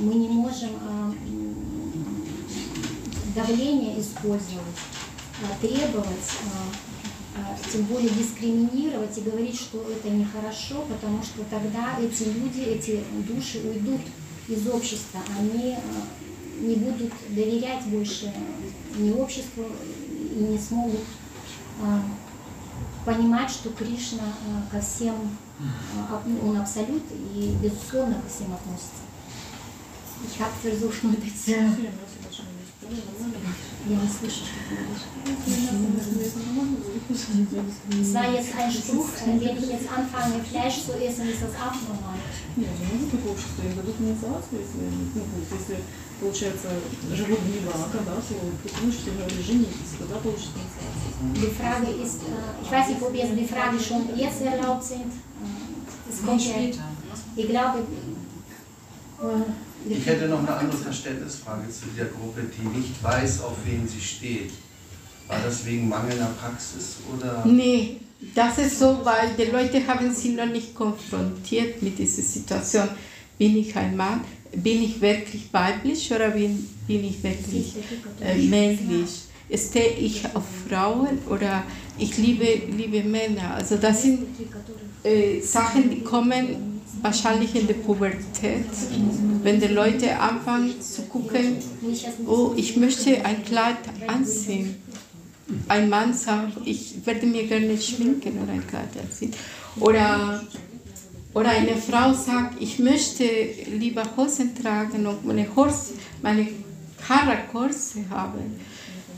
Мы 0.00 0.14
не 0.14 0.28
можем 0.28 0.70
давление 3.38 4.00
использовать, 4.00 4.78
э, 5.42 5.66
требовать, 5.66 6.28
э, 6.42 7.38
э, 7.38 7.70
тем 7.72 7.82
более 7.84 8.10
дискриминировать 8.10 9.16
и 9.18 9.20
говорить, 9.20 9.54
что 9.56 9.84
это 9.90 10.10
нехорошо, 10.10 10.82
потому 10.88 11.22
что 11.22 11.44
тогда 11.44 11.98
эти 12.00 12.24
люди, 12.24 12.60
эти 12.60 13.04
души 13.28 13.60
уйдут 13.64 14.00
из 14.48 14.66
общества, 14.66 15.20
они 15.38 15.76
не 16.60 16.74
будут 16.76 17.12
доверять 17.28 17.84
больше 17.86 18.32
ни 18.96 19.10
обществу 19.12 19.64
и 20.34 20.38
не 20.40 20.58
смогут 20.58 21.00
понимать, 23.04 23.50
что 23.50 23.70
Кришна 23.70 24.32
ко 24.70 24.80
всем, 24.80 25.14
об- 26.10 26.44
он 26.48 26.56
абсолют 26.60 27.02
и 27.34 27.54
безусловно 27.62 28.14
ко 28.14 28.28
всем 28.28 28.52
относится. 28.52 29.02
Я 30.38 30.46
слышу, 30.70 30.92
что 30.92 31.76
говоришь. 31.76 32.07
Es 38.01 38.13
war 38.13 38.31
jetzt 38.31 38.55
ein 38.55 38.71
Spruch, 38.71 39.09
äh, 39.25 39.39
wenn 39.39 39.57
ich 39.57 39.69
jetzt 39.69 39.87
anfange, 39.91 40.43
Fleisch 40.43 40.85
zu 40.85 40.93
essen, 40.93 41.29
ist 41.29 41.41
das 41.41 41.55
auch 41.55 41.75
normal. 41.87 42.17
Нет, 42.55 42.69
ну 42.79 42.85
может 42.95 43.11
такое 43.11 43.31
общество, 43.33 43.61
им 43.63 43.75
дадут 43.75 43.95
инициацию, 43.99 44.61
если, 44.61 44.81
ну, 44.81 45.21
то 45.21 45.37
есть, 45.39 45.51
если, 45.51 45.83
получается, 46.19 46.69
живут 47.11 47.39
вне 47.41 47.59
брака, 47.65 47.99
да, 48.05 48.15
то 48.15 48.69
получите 48.79 49.11
говорили, 49.11 49.41
женитесь, 49.41 49.97
тогда 49.99 50.15
получите 50.17 50.53
инициацию. 50.55 51.03
Die 51.35 51.51
Frage 51.59 51.91
ist, 52.03 52.19
äh, 52.23 52.63
ich 52.63 52.71
weiß 52.71 52.87
nicht, 52.89 53.01
ob 53.01 53.13
jetzt 53.15 53.35
die 53.37 53.47
Frage 53.47 53.79
schon 53.79 54.15
jetzt 54.15 54.41
erlaubt 54.41 54.83
sind. 54.83 55.11
Äh, 55.11 56.09
Es 56.09 56.23
kommt 56.25 56.41
ja, 56.41 56.55
ich 57.35 57.47
glaube, 57.47 57.79
äh, 59.21 59.66
ich 59.90 60.06
hätte 60.06 60.28
noch 60.28 60.40
eine 60.40 60.54
andere 60.54 60.78
Verständnisfrage 60.78 61.68
zu 61.70 61.86
der 61.96 62.06
Gruppe, 62.06 62.42
die 62.42 62.78
nicht 62.78 63.02
weiß, 63.02 63.42
auf 63.42 63.56
wen 63.64 63.86
sie 63.86 64.00
steht. 64.00 64.50
War 65.26 65.38
das 65.44 65.64
wegen 65.66 65.88
mangelnder 65.88 66.30
Praxis 66.40 66.96
oder? 67.14 67.44
Nee, 67.44 67.96
das 68.34 68.58
ist 68.58 68.78
so, 68.78 69.00
weil 69.04 69.30
die 69.38 69.50
Leute 69.50 69.86
haben 69.86 70.12
sich 70.12 70.32
noch 70.32 70.46
nicht 70.46 70.74
konfrontiert 70.74 71.82
mit 71.82 71.98
dieser 71.98 72.22
Situation. 72.22 72.88
Bin 73.38 73.56
ich 73.56 73.76
ein 73.76 73.96
Mann? 73.96 74.22
Bin 74.52 74.82
ich 74.82 75.00
wirklich 75.00 75.52
weiblich 75.52 76.10
oder 76.12 76.30
bin, 76.30 76.66
bin 76.86 77.04
ich 77.04 77.22
wirklich 77.22 77.76
äh, 78.20 78.36
männlich? 78.38 79.24
Stehe 79.54 79.92
ich 79.92 80.24
auf 80.34 80.44
Frauen 80.68 81.18
oder 81.28 81.62
ich 81.98 82.16
liebe, 82.16 82.62
liebe 82.76 83.02
Männer? 83.02 83.54
Also 83.54 83.76
das 83.76 84.02
sind 84.02 84.26
äh, 85.04 85.40
Sachen, 85.40 85.90
die 85.90 86.02
kommen 86.02 86.77
wahrscheinlich 87.02 87.54
in 87.54 87.66
der 87.66 87.74
Pubertät, 87.74 88.66
wenn 89.42 89.60
die 89.60 89.68
Leute 89.68 90.18
anfangen 90.18 90.80
zu 90.80 91.02
gucken, 91.02 91.56
oh, 92.26 92.52
ich 92.56 92.76
möchte 92.76 93.24
ein 93.24 93.44
Kleid 93.44 93.76
anziehen. 94.06 94.76
ein 95.68 95.88
Mann 95.88 96.12
sagt, 96.12 96.58
ich 96.64 96.94
werde 97.04 97.26
mir 97.26 97.46
gerne 97.46 97.78
schminken 97.78 98.42
oder 98.42 98.52
ein 98.52 98.66
Kleid 98.66 98.88
anziehen. 99.02 99.32
Oder, 99.80 100.44
oder 101.34 101.50
eine 101.50 101.76
Frau 101.76 102.12
sagt, 102.12 102.60
ich 102.60 102.78
möchte 102.78 103.24
lieber 103.78 104.02
Hosen 104.16 104.54
tragen 104.54 105.06
und 105.06 105.24
meine, 105.24 105.46
Hose, 105.54 105.94
meine 106.22 106.48
Haare 107.08 107.38
kurze 107.50 108.00
haben. 108.10 108.60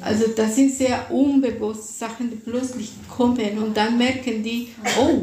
Also 0.00 0.28
das 0.28 0.56
sind 0.56 0.72
sehr 0.72 1.10
unbewusste 1.10 1.92
Sachen, 1.92 2.30
die 2.30 2.36
plötzlich 2.36 2.90
kommen 3.08 3.58
und 3.58 3.76
dann 3.76 3.98
merken 3.98 4.42
die, 4.42 4.68
oh, 4.98 5.22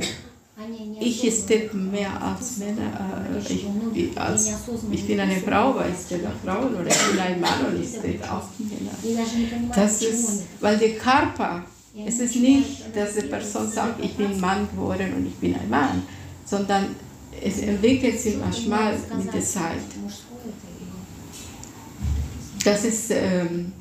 ich 1.00 1.44
stehe 1.44 1.72
mehr 1.74 2.22
als 2.22 2.58
Männer. 2.58 3.30
Äh, 3.32 3.54
ich, 3.54 4.20
als, 4.20 4.52
ich 4.92 5.06
bin 5.06 5.20
eine 5.20 5.36
Frau, 5.38 5.76
weil 5.76 5.92
ich 5.92 6.06
stehe 6.06 6.32
Frauen 6.44 6.74
oder 6.74 6.88
ich 6.88 7.12
bin 7.12 7.20
ein 7.20 7.40
Mann 7.40 7.66
und 7.68 7.82
ich 7.82 7.90
stehe 7.90 8.20
auf 8.32 8.46
Männer. 8.58 9.70
Das 9.76 10.02
ist, 10.02 10.44
weil 10.60 10.78
der 10.78 10.96
Körper, 10.96 11.64
es 12.06 12.20
ist 12.20 12.36
nicht, 12.36 12.96
dass 12.96 13.16
die 13.16 13.28
Person 13.28 13.70
sagt, 13.70 14.04
ich 14.04 14.16
bin 14.16 14.40
Mann 14.40 14.68
geworden 14.70 15.14
und 15.16 15.28
ich 15.28 15.36
bin 15.36 15.56
ein 15.56 15.70
Mann, 15.70 16.04
sondern 16.46 16.96
es 17.42 17.60
entwickelt 17.60 18.20
sich 18.20 18.38
manchmal 18.38 18.98
mit 19.16 19.34
der 19.34 19.42
Zeit. 19.42 19.78
Das 22.64 22.84
ist, 22.84 23.12
ähm, 23.12 23.72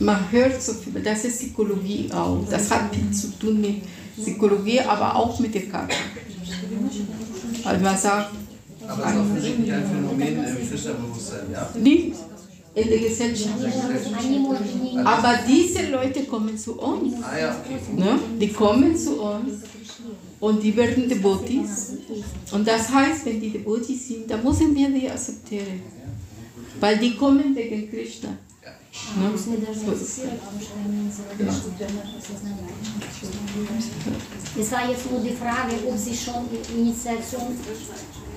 man 0.00 0.30
hört 0.32 0.60
so 0.62 0.72
viel, 0.72 1.00
das 1.02 1.24
ist 1.24 1.38
Psychologie 1.38 2.10
auch. 2.12 2.44
Das 2.50 2.70
hat 2.70 2.94
viel 2.94 3.10
zu 3.10 3.38
tun 3.38 3.60
mit 3.60 3.82
Psychologie, 4.20 4.80
aber 4.80 5.16
auch 5.16 5.38
mit 5.40 5.54
der 5.54 5.66
Karte. 5.66 5.94
Also 7.64 7.82
man 7.82 7.96
sagt, 7.98 8.30
Aber 8.86 9.04
es 9.04 9.12
ist 9.12 9.18
offensichtlich 9.18 9.72
ein 9.72 9.86
Phänomen 9.86 10.44
im 10.44 10.66
Fischerbewusstsein, 10.66 11.46
ja? 11.52 11.70
nicht 11.80 12.16
in 12.74 12.88
der 12.88 12.98
Gesellschaft. 12.98 13.54
Aber 15.04 15.38
diese 15.48 15.90
Leute 15.90 16.24
kommen 16.24 16.58
zu 16.58 16.78
uns. 16.80 17.14
Ah 17.22 17.38
ja, 17.38 17.56
okay. 17.64 17.78
Ne? 17.96 18.18
Die 18.40 18.48
kommen 18.48 18.96
zu 18.96 19.20
uns 19.22 19.62
und 20.40 20.62
die 20.62 20.76
werden 20.76 21.08
Devotis. 21.08 21.92
Und 22.52 22.66
das 22.66 22.92
heißt, 22.92 23.24
wenn 23.26 23.40
die 23.40 23.50
Devotis 23.50 24.08
sind, 24.08 24.30
dann 24.30 24.42
müssen 24.44 24.74
wir 24.74 24.88
die 24.90 25.08
akzeptieren. 25.08 25.80
Weil 26.80 26.98
die 26.98 27.16
kommen 27.16 27.54
wegen 27.54 27.88
Krishna. 27.88 28.30
Ja. 28.64 28.72
Es 34.58 34.72
war 34.72 34.90
jetzt 34.90 35.10
nur 35.10 35.20
die 35.20 35.32
Frage, 35.32 35.74
ob 35.86 35.98
Sie 35.98 36.14
schon 36.14 36.48
Initiation, 36.76 37.56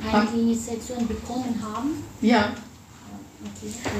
eine 0.03 0.13
ah. 0.13 0.27
Initiation 0.33 1.07
bekommen 1.07 1.55
haben. 1.61 2.03
Ja. 2.21 2.53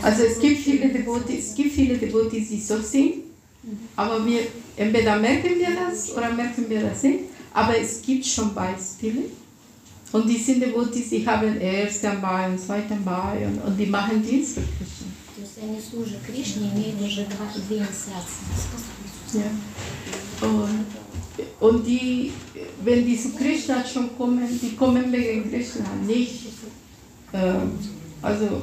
Also 0.01 0.23
es 0.23 0.39
gibt 0.39 0.59
viele 0.59 0.89
Devote, 0.89 1.34
es 1.38 1.53
gibt 1.53 1.73
viele 1.73 1.97
Devotees, 1.97 2.49
die 2.49 2.59
so 2.59 2.82
sind, 2.82 3.17
mhm. 3.63 3.80
aber 3.95 4.25
wir 4.25 4.41
entweder 4.75 5.17
merken 5.17 5.51
wir 5.57 5.69
das 5.75 6.11
oder 6.15 6.34
merken 6.34 6.65
wir 6.67 6.82
das 6.82 7.03
nicht. 7.03 7.19
Aber 7.53 7.78
es 7.78 8.01
gibt 8.01 8.25
schon 8.25 8.53
Beispiele. 8.53 9.23
Und 10.11 10.28
die 10.30 10.38
sind 10.38 10.61
Devote, 10.61 10.99
die 10.99 11.28
haben 11.28 11.59
ersten 11.59 12.21
Bai 12.21 12.49
und 12.49 12.59
zweiten 12.59 13.03
Bai 13.03 13.45
und, 13.45 13.59
und 13.59 13.78
die 13.78 13.88
machen 13.88 14.23
dies 14.23 14.55
wirklich. 14.55 14.96
Krishna. 15.56 15.56
То 15.56 15.56
есть 15.56 15.58
они 15.62 15.80
служат 15.80 16.20
Кришне, 16.26 16.70
имеют 16.70 17.00
уже 17.00 17.24
два, 17.26 17.46
две 17.68 17.78
инициации. 17.78 18.44
Ja. 19.34 20.46
Und, 20.46 20.86
und 21.60 21.86
die, 21.86 22.32
wenn 22.84 23.06
die 23.06 23.18
zu 23.18 23.30
Krishna 23.32 23.84
schon 23.84 24.16
kommen, 24.16 24.46
die 24.60 24.76
kommen 24.76 25.10
wegen 25.12 25.50
Krishna, 25.50 25.86
nicht. 26.06 26.48
ähm, 27.32 27.78
also, 28.20 28.62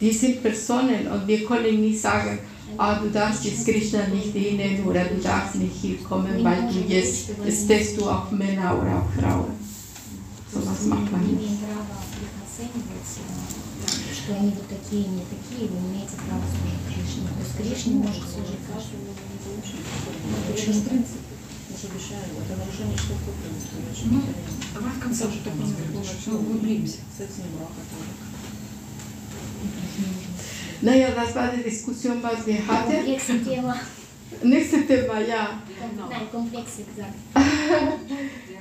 die 0.00 0.12
sind 0.12 0.42
Personen 0.42 1.08
und 1.08 1.26
wir 1.26 1.44
können 1.44 1.80
nicht 1.80 2.00
sagen, 2.00 2.38
ah, 2.78 2.94
du 3.00 3.10
darfst 3.10 3.44
jetzt 3.44 3.66
Krishna 3.66 4.06
nicht 4.08 4.34
dienen 4.34 4.84
oder 4.86 5.04
du 5.04 5.16
darfst 5.20 5.56
nicht 5.56 5.74
hier 5.80 5.96
kommen, 5.98 6.44
weil 6.44 6.68
du 6.68 6.80
jetzt 6.86 7.30
stehst 7.64 7.98
du 7.98 8.08
auf 8.08 8.30
Männer 8.30 8.78
oder 8.80 8.98
auf 8.98 9.14
Frauen. 9.18 9.52
So 10.52 10.60
was 10.64 10.84
macht 10.86 11.10
man 11.10 11.26
Не 11.26 11.32
nicht. 11.32 11.58
Что 14.29 14.37
они 14.37 14.51
вот 14.51 14.67
такие, 14.69 15.07
не 15.07 15.25
такие, 15.25 15.67
вы 15.69 15.79
не 15.79 15.89
имеете 15.89 16.13
права 16.17 16.43
служить 16.45 16.85
Кришне. 16.85 17.25
То 17.25 17.41
есть 17.41 17.57
Кришне 17.57 17.93
может 17.95 18.21
служить 18.21 18.61
каждый. 18.69 18.99
Почему 20.53 20.81
принцип? 20.83 21.21
Уже 21.73 21.87
обещаю, 21.89 22.29
это 22.37 22.53
нарушение 22.61 22.93
принципа. 22.93 24.05
Ну, 24.05 24.21
давай 24.75 24.91
в 24.93 24.99
конце 24.99 25.25
уже 25.25 25.39
такое 25.39 25.65
все 26.03 26.31
углубимся. 26.31 26.97
Секс 27.17 27.37
не 27.37 27.57
брака 27.57 27.81
тоже. 27.89 28.11
Naja, 30.81 31.11
das 31.11 31.35
war 31.35 31.51
die 31.51 31.63
Diskussion, 31.63 32.21
was 32.21 32.45
wir 32.45 32.65
hatten. 32.67 32.95
Комплексы 32.95 33.39
тела. 33.39 33.77
Nächstes 34.43 34.87
Thema, 34.87 35.19
ja. 35.19 35.59
Nein, 35.97 36.31
Komplexe 36.31 36.83
gesagt. 36.83 37.15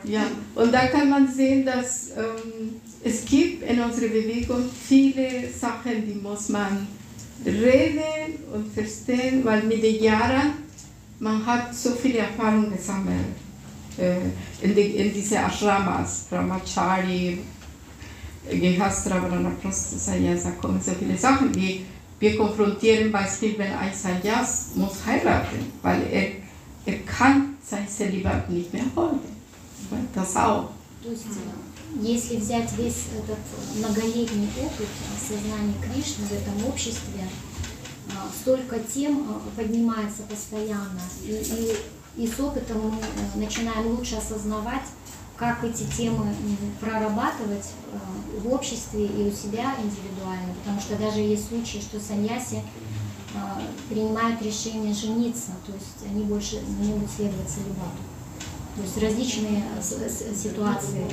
Ja, 0.04 0.26
und 0.54 0.72
da 0.72 0.86
kann 0.86 1.10
man 1.10 1.28
sehen, 1.28 1.64
dass 1.64 2.10
ähm, 2.10 2.80
es 3.02 3.24
gibt 3.24 3.62
in 3.62 3.80
unserer 3.80 4.08
Bewegung 4.08 4.64
viele 4.88 5.48
Sachen, 5.50 6.06
die 6.06 6.14
muss 6.14 6.48
man 6.48 6.86
reden 7.44 8.38
und 8.52 8.72
verstehen, 8.72 9.44
weil 9.44 9.62
mit 9.62 9.82
den 9.82 10.02
Jahren, 10.02 10.52
man 11.20 11.44
hat 11.44 11.74
so 11.74 11.90
viele 11.90 12.18
Erfahrungen 12.18 12.72
gesammelt. 12.72 13.26
Äh, 13.98 14.16
in, 14.62 14.74
die, 14.74 14.96
in 14.96 15.12
diese 15.12 15.40
Ashramas, 15.40 16.26
Brahmachari, 16.30 17.38
Gehastra, 18.50 19.20
Sanyasa, 19.70 20.52
kommen 20.52 20.80
so 20.80 20.92
viele 20.92 21.16
Sachen, 21.16 21.52
die 21.52 21.84
wir 22.20 22.36
konfrontieren, 22.36 23.12
Beispiel, 23.12 23.56
wenn 23.58 23.72
ein 23.72 23.92
Sanyas 23.92 24.70
muss 24.74 25.04
heiraten, 25.06 25.72
weil 25.82 26.02
er, 26.10 26.28
er 26.86 26.98
kann 27.00 27.56
sein 27.62 27.86
Zelibat 27.88 28.50
nicht 28.50 28.72
mehr 28.72 28.84
halten. 28.96 29.37
Das 30.14 30.36
auch. 30.36 30.70
То 31.02 31.10
есть, 31.10 31.24
э, 31.26 32.00
если 32.02 32.36
взять 32.36 32.72
весь 32.72 33.06
этот 33.16 33.38
многолетний 33.76 34.48
опыт 34.60 34.88
осознания 35.16 35.74
Кришны 35.80 36.26
в 36.26 36.32
этом 36.32 36.66
обществе, 36.66 37.24
а, 38.10 38.28
столько 38.40 38.78
тем 38.80 39.26
а, 39.30 39.40
поднимается 39.56 40.22
постоянно, 40.22 41.00
и, 41.22 41.76
и, 42.16 42.24
и 42.24 42.26
с 42.26 42.40
опытом 42.40 42.90
мы 42.90 42.98
э, 42.98 43.38
начинаем 43.38 43.86
лучше 43.96 44.16
осознавать, 44.16 44.84
как 45.36 45.62
эти 45.62 45.84
темы 45.96 46.34
прорабатывать 46.80 47.70
э, 47.92 48.40
в 48.40 48.52
обществе 48.52 49.06
и 49.06 49.28
у 49.28 49.32
себя 49.32 49.76
индивидуально, 49.80 50.52
потому 50.60 50.80
что 50.80 50.96
даже 50.96 51.20
есть 51.20 51.48
случаи, 51.48 51.78
что 51.78 52.00
саньяси 52.00 52.62
принимают 53.90 54.40
решение 54.40 54.92
жениться, 54.92 55.52
то 55.64 55.72
есть 55.72 56.10
они 56.10 56.24
больше 56.24 56.56
не 56.80 56.88
могут 56.88 57.10
следовать 57.10 57.48
целибату. 57.48 58.07
То 58.77 58.81
есть 58.81 58.97
различные 59.03 59.63
э, 59.77 59.81
с- 59.81 59.91
с- 59.93 60.41
ситуации. 60.43 61.05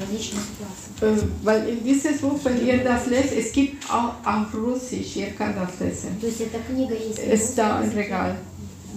Различные 0.00 0.42
ситуации. 0.42 1.22
Äh, 1.24 1.28
weil 1.42 1.68
in 1.68 1.84
dieses 1.84 2.20
Buch, 2.20 2.38
wenn 2.44 2.66
ihr 2.66 2.82
das 2.84 3.06
lest, 3.06 3.32
es 3.32 3.52
gibt 3.52 3.90
auch 3.90 4.14
auf 4.24 4.52
Russisch, 4.54 5.16
ihr 5.16 5.30
kann 5.32 5.54
das 5.54 5.78
lesen. 5.80 6.18
То 6.20 6.26
есть 6.26 6.40
эта 6.40 6.58
книга 6.58 6.94
есть 6.94 7.18
на 7.18 7.32
Ist 7.32 7.56
da 7.58 7.78
русском 7.80 7.82
im 7.82 7.86
языке, 7.86 8.00
Regal. 8.00 8.36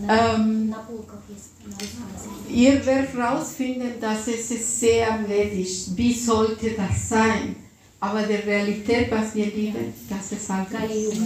на, 0.05 0.36
Ähm, 0.36 0.69
на 0.69 0.77
полках 0.80 1.19
есть 1.30 1.51
на 1.65 1.71
русском 1.73 2.05
языке. 2.15 2.53
Ihr 2.53 2.86
werdet 2.86 3.13
herausfinden, 3.13 3.91
dass 4.01 4.27
es 4.27 4.51
ist 4.51 4.80
sehr 4.80 5.07
vedisch. 5.27 5.88
Wie 5.95 6.13
sollte 6.13 6.71
das 6.71 7.09
sein? 7.09 7.55
Aber 8.01 8.21
die 8.23 8.36
Realität, 8.36 9.11
was 9.11 9.36
wir 9.36 9.47
lieben, 9.47 9.93
das 10.09 10.32
ist 10.32 10.49
halt 10.49 10.69
Кали-юга. 10.71 11.17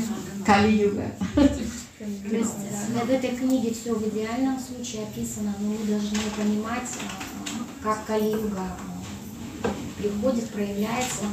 Kali-Yuga. 0.43 1.11
То 1.98 2.04
есть 2.04 2.54
э, 2.70 3.04
в 3.04 3.10
этой 3.10 3.30
книге 3.36 3.74
все 3.74 3.92
в 3.92 4.08
идеальном 4.08 4.60
случае 4.60 5.02
описано, 5.02 5.52
но 5.58 5.70
мы 5.70 5.84
должны 5.84 6.18
понимать, 6.36 6.88
э, 6.94 7.82
как 7.82 8.06
Кали-юга 8.06 8.76
э, 9.64 9.68
приходит, 10.00 10.48
проявляется. 10.50 11.24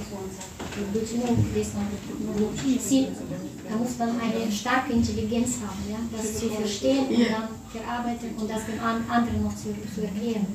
die 0.75 0.99
Beziehung 0.99 1.45
sieht, 2.79 3.07
da 3.69 3.75
muss 3.75 3.97
man 3.97 4.09
eine 4.09 4.51
starke 4.51 4.93
Intelligenz 4.93 5.57
haben, 5.65 5.83
ja? 5.89 5.97
das 6.15 6.39
zu 6.39 6.49
verstehen 6.49 7.07
und 7.07 7.19
dann 7.19 7.47
verarbeiten 7.71 8.29
und 8.37 8.49
das 8.49 8.65
den 8.65 8.79
anderen 8.79 9.43
noch 9.43 9.55
zu, 9.55 9.69
zu 9.93 10.01
erklären. 10.01 10.47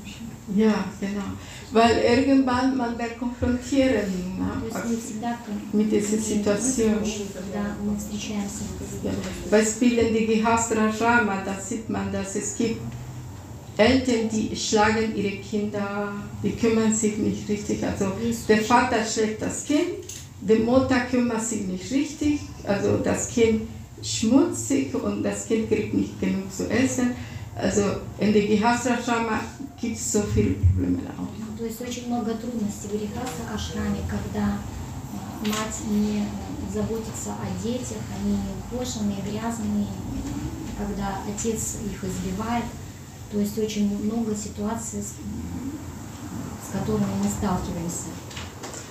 Ja, 0.55 0.85
genau. 1.01 1.37
Weil 1.73 1.99
irgendwann 1.99 2.77
man 2.77 2.99
wird 2.99 3.19
konfrontiert 3.19 4.09
ne? 4.09 4.51
mit 5.73 5.93
dieser 5.93 6.19
Situation. 6.19 6.99
Ja. 7.55 9.11
Bei 9.51 9.65
Spielen 9.65 10.15
die 10.15 10.27
Gehastra 10.27 10.91
Rama, 11.01 11.43
da 11.45 11.59
sieht 11.61 11.89
man, 11.89 12.13
dass 12.13 12.35
es 12.37 12.57
gibt 12.57 12.81
Eltern, 13.77 14.29
die 14.29 14.55
schlagen 14.55 15.17
ihre 15.17 15.37
Kinder, 15.37 16.13
die 16.43 16.53
kümmern 16.53 16.93
sich 16.93 17.17
nicht 17.17 17.49
richtig. 17.49 17.83
Also 17.85 18.13
der 18.49 18.59
Vater 18.59 19.05
schlägt 19.05 19.41
das 19.41 19.65
Kind 19.65 20.10
die 20.42 20.56
Mutter 20.56 21.00
kümmert 21.10 21.44
sich 21.44 21.68
nicht 21.68 21.92
richtig, 21.92 22.42
also 22.64 22.98
das 22.98 23.30
Kind 23.30 23.68
schmutzig 24.02 24.94
und 24.94 25.24
das 25.24 25.48
Kind 25.48 25.70
kriegt 25.70 25.94
nicht 25.94 26.20
genug 26.20 26.54
zu 26.54 26.70
essen. 26.70 27.16
Also 27.56 27.82
in 28.20 28.34
der 28.34 28.46
Gehastra 28.48 28.96
Rama 29.08 29.40
gibt 29.80 29.98
es 29.98 30.12
so 30.12 30.22
viele 30.22 30.56
Probleme 30.56 31.00
auch. 31.18 31.58
То 31.58 31.64
есть 31.64 31.82
очень 31.82 32.08
много 32.08 32.34
трудностей 32.34 32.90
в 32.90 32.94
Рихаса 32.94 33.48
Ашраме, 33.54 34.02
когда 34.10 34.58
э, 34.58 35.48
мать 35.48 35.80
не 35.90 36.20
э, 36.20 36.74
заботится 36.74 37.32
о 37.32 37.64
детях, 37.64 38.04
они 38.20 38.38
ухоженные, 38.70 39.22
грязные, 39.22 39.88
когда 40.78 41.20
отец 41.26 41.78
их 41.86 42.04
избивает. 42.04 42.66
То 43.32 43.40
есть 43.40 43.58
очень 43.58 43.98
много 44.04 44.36
ситуаций, 44.36 45.02
с, 45.02 45.14
с 46.68 46.74
которыми 46.74 47.06
мы 47.24 47.30
сталкиваемся. 47.30 48.12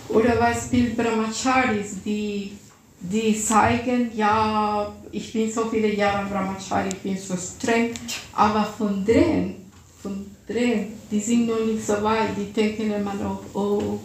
Oder 0.08 0.36
Beispiel 0.36 0.94
Brahmacharis, 0.94 1.96
die, 2.04 2.52
die 3.00 3.42
zeigen, 3.42 4.10
ja, 4.14 4.92
ich 5.10 5.32
bin 5.32 5.50
so 5.50 5.66
viele 5.66 5.94
Jahre 5.94 6.28
Brahmachari, 6.28 6.88
ich 6.88 6.98
bin 7.00 7.16
so 7.16 7.34
streng, 7.36 7.94
aber 8.34 8.64
von 8.64 9.04
drin, 9.04 9.56
von 10.02 10.26
drin, 10.46 10.92
die 11.10 11.20
sind 11.20 11.46
noch 11.46 11.64
nicht 11.64 11.84
so 11.84 12.02
weit, 12.02 12.36
die 12.36 12.52
denken 12.52 12.92
immer 12.92 13.14
noch, 13.14 13.40
oh, 13.54 13.98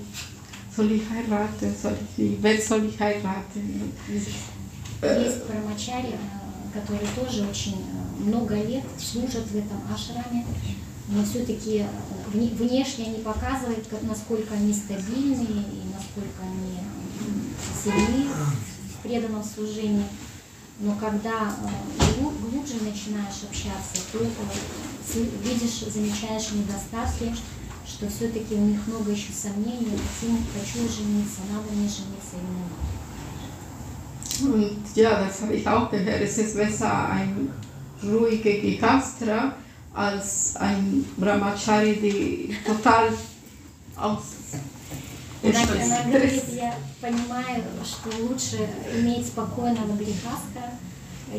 soll 0.75 0.91
ich 0.91 1.01
heiraten, 1.09 1.75
soll 1.81 1.97
ich, 2.17 2.37
wer 2.41 2.59
soll 2.61 2.85
ich 2.85 2.99
heiraten? 2.99 3.93
Есть 5.01 5.45
брамачари, 5.47 6.09
э, 6.09 6.73
которые 6.73 7.07
тоже 7.15 7.47
очень 7.47 7.77
э, 7.77 8.21
много 8.21 8.55
лет 8.55 8.83
служат 8.97 9.47
в 9.47 9.55
этом 9.55 9.81
ашраме, 9.93 10.45
но 11.08 11.24
все-таки 11.24 11.84
внешне 12.32 13.06
они 13.06 13.18
показывают, 13.22 13.86
насколько 14.02 14.54
они 14.54 14.72
стабильны 14.72 15.44
и 15.44 15.82
насколько 15.92 16.42
они 16.42 16.78
сильны 17.82 18.26
в 18.98 19.02
преданном 19.02 19.44
служении. 19.44 20.06
Но 20.80 20.96
когда 20.96 21.54
э, 21.54 22.18
глу- 22.18 22.32
глубже 22.32 22.74
начинаешь 22.82 23.44
общаться, 23.48 24.02
то 24.12 24.18
э, 24.18 25.24
видишь, 25.44 25.92
замечаешь 25.92 26.50
недостатки, 26.52 27.34
что 27.86 28.08
все-таки 28.08 28.54
у 28.54 28.60
них 28.60 28.80
много 28.86 29.12
еще 29.12 29.32
сомнений, 29.32 29.96
хочу 30.20 30.78
жениться, 30.88 31.40
надо 31.52 31.70
мне 31.72 31.86
жениться 31.88 32.34
или 32.34 32.50
не 32.50 32.62
надо. 32.64 32.94
Und 34.42 34.78
ja, 34.96 35.20
das 35.20 35.42
habe 35.42 35.54
ich 35.54 35.66
auch 35.68 35.88
gehört. 35.92 36.20
Es 36.20 36.38
ist 36.38 36.56
besser 36.56 37.08
ein 37.08 37.50
ruhiger 38.02 38.50
Gikastra 38.58 39.54
als 39.94 40.56
ein 40.56 41.04
Brahmachari, 41.16 41.94
die 41.96 42.56
total 42.66 43.10
aus. 43.96 44.22
Она 45.42 46.02
говорит, 46.10 46.42
я 46.54 46.74
понимаю, 47.02 47.62
что 47.84 48.08
лучше 48.22 48.66
иметь 48.96 49.26
спокойного 49.26 49.94
грехаста, 49.94 50.72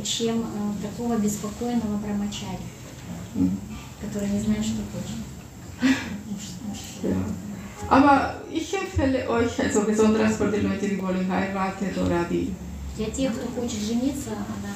чем 0.04 0.42
э, 0.42 0.84
такого 0.88 1.18
беспокойного 1.18 1.98
брамачари, 1.98 2.60
Mhm. 3.34 3.58
который 4.02 4.30
не 4.30 4.40
знает, 4.40 4.64
что 4.64 4.82
хочет. 4.94 5.18
Aber 7.90 8.42
ich 8.52 8.74
empfehle 8.74 9.30
euch, 9.30 9.60
also 9.60 9.82
besonders 9.86 10.38
für 10.38 10.50
die 10.52 10.62
Leute, 10.62 10.88
die 10.88 11.02
wollen 11.02 11.30
heiraten 11.32 11.88
oder 12.04 12.24
die. 12.30 12.54
Для 12.98 13.10
тех, 13.10 13.34
кто 13.34 13.62
хочет 13.62 13.80
жениться, 13.82 14.30
она- 14.32 14.74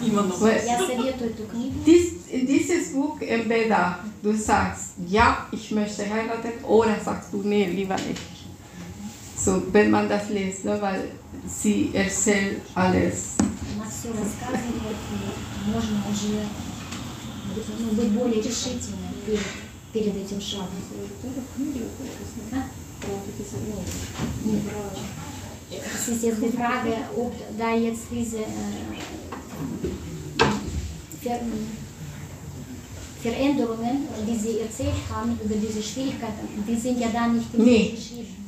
я 0.65 0.77
советую 0.77 1.29
эту 1.31 1.43
книгу. 1.43 1.73
Dies, 1.85 2.13
dieses 2.45 2.93
Buch 2.93 3.21
entweder 3.21 3.99
du 4.21 4.33
sagst, 4.33 4.95
ja, 5.07 5.47
ich 5.53 5.71
möchte 5.71 6.03
heiraten, 6.09 6.51
oder 6.65 6.99
sagst 7.03 7.31
du, 7.31 7.41
nee, 7.43 7.65
lieber 7.67 7.95
nicht. 7.95 8.19
So, 9.37 9.61
wenn 9.71 9.89
man 9.89 10.09
das 10.09 10.29
liest, 10.29 10.65
ne, 10.65 10.77
weil 10.81 11.11
sie 11.47 11.91
erzählt 11.93 12.59
alles. 12.75 13.35
Она 13.39 13.85
все 13.89 14.09
рассказывает, 14.09 14.97
и 15.13 15.71
можно 15.71 15.97
уже 16.11 16.45
ну, 17.79 17.91
быть 17.93 18.09
более 18.09 18.41
решительным 18.41 18.99
перед, 19.25 19.39
перед 19.93 20.15
этим 20.25 20.41
шагом. 20.41 20.67
А? 22.51 22.63
Нет. 24.45 24.61
es 25.71 26.07
ist 26.07 26.23
jetzt 26.23 26.41
die 26.41 26.55
Frage, 26.55 26.93
ob 27.15 27.33
da 27.57 27.75
jetzt 27.75 28.03
diese 28.11 28.37
äh, 28.37 28.43
Veränderungen, 33.21 34.07
die 34.25 34.35
Sie 34.35 34.59
erzählt 34.59 34.93
haben, 35.13 35.37
über 35.43 35.55
diese 35.55 35.83
Schwierigkeiten, 35.83 36.47
die 36.67 36.75
sind 36.75 36.99
ja 36.99 37.09
da 37.13 37.27
nicht 37.27 37.53
im 37.53 37.65
nee. 37.65 37.97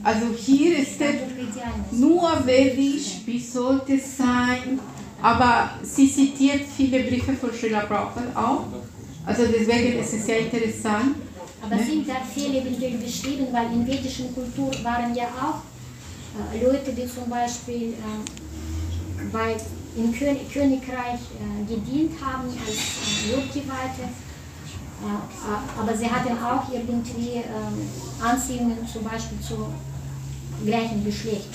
Also 0.03 0.27
hier 0.35 0.79
ist 0.79 0.99
es 0.99 1.91
nur 1.91 2.45
wirklich, 2.45 3.21
wie 3.25 3.39
sollte 3.39 3.95
es 3.95 4.17
sein, 4.17 4.79
aber 5.21 5.71
sie 5.83 6.11
zitiert 6.11 6.61
viele 6.75 7.03
Briefe 7.03 7.33
von 7.33 7.53
Srila 7.53 7.81
Prabhupada 7.81 8.31
auch. 8.35 8.65
Also 9.25 9.43
deswegen 9.45 9.99
ist 9.99 10.13
es 10.13 10.25
sehr 10.25 10.39
interessant. 10.39 11.15
Aber 11.61 11.75
ne? 11.75 11.83
sind 11.83 12.09
da 12.09 12.15
viele 12.33 12.61
Bilder 12.61 12.97
beschrieben, 12.97 13.47
weil 13.51 13.71
in 13.71 13.85
vedischen 13.85 14.33
Kultur 14.33 14.71
waren 14.83 15.13
ja 15.13 15.25
auch 15.25 15.61
Leute, 16.63 16.93
die 16.93 17.07
zum 17.07 17.29
Beispiel 17.29 17.93
äh, 17.93 19.23
bei, 19.31 19.55
im 19.97 20.13
Kön 20.13 20.37
Königreich 20.51 21.19
äh, 21.19 21.65
gedient 21.67 22.13
haben 22.23 22.47
als 22.65 22.77
äh, 22.77 23.35
Lobgeweihte. 23.35 24.03
Äh, 24.03 25.05
äh, 25.05 25.79
aber 25.79 25.97
sie 25.97 26.09
hatten 26.09 26.37
auch 26.43 26.71
irgendwie 26.71 27.37
äh, 27.37 28.23
Anziehungen 28.23 28.87
zum 28.91 29.03
Beispiel 29.03 29.39
zu 29.41 29.67
gleichen 30.65 31.03
Geschlecht. 31.03 31.47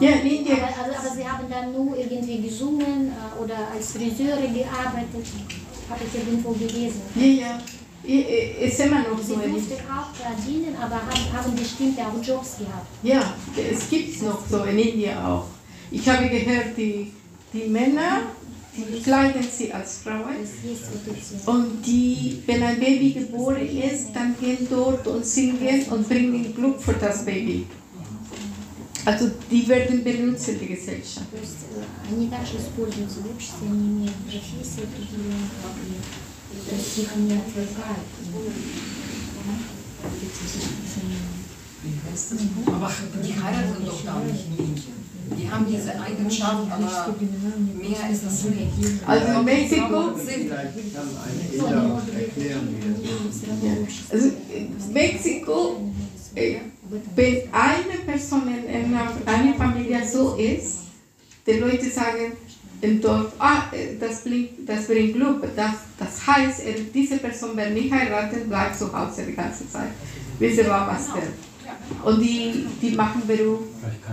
Ja, 0.00 0.10
in 0.10 0.26
Indien, 0.26 0.58
Aber, 0.58 0.66
also, 0.66 1.08
aber 1.08 1.16
sie 1.16 1.28
haben 1.28 1.50
dann 1.50 1.72
nur 1.72 1.96
irgendwie 1.96 2.42
gesungen 2.42 3.10
äh, 3.10 3.42
oder 3.42 3.56
als 3.74 3.92
Friseure 3.92 4.36
gearbeitet. 4.40 5.26
Habe 5.90 6.00
ich 6.04 6.14
irgendwo 6.14 6.52
gelesen. 6.52 7.00
ja, 7.14 7.22
ja, 7.24 7.58
ist 8.07 8.79
immer 8.79 8.99
noch 8.99 9.21
Sie 9.21 9.33
so. 9.33 9.41
in 9.41 9.51
durften 9.51 9.73
auch 9.89 10.13
verdienen, 10.13 10.75
aber 10.75 10.95
haben, 10.95 11.33
haben 11.33 11.55
bestimmte 11.55 12.01
auch 12.01 12.21
Jobs 12.21 12.57
gehabt. 12.57 12.87
Ja, 13.01 13.33
es 13.55 13.89
gibt 13.89 14.15
es 14.15 14.21
noch 14.21 14.45
so 14.49 14.63
in 14.63 14.77
Indien 14.77 15.17
auch. 15.17 15.45
Ich 15.91 16.07
habe 16.09 16.27
gehört, 16.27 16.75
die, 16.77 17.11
die 17.53 17.69
Männer, 17.69 18.23
die 18.75 19.01
kleiden 19.01 19.43
sie 19.49 19.71
als 19.71 19.99
Frauen. 19.99 20.35
Es 20.43 20.63
есть 20.67 20.83
вот 20.91 21.15
эти. 21.15 21.49
Und 21.49 21.85
die, 21.85 22.43
wenn 22.45 22.63
ein 22.63 22.79
Baby 22.79 23.11
geboren 23.11 23.67
ist, 23.69 24.11
dann 24.13 24.35
gehen 24.39 24.67
dort 24.69 25.07
und 25.07 25.25
singen 25.25 25.85
und 25.91 26.09
bringen 26.09 26.53
Glück 26.55 26.81
für 26.81 26.93
das 26.93 27.23
Baby. 27.23 27.67
Also 29.05 29.29
die 29.51 29.67
werden 29.67 30.03
benutzt 30.03 30.47
in 30.47 30.59
der 30.59 30.67
Gesellschaft. 30.69 31.29
То 31.29 31.37
есть 31.37 31.57
э, 31.75 31.83
они 32.09 32.29
также 32.29 32.57
используются 32.57 33.19
в 33.19 33.31
обществе, 33.31 33.67
они 33.67 33.89
имеют 33.89 34.15
профессии 34.25 34.83
определенные, 34.83 35.49
и, 35.83 36.26
dass 36.70 36.94
sie 36.94 37.06
an 37.14 37.26
mir 37.26 37.40
verbreiten. 37.40 38.18
Aber 42.66 42.90
die 43.24 43.34
heiraten 43.42 43.84
doch 43.86 44.04
gar 44.04 44.24
nicht 44.24 44.50
Mädchen. 44.50 44.98
Die 45.36 45.50
haben 45.50 45.66
diese 45.68 46.00
Eigenschaft, 46.00 46.70
aber 46.70 47.14
mehr 47.76 48.10
ist 48.10 48.24
das 48.24 48.44
nicht. 48.44 48.72
Also 49.06 49.38
in 49.38 49.44
Mexiko 49.44 50.14
sind... 50.16 50.50
Also 54.10 54.28
äh, 54.28 54.92
Mexiko, 54.92 55.80
äh, 56.34 56.56
wenn 57.14 57.36
eine 57.52 57.98
Person 58.06 58.42
in 58.48 58.94
einer 58.94 59.54
Familie 59.54 60.08
so 60.10 60.34
ist, 60.36 60.78
die 61.46 61.52
Leute 61.52 61.90
sagen, 61.90 62.32
im 62.80 63.00
Dorf, 63.00 63.32
ah, 63.38 63.64
äh, 63.72 63.96
das 63.98 64.22
bringt, 64.22 64.68
das 64.68 64.86
bringt 64.86 65.14
Glück. 65.14 65.44
Das, 65.56 65.72
das 65.98 66.26
heißt, 66.26 66.62
diese 66.94 67.18
Person 67.18 67.56
wird 67.56 67.72
nicht 67.72 67.92
heiraten, 67.92 68.48
bleibt 68.48 68.76
zu 68.76 68.92
Hause 68.92 69.24
die 69.26 69.34
ganze 69.34 69.68
Zeit. 69.68 69.90
Wisst 70.38 70.58
ihr 70.58 70.68
was 70.68 71.12
denn? 71.12 71.48
Und 72.04 72.20
die, 72.20 72.66
die 72.80 72.90
machen 72.94 73.22
Beruf 73.26 73.60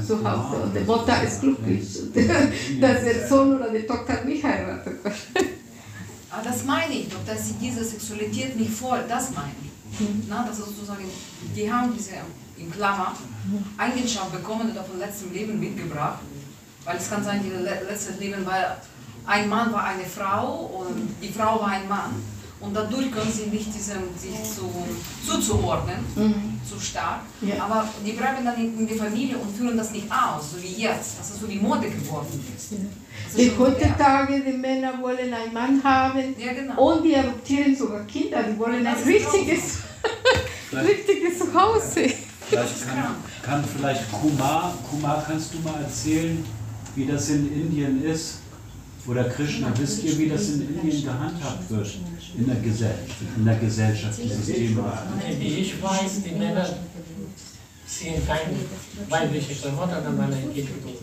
zu 0.06 0.18
Hause. 0.24 0.64
Und 0.64 0.76
die 0.76 0.84
Mutter 0.84 1.24
ist 1.24 1.42
glücklich, 1.42 1.84
dass 2.82 3.04
der 3.04 3.28
Sohn 3.28 3.56
oder 3.56 3.70
die 3.70 3.86
Tochter 3.86 4.24
nicht 4.24 4.44
heiratet. 4.44 5.00
Aber 6.32 6.44
das 6.44 6.66
meine 6.66 6.94
ich 6.94 7.10
doch, 7.10 7.24
dass 7.26 7.48
sie 7.48 7.54
diese 7.62 7.84
Sexualität 7.84 8.58
nicht 8.58 8.72
voll, 8.72 9.04
das 9.08 9.32
meine 9.32 9.52
ich. 9.62 9.72
Na, 10.28 10.46
das 10.48 10.60
ist 10.60 10.66
sozusagen, 10.66 11.06
die 11.56 11.72
haben 11.72 11.94
diese, 11.98 12.12
in 12.58 12.72
Klammer, 12.72 13.16
Eigenschaft 13.78 14.32
bekommen 14.32 14.72
oder 14.72 14.84
vom 14.84 15.00
letzten 15.00 15.34
Leben 15.34 15.60
mitgebracht. 15.60 16.20
Weil 16.86 16.98
es 16.98 17.10
kann 17.10 17.24
sein, 17.24 17.42
die 17.44 17.50
le 17.50 17.82
letztes 17.90 18.20
Leben 18.20 18.46
war, 18.46 18.78
ein 19.26 19.50
Mann 19.50 19.74
war 19.74 19.84
eine 19.86 20.06
Frau 20.06 20.72
und 20.80 21.16
die 21.22 21.30
Frau 21.34 21.60
war 21.60 21.70
ein 21.70 21.88
Mann. 21.90 22.14
Und 22.62 22.74
dadurch 22.74 23.12
können 23.12 23.32
sie 23.32 23.48
nicht 23.48 23.74
diesem, 23.76 24.04
sich 24.18 24.32
zu, 24.44 24.72
zuzuordnen, 25.28 25.98
zu 26.68 26.80
stark. 26.80 27.20
Ja. 27.42 27.64
Aber 27.66 27.88
die 28.04 28.14
bleiben 28.14 28.46
dann 28.46 28.56
in, 28.56 28.80
in 28.80 28.88
der 28.88 28.98
Familie 28.98 29.38
und 29.38 29.56
führen 29.56 29.78
das 29.78 29.92
nicht 29.92 30.08
aus, 30.10 30.52
so 30.54 30.64
wie 30.64 30.82
jetzt, 30.82 31.20
dass 31.20 31.32
es 31.32 31.40
so 31.42 31.50
wie 31.50 31.60
Mode 31.60 31.90
geworden 31.90 32.44
ist. 32.56 32.72
Ist 32.72 33.38
Die 33.38 33.52
heutzutage, 33.60 34.40
die 34.42 34.54
Männer 34.54 34.94
wollen 35.02 35.34
einen 35.34 35.54
Mann 35.54 35.84
haben 35.84 36.34
Ja, 36.38 36.54
genau. 36.54 36.94
und 36.94 37.04
die 37.04 37.16
adoptieren 37.16 37.76
sogar 37.76 38.04
Kinder. 38.06 38.42
Die 38.44 38.58
wollen 38.58 38.88
ein 38.88 38.96
richtiges, 38.96 39.80
richtiges 40.72 41.40
Zuhause. 41.40 42.10
Vielleicht 42.48 42.88
kann, 42.88 43.16
kann 43.44 43.64
vielleicht 43.66 44.12
Kumar, 44.12 44.74
Kumar, 44.90 45.24
kannst 45.28 45.54
du 45.54 45.60
mal 45.60 45.82
erzählen, 45.82 46.44
wie 46.96 47.06
das 47.06 47.30
in 47.30 47.52
Indien 47.52 48.04
ist? 48.04 48.40
Oder 49.08 49.26
Krishna, 49.26 49.72
wisst 49.78 50.04
ihr, 50.04 50.18
wie 50.18 50.30
das 50.30 50.50
in 50.50 50.62
Indien 50.62 51.04
gehandhabt 51.04 51.70
wird? 51.70 52.00
In 52.38 52.48
der, 52.48 52.56
Gesell 52.56 52.96
in 53.38 53.46
der 53.46 53.56
Gesellschaft, 53.56 54.20
dieses 54.22 54.46
Thema. 54.48 55.04
Wie 55.40 55.48
ich 55.48 55.82
weiß, 55.82 56.24
die 56.24 56.32
Männer 56.32 56.68
ziehen 57.86 58.16
keine 58.26 58.56
weibliche 59.10 59.54
Klamotten 59.54 59.94
an 59.94 60.18
meine 60.18 60.42
Individuen. 60.42 60.96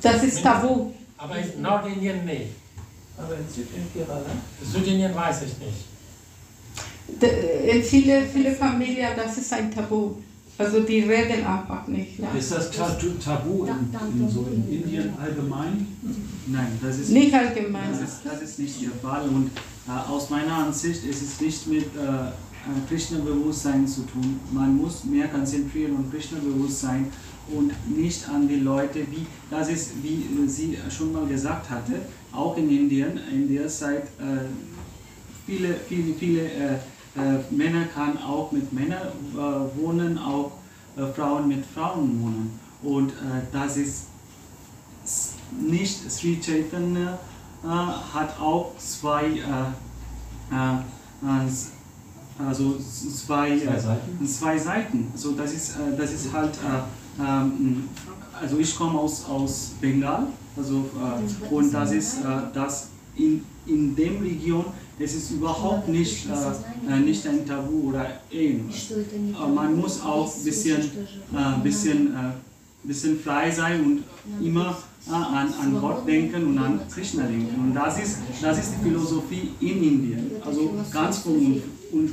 Das 0.00 0.22
ist 0.22 0.42
tabu. 0.42 0.92
Aber 1.16 1.36
in 1.38 1.62
Nordindien, 1.62 2.24
nee. 2.24 2.48
Aber 3.16 3.34
in 3.34 3.48
Südindien? 3.48 4.06
Südindien 4.62 5.14
weiß 5.14 5.42
ich 5.42 5.58
nicht. 5.58 5.94
In 7.74 7.82
viele, 7.82 8.22
viele 8.26 8.54
Familien, 8.54 9.10
das 9.16 9.36
ist 9.38 9.52
ein 9.52 9.70
Tabu. 9.74 10.16
Also 10.56 10.80
die 10.80 11.00
reden 11.00 11.44
einfach 11.44 11.86
nicht. 11.88 12.18
Ja. 12.18 12.30
Ist 12.38 12.52
das 12.52 12.70
Tabu, 12.70 13.10
Tabu 13.22 13.64
in, 13.64 14.20
in, 14.20 14.28
so 14.28 14.46
in 14.52 14.70
Indien 14.70 15.12
allgemein? 15.20 15.86
Nein, 16.46 16.78
das 16.80 16.98
ist 16.98 17.10
Nicht 17.10 17.34
allgemein. 17.34 17.90
Das 17.90 18.00
ist, 18.00 18.20
das 18.24 18.42
ist 18.42 18.58
nicht 18.60 18.82
der 18.82 18.92
Fall 19.02 19.28
und 19.28 19.50
äh, 19.88 20.10
aus 20.10 20.30
meiner 20.30 20.54
Ansicht 20.54 21.04
ist 21.04 21.22
es 21.22 21.40
nicht 21.40 21.66
mit 21.66 21.86
äh, 21.96 22.28
äh, 22.64 22.88
Krishna-Bewusstsein 22.88 23.86
zu 23.86 24.02
tun. 24.02 24.38
Man 24.52 24.76
muss 24.76 25.04
mehr 25.04 25.26
konzentrieren 25.28 25.96
und 25.96 26.10
Krishna-Bewusstsein 26.12 27.10
und 27.48 27.72
nicht 27.94 28.28
an 28.28 28.46
die 28.48 28.60
Leute, 28.60 29.00
wie 29.10 29.26
das 29.50 29.68
ist, 29.68 30.02
wie 30.02 30.22
äh, 30.22 30.48
sie 30.48 30.78
schon 30.88 31.12
mal 31.12 31.26
gesagt 31.26 31.68
hatte, 31.68 31.94
auch 32.32 32.56
in 32.56 32.70
Indien, 32.70 33.18
in 33.30 33.52
der 33.52 33.68
Zeit 33.68 34.04
äh, 34.18 34.46
viele, 35.46 35.74
viele, 35.88 36.14
viele 36.14 36.50
äh, 37.16 37.54
Männer 37.54 37.86
kann 37.86 38.18
auch 38.18 38.50
mit 38.52 38.72
Männern 38.72 39.08
äh, 39.32 39.36
wohnen, 39.80 40.18
auch 40.18 40.52
äh, 40.96 41.06
Frauen 41.12 41.48
mit 41.48 41.64
Frauen 41.66 42.20
wohnen. 42.22 42.60
Und 42.82 43.10
äh, 43.10 43.42
das 43.52 43.76
ist 43.76 44.06
nicht 45.58 46.10
Sri 46.10 46.40
Chaitanya 46.40 47.18
äh, 47.64 47.66
hat 47.68 48.38
auch 48.40 48.72
zwei, 48.78 49.26
äh, 49.26 50.54
also 52.46 52.78
zwei, 52.78 53.58
Zwei 53.58 53.78
Seiten? 53.78 54.26
zwei 54.26 54.58
Seiten. 54.58 55.08
Also 55.12 55.32
das 55.32 55.52
ist, 55.52 55.70
äh, 55.76 55.96
das 55.96 56.12
ist 56.12 56.32
halt, 56.32 56.54
äh, 56.56 57.22
ähm, 57.22 57.88
also 58.40 58.58
ich 58.58 58.76
komme 58.76 58.98
aus, 58.98 59.24
aus 59.26 59.72
Bengal, 59.80 60.26
also, 60.56 60.84
äh, 61.50 61.54
und 61.54 61.72
das 61.72 61.92
ist 61.92 62.18
äh, 62.18 62.26
das 62.52 62.88
in, 63.16 63.44
in 63.66 63.94
dem 63.94 64.20
Region, 64.22 64.66
es 64.98 65.14
ist 65.14 65.30
überhaupt 65.32 65.88
nicht, 65.88 66.26
äh, 66.26 66.92
äh, 66.92 67.00
nicht 67.00 67.26
ein 67.26 67.44
Tabu 67.46 67.88
oder 67.90 68.06
irgendwas. 68.30 68.92
man 69.54 69.76
muss 69.76 70.00
auch 70.00 70.32
ein 70.32 70.44
bisschen, 70.44 70.80
äh, 70.80 71.62
bisschen, 71.62 72.14
äh, 72.14 72.32
bisschen 72.84 73.18
frei 73.18 73.50
sein 73.50 73.84
und 73.84 74.46
immer 74.46 74.78
äh, 75.08 75.12
an, 75.12 75.52
an 75.60 75.80
Gott 75.80 76.06
denken 76.06 76.46
und 76.46 76.58
an 76.58 76.80
Krishna 76.88 77.24
denken. 77.24 77.54
Und 77.60 77.74
das 77.74 77.98
ist, 77.98 78.18
das 78.40 78.58
ist 78.58 78.74
die 78.78 78.84
Philosophie 78.84 79.50
in 79.60 79.82
Indien, 79.82 80.30
also 80.44 80.72
ganz 80.92 81.18
von 81.18 81.60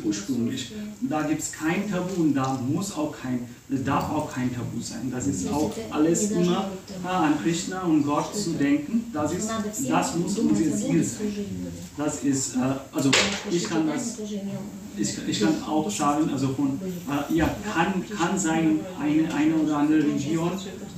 ursprünglich. 0.03 0.71
Da 1.01 1.23
gibt 1.23 1.41
es 1.41 1.51
kein 1.51 1.89
Tabu 1.89 2.21
und 2.21 2.33
da 2.33 2.59
muss 2.67 2.93
auch 2.95 3.15
kein, 3.21 3.47
darf 3.69 4.09
auch 4.11 4.31
kein 4.31 4.53
Tabu 4.53 4.81
sein. 4.81 5.11
Das 5.11 5.27
ist 5.27 5.49
auch 5.51 5.71
alles 5.89 6.31
immer 6.31 6.69
an 7.03 7.41
Krishna 7.41 7.81
und 7.83 8.03
Gott 8.03 8.35
zu 8.35 8.51
denken. 8.51 9.05
Das, 9.13 9.33
ist, 9.33 9.49
das 9.89 10.15
muss 10.15 10.37
unser 10.37 10.75
Ziel 10.75 11.03
sein. 11.03 11.47
Das 11.97 12.23
ist, 12.23 12.55
äh, 12.55 12.59
also 12.91 13.11
ich 13.49 13.63
kann 13.65 13.87
das, 13.87 14.17
ich, 14.97 15.17
ich 15.27 15.39
kann 15.39 15.63
auch 15.63 15.89
sagen, 15.89 16.29
also 16.31 16.49
von, 16.49 16.79
äh, 16.81 17.35
ja, 17.35 17.55
kann, 17.73 18.03
kann 18.17 18.37
sein, 18.37 18.79
eine, 18.99 19.33
eine 19.33 19.55
oder 19.55 19.77
andere 19.77 20.03
Region 20.03 20.51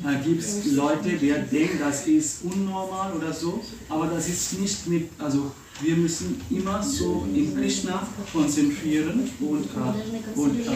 äh, 0.05 0.23
gibt 0.23 0.41
es 0.41 0.71
Leute, 0.71 1.09
die 1.09 1.33
denken, 1.51 1.79
das 1.79 2.07
ist 2.07 2.43
unnormal 2.43 3.13
oder 3.13 3.33
so, 3.33 3.61
aber 3.89 4.07
das 4.07 4.27
ist 4.27 4.59
nicht 4.59 4.87
mit, 4.87 5.09
also 5.17 5.51
wir 5.83 5.97
müssen 5.97 6.41
immer 6.49 6.81
so 6.81 7.27
in 7.33 7.53
Krishna 7.55 8.07
konzentrieren 8.31 9.29
und, 9.39 9.65
äh, 9.65 10.39
und 10.39 10.59
äh, 10.59 10.67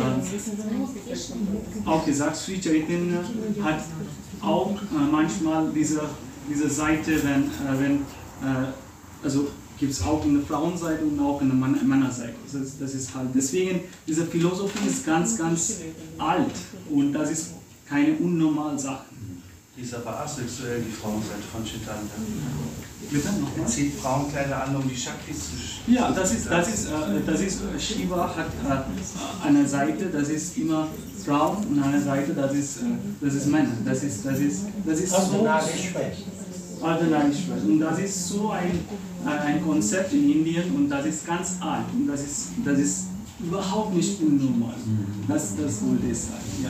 auch 1.86 2.06
gesagt, 2.06 2.36
Sri 2.36 2.60
Chaitanya 2.60 3.24
hat 3.64 3.86
auch 4.42 4.76
äh, 4.76 5.12
manchmal 5.12 5.72
diese, 5.74 6.02
diese 6.50 6.70
Seite, 6.70 7.24
wenn, 7.24 7.44
äh, 7.44 7.80
wenn 7.80 7.96
äh, 7.96 8.68
also 9.24 9.48
gibt 9.80 9.92
es 9.92 10.02
auch 10.02 10.24
eine 10.24 10.42
Frauenseite 10.42 11.04
und 11.04 11.20
auch 11.20 11.42
eine 11.42 11.54
Mann 11.54 11.80
Männerseite. 11.88 12.36
Das 12.46 12.62
ist, 12.62 12.82
das 12.82 12.94
ist 12.94 13.14
halt, 13.14 13.30
deswegen, 13.34 13.82
diese 14.08 14.26
Philosophie 14.26 14.88
ist 14.88 15.06
ganz, 15.06 15.38
ganz 15.38 15.82
alt 16.18 16.56
und 16.90 17.14
das 17.14 17.32
ist 17.32 17.52
keine 17.88 18.16
unnormale 18.16 18.78
Sache. 18.78 19.06
Ist 19.80 19.94
aber 19.94 20.22
asexuell, 20.22 20.82
die 20.82 20.92
Frauenseite 20.92 21.44
von 21.52 21.64
Chaitanya. 21.64 22.10
Bitte 23.12 23.28
Er 23.28 23.32
nochmal? 23.34 23.68
zieht 23.68 23.94
Frauenkleider 23.96 24.64
an, 24.66 24.76
um 24.76 24.88
die 24.90 24.96
Shakti 24.96 25.32
zu 25.34 25.40
sch- 25.56 25.94
Ja, 25.96 26.12
das 26.12 26.34
ist, 26.34 26.50
das 26.50 26.68
ist, 26.68 26.86
äh, 26.88 27.22
das 27.26 27.40
ist, 27.42 27.60
äh, 27.62 27.80
Shiva 27.80 28.28
hat 28.36 28.48
äh, 28.48 29.48
eine 29.48 29.68
Seite, 29.68 30.06
das 30.08 30.30
ist 30.30 30.58
immer 30.58 30.88
Frauen 31.26 31.58
und 31.68 31.82
eine 31.84 32.02
Seite, 32.02 32.34
das 32.34 32.54
ist, 32.54 32.78
äh, 32.78 32.82
das 33.22 33.34
ist 33.36 33.48
Männer. 33.48 33.70
Das 33.86 34.04
ist, 34.04 34.26
das 34.26 34.40
ist, 34.40 34.62
das 34.86 35.00
ist 35.00 35.14
Also 35.14 35.32
so. 35.38 35.48
Ardhanarishwar. 36.82 37.58
Und 37.66 37.80
das 37.80 38.00
ist 38.00 38.28
so 38.30 38.50
ein, 38.52 38.80
äh, 39.26 39.30
ein 39.30 39.64
Konzept 39.66 40.14
in 40.14 40.30
Indien 40.32 40.72
und 40.76 40.90
das 40.90 41.06
ist 41.06 41.26
ganz 41.26 41.56
alt 41.62 41.86
und 41.94 42.08
das 42.08 42.22
ist, 42.22 42.48
das 42.66 42.78
ist 42.80 43.04
überhaupt 43.40 43.94
nicht 43.96 44.20
unnormal. 44.22 44.76
Das, 45.28 45.56
das 45.56 45.82
wollte 45.84 46.08
ich 46.12 46.18
sagen. 46.18 46.44
Ja. 46.64 46.70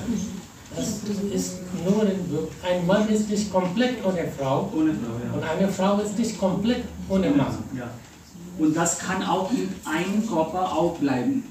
Das 0.78 0.88
ist 1.34 1.54
nur, 1.84 2.04
ein 2.04 2.86
Mann 2.86 3.10
ist 3.10 3.30
nicht 3.30 3.52
komplett 3.52 4.06
ohne 4.06 4.28
Frau 4.38 4.72
Ohne 4.76 4.94
Frau, 4.94 5.36
und 5.36 5.42
ja. 5.42 5.52
eine 5.52 5.68
Frau 5.68 6.00
ist 6.00 6.18
nicht 6.18 6.38
komplett 6.40 6.84
ohne 7.10 7.32
Mann. 7.32 7.58
ja. 7.76 7.90
Und 8.60 8.76
das 8.76 9.00
kann 9.00 9.24
auch 9.24 9.52
in 9.52 9.70
einem 9.86 10.28
Körper 10.28 10.72
auch 10.72 10.98
bleiben. 10.98 11.44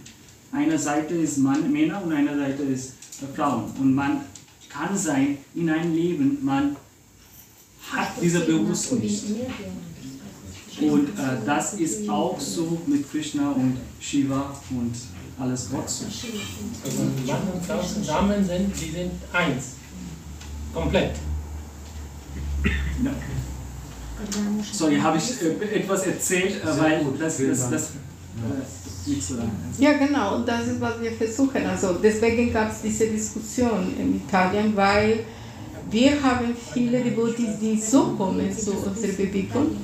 Eine 0.53 0.79
Seite 0.79 1.14
ist 1.14 1.39
Mann, 1.39 1.70
Männer 1.72 2.03
und 2.03 2.12
eine 2.12 2.37
Seite 2.37 2.62
ist 2.64 2.95
Frauen. 3.35 3.64
Und 3.79 3.95
man 3.95 4.22
kann 4.68 4.97
sein, 4.97 5.39
in 5.55 5.70
einem 5.70 5.95
Leben, 5.95 6.39
man 6.43 6.77
hat 7.93 8.09
diese 8.20 8.41
Bewusstsein 8.41 8.99
nicht. 8.99 9.24
Und 10.81 11.09
äh, 11.09 11.39
das 11.45 11.74
ist 11.74 12.09
auch 12.09 12.39
so 12.39 12.79
mit 12.87 13.11
Krishna 13.11 13.51
und 13.51 13.79
Shiva 14.01 14.55
und 14.70 14.95
alles 15.39 15.70
Gott 15.70 15.89
so. 15.89 16.07
Also 16.07 16.99
wenn 16.99 17.26
Mann 17.26 17.43
und 17.53 17.64
Frau 17.64 17.82
zusammen 17.82 18.45
sind, 18.45 18.72
die 18.80 18.91
sind 18.91 19.12
eins. 19.32 19.74
Komplett. 20.72 21.14
Ja. 23.03 23.11
Sorry, 24.72 24.99
habe 24.99 25.18
ich 25.18 25.43
äh, 25.43 25.78
etwas 25.80 26.07
erzählt, 26.07 26.62
äh, 26.62 26.80
weil 26.80 27.05
das, 27.18 27.37
das, 27.37 27.70
das 27.70 27.91
äh, 27.91 29.11
nicht 29.11 29.22
so 29.22 29.37
lang. 29.37 29.51
Ja, 29.78 29.93
genau, 29.93 30.37
und 30.37 30.49
das 30.49 30.66
ist, 30.66 30.80
was 30.80 31.01
wir 31.01 31.12
versuchen. 31.12 31.66
Also 31.66 31.95
deswegen 32.03 32.53
gab 32.53 32.70
es 32.70 32.82
diese 32.82 33.07
Diskussion 33.07 33.95
in 33.99 34.16
Italien, 34.16 34.74
weil 34.74 35.24
wir 35.89 36.22
haben 36.24 36.55
viele 36.74 37.01
Devotees, 37.03 37.59
die 37.59 37.80
so 37.80 38.13
kommen 38.17 38.51
zu 38.57 38.72
unserer 38.72 39.11
Bewegung 39.13 39.76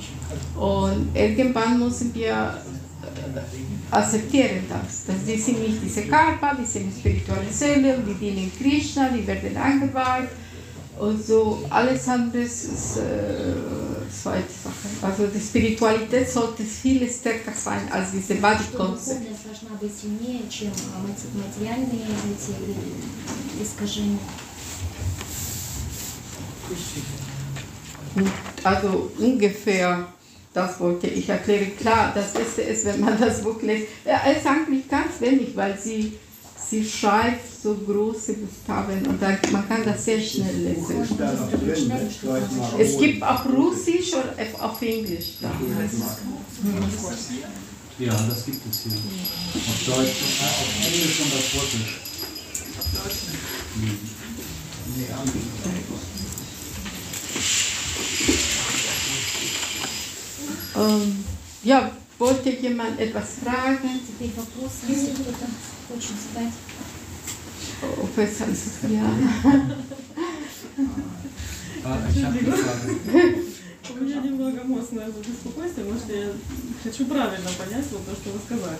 und 0.56 1.10
irgendwann 1.14 1.78
müssen 1.78 2.14
wir 2.14 2.32
äh, 2.32 3.94
akzeptieren 3.94 4.64
das. 4.68 5.04
Dass 5.06 5.24
die 5.26 5.36
sind 5.38 5.60
nicht 5.60 5.82
diese 5.84 6.02
Karpa, 6.02 6.54
die 6.54 6.64
sind 6.64 6.92
spirituelle 6.98 7.50
Seelen, 7.52 8.02
die 8.06 8.14
dienen 8.14 8.50
Krishna, 8.58 9.08
die 9.10 9.26
werden 9.26 9.56
angeweiht 9.56 10.30
und 10.98 11.24
so. 11.24 11.62
Alles 11.68 12.08
andere 12.08 12.42
ist 12.42 12.96
äh, 12.96 13.54
zweite 14.10 14.52
Sache. 14.64 14.88
Also 15.02 15.26
die 15.26 15.40
Spiritualität 15.40 16.28
sollte 16.30 16.62
viel 16.64 17.06
stärker 17.08 17.52
sein 17.54 17.82
als 17.90 18.12
diese 18.12 18.34
Body 18.36 18.64
Что 18.70 18.78
Concept. 18.78 19.20
духовность 19.20 19.44
должна 19.44 19.76
быть 19.80 19.92
сильнее, 19.94 20.40
чем 20.48 20.72
а, 20.94 21.06
мати- 21.06 21.36
материальные 21.36 22.06
эти 22.32 22.52
э, 22.52 23.62
искажения. 23.62 24.18
Also 28.63 29.11
ungefähr, 29.17 30.07
das 30.53 30.79
wollte 30.79 31.07
ich 31.07 31.27
erklären. 31.27 31.71
Klar, 31.77 32.11
das 32.13 32.33
Beste 32.33 32.61
ist, 32.61 32.85
wenn 32.85 32.99
man 32.99 33.19
das 33.19 33.41
Buch 33.41 33.61
liest. 33.61 33.87
Ja, 34.05 34.21
es 34.27 34.37
ist 34.37 34.47
eigentlich 34.47 34.87
ganz 34.87 35.19
wenig, 35.19 35.55
weil 35.55 35.77
sie, 35.77 36.13
sie 36.69 36.85
schreibt 36.85 37.41
so 37.61 37.75
große 37.75 38.33
Buchstaben 38.33 39.05
und 39.07 39.21
dann, 39.21 39.37
man 39.51 39.67
kann 39.67 39.83
das 39.85 40.05
sehr 40.05 40.21
schnell 40.21 40.55
lesen. 40.55 41.07
Da 41.17 41.33
Es 42.77 42.97
gibt 42.97 43.23
auch 43.23 43.45
Russisch 43.45 44.13
oder 44.13 44.35
auf 44.59 44.81
Englisch. 44.81 45.37
Ja. 45.41 45.51
Ja, 47.99 48.11
das 48.27 48.45
gibt 48.45 48.61
es 48.69 48.83
hier. 48.83 48.93
Auf 48.93 49.85
Deutsch, 49.85 50.21
äh, 50.21 50.45
auf 50.45 50.71
Englisch 50.83 51.19
und 51.21 51.33
auf 51.33 51.53
Russisch. 51.55 51.99
Ähm, 60.75 61.23
ja, 61.63 61.91
wollte 62.17 62.49
jemand 62.49 62.99
etwas 62.99 63.25
fragen? 63.43 63.99
Ob 68.01 68.17
es 68.17 68.41
alles, 68.41 68.61
ja. 68.89 69.05
Ich 72.15 72.23
habe 72.23 72.39
eine 72.39 72.53
Frage. 72.53 73.43
У 73.89 74.01
меня 74.01 74.21
немного 74.21 74.63
мозг, 74.63 74.91
наверное, 74.93 75.21
беспокойство, 75.21 75.81
может, 75.83 76.07
я 76.09 76.31
хочу 76.83 77.05
правильно 77.05 77.49
понять 77.57 77.85
вот 77.91 78.05
то, 78.05 78.15
что 78.15 78.29
вы 78.29 78.39
сказали. 78.45 78.77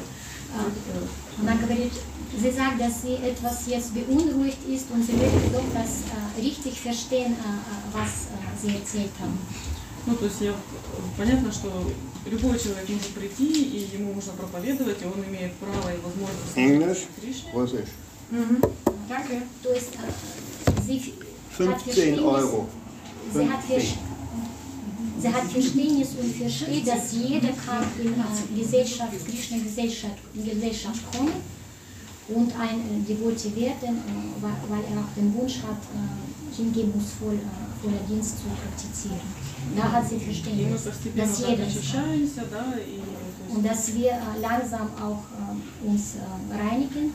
А, 0.55 1.41
Она 1.41 1.55
говорит, 1.55 1.91
sie 2.41 2.51
sagt, 2.51 2.79
dass 2.79 3.01
sie 3.01 3.15
etwas 3.15 3.67
jetzt 3.67 3.93
beunruhigt 3.93 4.57
ist 4.67 4.89
und 4.91 5.05
sie 5.05 5.13
möchte 5.13 5.49
doch 5.51 5.65
das 5.73 6.03
äh, 6.09 6.41
richtig 6.41 6.79
verstehen, 6.79 7.33
äh, 7.33 7.35
äh, 7.35 7.93
was 7.93 8.27
äh, 8.27 8.61
sie 8.61 8.75
erzählt 8.75 9.11
haben. 9.19 9.37
Ну, 10.05 10.15
то 10.15 10.25
есть 10.25 10.41
я, 10.41 10.53
понятно, 11.17 11.49
что 11.51 11.69
любой 12.25 12.59
человек 12.59 12.89
может 12.89 13.13
прийти, 13.13 13.63
и 13.63 13.97
ему 13.97 14.13
нужно 14.13 14.33
проповедовать, 14.33 15.01
и 15.01 15.05
он 15.05 15.23
имеет 15.29 15.53
право 15.53 15.93
и 15.93 15.97
возможность? 16.03 17.07
Кришне. 17.21 17.53
Was 17.53 17.73
ist? 17.73 17.91
Danke. 19.07 19.43
То 19.61 19.73
есть 19.73 19.93
äh, 19.95 20.81
sie 20.85 21.13
hat 21.67 21.81
15 21.81 21.93
Verständnis, 21.93 22.25
Euro. 22.25 22.67
sie 23.33 23.49
hat, 23.49 23.59
sie 25.19 25.29
hat 25.29 25.51
Verständnis 25.51 26.09
und 26.19 26.35
versteht, 26.35 26.87
dass 26.87 27.13
jeder 27.13 27.49
kann 27.65 27.85
in 28.01 28.13
äh, 28.13 28.61
Gesellschaft, 28.61 29.13
Krishna-Gesellschaft 29.25 30.17
Gesellschaft 30.33 31.01
kommen 31.15 31.33
und 32.28 32.52
ein 32.58 32.78
äh, 32.80 33.00
Devotee 33.08 33.54
werden, 33.56 33.96
äh, 33.98 34.42
weil, 34.42 34.56
weil 34.68 34.84
er 34.92 35.00
auch 35.00 35.12
den 35.16 35.32
Wunsch 35.34 35.56
hat, 35.62 35.80
äh, 35.94 36.56
hingebungsvoll 36.56 37.34
äh, 37.34 37.82
voller 37.82 38.02
Dienst 38.08 38.38
zu 38.38 38.44
praktizieren. 38.60 39.20
Da 39.76 39.92
hat 39.92 40.08
sie 40.08 40.16
И 40.16 40.18
мы 40.18 40.24
Verständnis, 40.24 40.82
постепенно 40.82 41.26
dass 41.28 41.40
так 41.40 41.50
jeder 41.50 41.66
es 41.66 41.74
kann. 41.74 41.78
очищаемся, 41.80 42.42
да, 42.50 42.64
и 42.78 42.98
то 43.00 43.04
есть 43.46 43.56
Und 43.56 43.62
dass 43.64 43.94
wir 43.94 44.10
äh, 44.12 44.40
langsam 44.40 44.88
auch 45.00 45.22
äh, 45.38 45.88
uns 45.88 46.16
äh, 46.16 46.54
reinigen. 46.54 47.12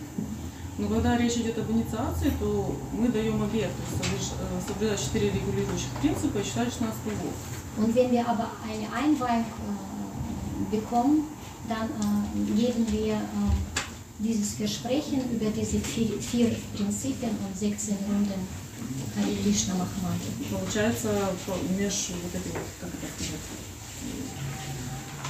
Но 0.80 0.88
когда 0.88 1.16
речь 1.18 1.36
идет 1.38 1.58
об 1.60 1.70
инициации, 1.70 2.32
то 2.40 2.76
мы 3.00 3.08
даем 3.10 3.42
обет, 3.44 3.70
то 3.70 3.84
есть 4.16 4.32
соблюж- 4.32 4.34
э, 4.42 4.68
соблюдать 4.68 5.00
четыре 5.00 5.30
регулирующих 5.30 5.90
принципа 6.02 6.40
и 6.40 6.44
читать 6.44 6.74
16 6.74 6.80
кругов. 7.04 7.34
Und 7.78 7.94
wenn 7.96 8.12
wir 8.12 8.28
aber 8.28 8.48
eine 8.68 8.88
Einweihung 8.92 9.46
äh, 9.46 10.76
bekommen, 10.76 11.26
dann 11.70 11.88
äh, 11.90 12.60
geben 12.60 12.88
wir 12.92 13.14
äh, 13.14 13.18
dieses 14.19 14.55
Versprechen 14.55 15.21
über 15.33 15.51
diese 15.51 15.79
vier, 15.79 16.19
vier 16.21 16.51
Prinzipien 16.77 17.31
und 17.47 17.57
16 17.57 17.97
Runden 18.09 18.41
Hare 19.17 19.35
Krishna 19.43 19.75
Mahamati. 19.75 20.31
Получается, 20.51 21.09
по- 21.47 21.59
меж 21.79 22.11
вот 22.23 22.35
эти 22.35 22.49
вот, 22.53 22.63
как 22.81 22.91
это 22.91 23.07
сказать, 23.15 23.47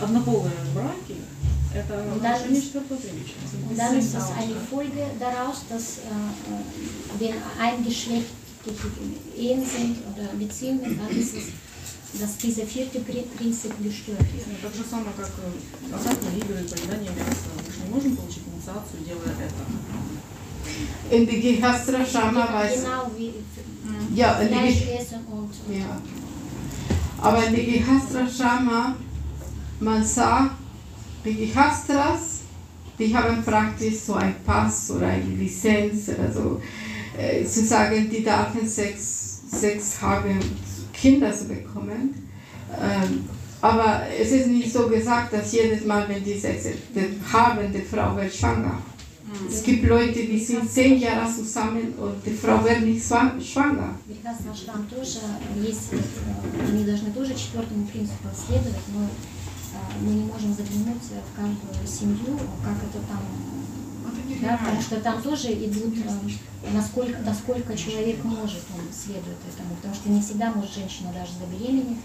однополые 0.00 0.52
браки, 0.74 1.16
это 1.74 2.12
отношение 2.14 2.58
ist- 2.58 2.64
четвертого 2.66 2.98
приличия. 2.98 3.34
Und 3.70 3.76
dann 3.76 3.98
ist 3.98 4.14
es 4.14 4.24
eine 4.36 4.54
Folge 4.70 5.04
daraus, 5.18 5.64
dass 5.68 5.98
äh, 5.98 6.00
äh, 6.00 7.20
wenn 7.20 7.34
eingeschlechtliche 7.60 8.88
Ehen 9.36 9.64
sind 9.64 9.96
oder 10.12 10.28
Beziehungen, 10.38 10.98
dann 10.98 11.16
ist 11.16 11.34
es, 11.34 11.44
dass 12.20 12.36
dieser 12.38 12.64
vierte 12.66 12.98
Pri- 13.00 13.26
Prinzip 13.36 13.72
gestört 13.82 14.20
wird. 14.20 14.46
Ну, 14.46 14.54
Так 14.62 14.74
же 14.74 14.84
самое, 14.88 15.12
как 15.16 15.28
э, 15.28 15.94
азартные 15.94 16.38
игры, 16.38 16.64
поедание 16.64 17.10
мяса. 17.10 17.48
Мы 17.56 17.72
же 17.72 17.80
не 17.84 17.90
можем 17.94 18.16
получить 18.16 18.42
инициацию, 18.57 19.03
делая 19.05 19.35
это. 19.35 19.63
In 21.11 21.27
die 21.27 21.41
Gehastra-Shama 21.57 22.47
weiß 22.53 22.83
Genau 22.83 23.11
wie 23.17 23.33
Ja, 24.15 24.39
in 24.39 24.47
die 24.47 24.53
Fleisch 24.53 24.85
Ge- 24.85 24.97
essen 24.97 25.19
und 25.29 25.51
Ja. 25.69 26.01
Aber 27.21 27.45
in 27.45 27.53
die 27.55 27.79
Gehastra-Shama, 27.79 28.95
man 29.79 30.03
sagt, 30.05 30.51
die 31.25 31.35
Gehastras, 31.47 32.39
die 32.97 33.15
haben 33.15 33.43
praktisch 33.43 33.99
so 33.99 34.13
ein 34.15 34.35
Pass 34.45 34.91
oder 34.91 35.07
eine 35.07 35.23
Lizenz 35.23 36.09
oder 36.09 36.31
so, 36.31 36.61
äh, 37.17 37.43
zu 37.45 37.65
sagen, 37.65 38.09
die 38.09 38.23
dürfen 38.23 38.67
sechs, 38.67 39.41
sechs 39.51 40.01
haben, 40.01 40.39
Kinder 40.93 41.33
zu 41.33 41.45
bekommen. 41.47 42.29
Ähm, 42.81 43.25
aber 43.60 44.02
es 44.20 44.30
ist 44.32 44.46
nicht 44.48 44.72
so 44.72 44.88
gesagt, 44.88 45.32
dass 45.32 45.52
jedes 45.52 45.84
Mal, 45.84 46.08
wenn 46.08 46.22
die 46.24 46.38
sechs 46.38 46.64
haben, 47.32 47.72
die 47.72 47.82
Frau 47.82 48.14
wird 48.16 48.32
schwanger. 48.34 48.78
Es 49.46 49.62
gibt 49.62 49.84
Leute, 49.84 50.20
die 50.24 50.38
sind 50.38 50.70
zehn 50.70 50.98
Jahre 50.98 51.30
zusammen 51.30 51.92
und 51.98 52.16
die 52.24 52.32
Frau 52.32 52.64
wird 52.64 52.80
nicht 52.80 53.04
schwa- 53.04 53.38
schwanger. 53.40 53.90
Прекрасно 54.06 54.52
Ашрам 54.52 54.86
тоже 54.88 55.18
есть, 55.62 55.90
они 56.66 56.84
должны 56.84 57.10
тоже 57.12 57.34
четвертому 57.34 57.84
принципу 57.86 58.28
следовать, 58.34 58.86
но 58.94 59.06
мы 60.00 60.14
не 60.14 60.24
можем 60.24 60.54
заглянуть 60.54 61.02
в 61.02 61.36
каждую 61.36 61.86
семью, 61.86 62.38
как 62.64 62.76
это 62.88 63.04
там, 63.06 63.20
да, 64.40 64.56
потому 64.56 64.80
что 64.80 64.96
там 65.00 65.22
тоже 65.22 65.52
идут, 65.52 65.94
э, 65.98 66.70
насколько, 66.72 67.18
насколько 67.20 67.76
человек 67.76 68.24
может, 68.24 68.64
он 68.74 68.92
следует 68.92 69.38
этому, 69.52 69.76
потому 69.76 69.94
что 69.94 70.08
не 70.08 70.20
всегда 70.22 70.50
может 70.52 70.72
женщина 70.72 71.12
даже 71.12 71.32
забеременеть, 71.38 71.98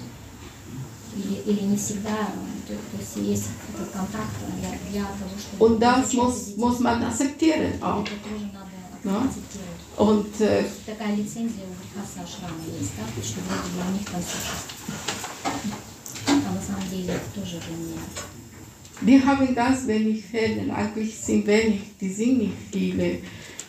или, 1.17 1.35
или 1.47 1.65
не 1.67 1.77
всегда, 1.77 2.11
э, 2.11 2.69
то, 2.69 2.75
то 2.75 2.99
есть 3.01 3.17
есть 3.17 3.47
этот 3.75 3.91
контакт 3.93 4.31
для, 4.61 4.71
для 4.91 5.03
того, 5.07 5.31
чтобы... 5.39 5.65
Und 5.65 5.81
das 5.81 5.97
зачать 6.03 6.15
muss, 6.15 6.47
детей. 6.47 6.59
muss 6.61 6.79
man 6.81 7.03
akzeptieren 7.05 7.83
auch. 7.83 8.03
Это 8.05 8.17
тоже 8.29 8.45
надо 8.53 8.69
Ja. 9.05 9.23
акцептировать. 9.25 9.79
Und 9.97 10.41
äh, 10.41 10.65
Такая 10.87 11.15
лицензия 11.15 11.65
у 11.65 11.73
Бхаса 11.99 12.23
Ашрама 12.25 12.61
есть, 12.79 12.93
да, 12.97 13.23
что 13.23 13.41
вроде 13.47 13.69
бы 13.75 13.89
у 13.89 13.93
них 13.99 14.05
консульство. 14.11 14.59
А 16.27 16.53
на 16.55 16.61
самом 16.61 16.89
деле 16.91 17.15
это 17.15 17.41
тоже 17.41 17.61
для 17.67 17.77
меня. 17.77 18.01
wir 19.01 19.25
haben 19.25 19.55
ganz 19.55 19.87
wenig 19.87 20.25
Fälle, 20.25 20.75
eigentlich 20.75 21.17
sind 21.17 21.47
wenig, 21.47 21.97
die 22.01 22.13
sind 22.13 22.39
nicht 22.39 22.55
viele 22.73 23.19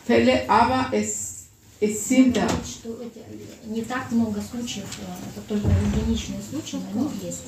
Fälle, 0.04 0.48
aber 0.50 0.88
es, 0.92 1.33
es 1.80 2.08
sind 2.08 2.36
da. 2.36 2.42
Говорят, 2.42 2.66
что 2.66 3.02
это 3.02 3.20
не 3.66 3.82
так 3.82 4.10
много 4.10 4.40
случаев, 4.40 4.84
э, 4.98 5.38
это 5.38 5.48
только 5.48 5.68
единичные 5.68 6.40
случаи, 6.42 6.78
но 6.94 7.08
они 7.08 7.10
есть. 7.22 7.40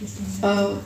Если 0.00 0.42
Äh, 0.42 0.76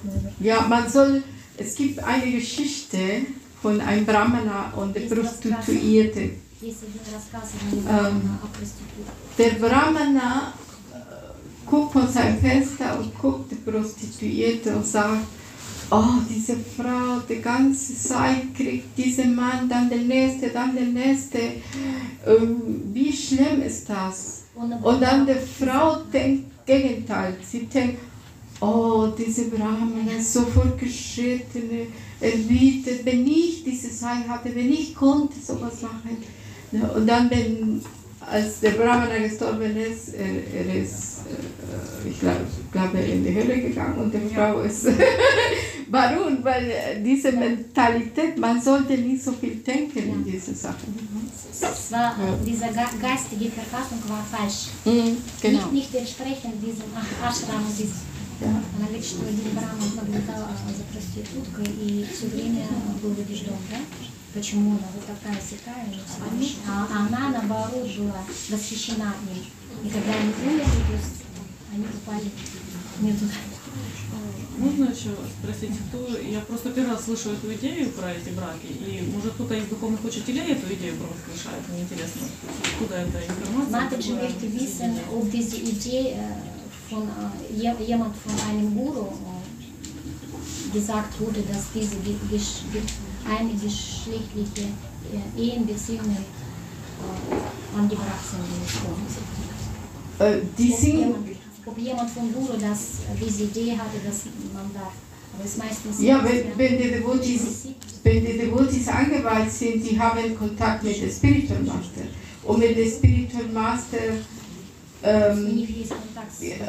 ja, 0.40 0.60
man 0.68 0.90
soll, 0.90 1.22
es 1.56 1.74
gibt 1.74 1.98
eine 2.00 2.30
Geschichte 2.30 3.22
von 3.62 3.80
einem 3.80 4.04
Brahmana 4.04 4.72
und 4.76 4.94
der 4.94 5.02
Prostituierte. 5.02 6.30
Есть 6.60 6.78
один 6.82 7.00
рассказ 7.14 7.52
о 7.54 7.76
Ähm, 7.76 8.38
о 8.42 8.46
проститутках. 8.48 9.14
Der 9.38 9.50
Brahmana 9.58 10.52
äh, 10.92 11.68
guckt 11.68 11.92
von 11.92 12.08
seinem 12.08 12.38
Fenster 12.38 12.98
und 12.98 13.18
guckt 13.18 13.50
die 13.50 13.56
Prostituierte 13.56 14.76
und 14.76 14.86
sagt, 14.86 15.26
oh, 15.91 16.21
diese 16.29 16.55
Frau, 16.55 17.19
die 17.29 17.41
ganze 17.41 17.95
Zeit 17.97 18.55
kriegt 18.55 18.97
diesen 18.97 19.35
Mann, 19.35 19.69
dann 19.69 19.89
der 19.89 19.99
nächste, 19.99 20.49
dann 20.49 20.73
der 20.73 20.85
nächste. 20.85 21.39
Ähm, 22.25 22.91
wie 22.93 23.11
schlimm 23.11 23.61
ist 23.61 23.89
das? 23.89 24.43
Und 24.55 25.01
dann 25.01 25.25
die 25.25 25.33
Frau 25.33 25.97
denkt 26.11 26.51
Gegenteil. 26.65 27.35
Sie 27.41 27.65
denkt, 27.65 27.99
oh, 28.59 29.07
diese 29.17 29.45
Brahmana 29.45 30.11
ist 30.17 30.33
so 30.33 30.41
fortgeschrittene, 30.41 31.87
erbiete, 32.19 32.99
wenn 33.03 33.27
ich 33.27 33.63
diese 33.63 33.91
Zeit 33.91 34.27
hatte, 34.27 34.53
wenn 34.55 34.71
ich 34.71 34.95
konnte 34.95 35.39
sowas 35.39 35.81
machen. 35.81 36.17
Und 36.95 37.07
dann, 37.07 37.29
wenn, 37.29 37.81
als 38.21 38.59
der 38.61 38.71
Brahmana 38.71 39.17
gestorben 39.17 39.75
ist, 39.75 40.13
er, 40.13 40.65
er 40.65 40.75
ist 40.81 41.10
ich 42.08 42.20
glaube, 42.20 42.40
glaube, 42.72 42.98
in 42.98 43.24
die 43.24 43.34
Hölle 43.34 43.60
gegangen 43.60 43.98
und 43.98 44.12
die 44.14 44.34
Frau 44.34 44.60
ist. 44.60 44.86
Warum? 45.88 46.42
Weil 46.42 46.70
äh, 46.70 47.02
diese 47.02 47.30
Mentalität, 47.32 48.36
man 48.38 48.60
sollte 48.60 48.94
nicht 48.98 49.22
so 49.22 49.32
viel 49.32 49.56
denken 49.56 49.98
in 49.98 50.24
diese 50.24 50.54
Sachen. 50.54 50.92
es 51.52 51.92
war, 51.92 52.10
äh, 52.12 52.44
diese 52.44 52.64
ge- 52.66 52.98
geistige 53.00 53.50
Verfassung 53.52 53.98
war 54.08 54.24
falsch. 54.30 54.68
Mhm, 54.84 55.16
genau. 55.40 55.58
Nicht, 55.70 55.72
nicht 55.72 55.94
entsprechend 55.94 56.54
diesem 56.62 56.90
Аш- 56.94 57.22
Ашраму, 57.42 57.68
diesem 57.78 57.94
Ja. 58.38 58.48
Она 58.48 58.84
говорит, 58.86 59.02
что 59.02 59.22
один 59.24 59.48
Браман 59.54 59.96
наблюдал 59.96 60.42
а, 60.44 60.52
за 60.68 60.84
проституткой 60.92 61.64
и 61.80 62.04
все 62.04 62.26
время 62.26 62.66
был 63.02 63.12
убежден, 63.12 63.56
да? 63.70 63.78
Почему 64.34 64.72
она 64.72 64.88
вот 64.92 65.06
такая 65.08 65.40
сякая, 65.40 65.86
у 65.86 65.88
них 65.88 66.02
всё 66.04 66.20
хорошо. 66.20 66.54
а, 66.68 66.86
а 66.92 67.06
она 67.06 67.30
наоборот 67.30 67.88
была 67.96 68.20
восхищена 68.50 69.14
им. 69.32 69.40
И 69.82 69.88
когда 69.88 70.12
они 70.20 70.32
умерли, 70.44 70.68
то 70.68 70.92
есть 71.00 71.16
они 71.73 71.85
попали 71.85 72.29
не 73.01 73.13
туда. 73.13 73.33
Можно 74.57 74.85
еще 74.85 75.09
спросить, 75.39 75.71
кто... 75.87 76.17
Я 76.17 76.41
просто 76.41 76.69
первый 76.71 76.91
раз 76.91 77.05
слышу 77.05 77.29
эту 77.31 77.51
идею 77.53 77.89
про 77.91 78.11
эти 78.11 78.29
браки, 78.29 78.67
и 78.67 79.09
может 79.13 79.33
кто-то 79.33 79.55
из 79.55 79.65
духовных 79.67 80.03
учителей 80.03 80.51
эту 80.51 80.71
идею 80.73 80.97
провозглашает, 80.97 81.67
мне 81.69 81.81
интересно, 81.81 82.21
откуда 82.65 82.95
эта 82.95 83.17
информация? 83.25 83.87
Откуда 83.97 84.23
möchte 84.23 84.45
wissen, 84.47 84.91
идеи? 84.93 85.15
ob 85.15 85.31
diese 85.31 85.55
Idee 85.57 86.17
von 86.89 87.07
je- 87.49 87.85
jemand 87.87 88.13
von 88.17 88.33
einem 88.49 88.75
Guru 88.75 89.13
gesagt 90.73 91.19
wurde, 91.19 91.41
dass 91.43 91.63
diese 91.73 91.95
ge- 92.05 92.17
gesch- 92.29 92.63
ge- 92.73 92.81
eingeschlechtliche 93.27 94.67
äh, 95.13 95.41
Ehenbeziehungen 95.41 96.17
äh, 96.17 97.77
angebracht 97.79 98.25
sind. 98.29 98.41
Äh, 100.19 100.41
die 100.57 100.71
sind 100.73 101.15
ob 101.65 101.77
jemand 101.77 102.09
von 102.09 102.33
Lulu 102.33 102.53
das, 102.59 102.79
äh, 102.79 103.25
diese 103.25 103.43
Idee 103.43 103.77
hatte, 103.77 103.99
dass 104.05 104.25
man 104.53 104.71
da. 104.73 104.91
Aber 105.33 105.45
es 105.45 105.57
meistens 105.57 106.01
ja, 106.01 106.23
wenn, 106.23 106.37
ja, 106.37 106.57
wenn 106.57 106.77
die 106.77 106.91
Devotis, 106.91 107.67
wenn 108.03 108.25
die 108.25 108.37
Devotees 108.37 108.87
angeweiht 108.87 109.51
sind, 109.51 109.89
die 109.89 109.99
haben 109.99 110.37
Kontakt 110.37 110.83
mit 110.83 111.01
dem 111.01 111.11
Spiritual 111.11 111.61
Master. 111.61 112.01
Und 112.43 112.59
mit 112.59 112.77
dem 112.77 112.89
Spiritual 112.89 113.45
Master 113.53 113.97
ähm, 115.03 115.67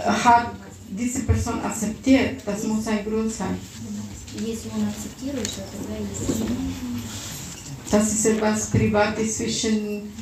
hat 0.06 0.52
diese 0.88 1.20
Person 1.20 1.60
akzeptiert. 1.60 2.42
Das 2.46 2.62
muss 2.64 2.86
ein 2.86 3.04
Grund 3.04 3.32
sein. 3.32 3.58
Genau. 3.84 4.02
Das 7.90 8.12
ist 8.12 8.26
etwas 8.26 8.70
Privates 8.70 9.36
zwischen 9.36 10.12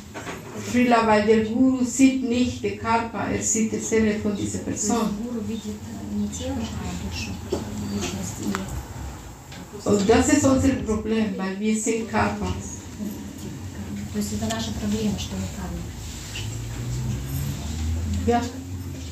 это 0.70 0.70
Srila, 0.70 1.06
weil 1.06 1.26
der 1.26 1.44
Guru 1.44 1.84
sieht 1.84 2.22
nicht 2.24 2.62
den 2.62 2.78
Körper, 2.78 3.26
er 3.32 3.42
sieht 3.42 3.72
die 3.72 3.78
Seele 3.78 4.18
von 4.18 4.36
dieser 4.36 4.64
То 4.64 4.70
есть 4.70 4.88
Person. 4.88 5.10
гуру 5.22 5.40
видит 5.46 5.74
э, 5.74 6.18
не 6.18 6.28
тело, 6.28 6.56
а 6.60 6.88
душу, 7.04 7.30
личность. 7.94 8.40
И, 8.42 9.88
Und 9.88 10.08
das 10.08 10.28
ist 10.30 10.44
unser 10.44 10.68
Problem, 10.84 11.34
weil 11.36 11.58
wir 11.60 11.76
sind 11.76 12.08
Körper. 12.10 12.52
то 14.12 14.18
есть 14.18 14.32
это 14.32 14.46
наша 14.46 14.70
проблема, 14.80 15.18
что 15.18 15.36
мы 15.36 15.46
карма. 15.56 15.82
Ja. 18.26 18.40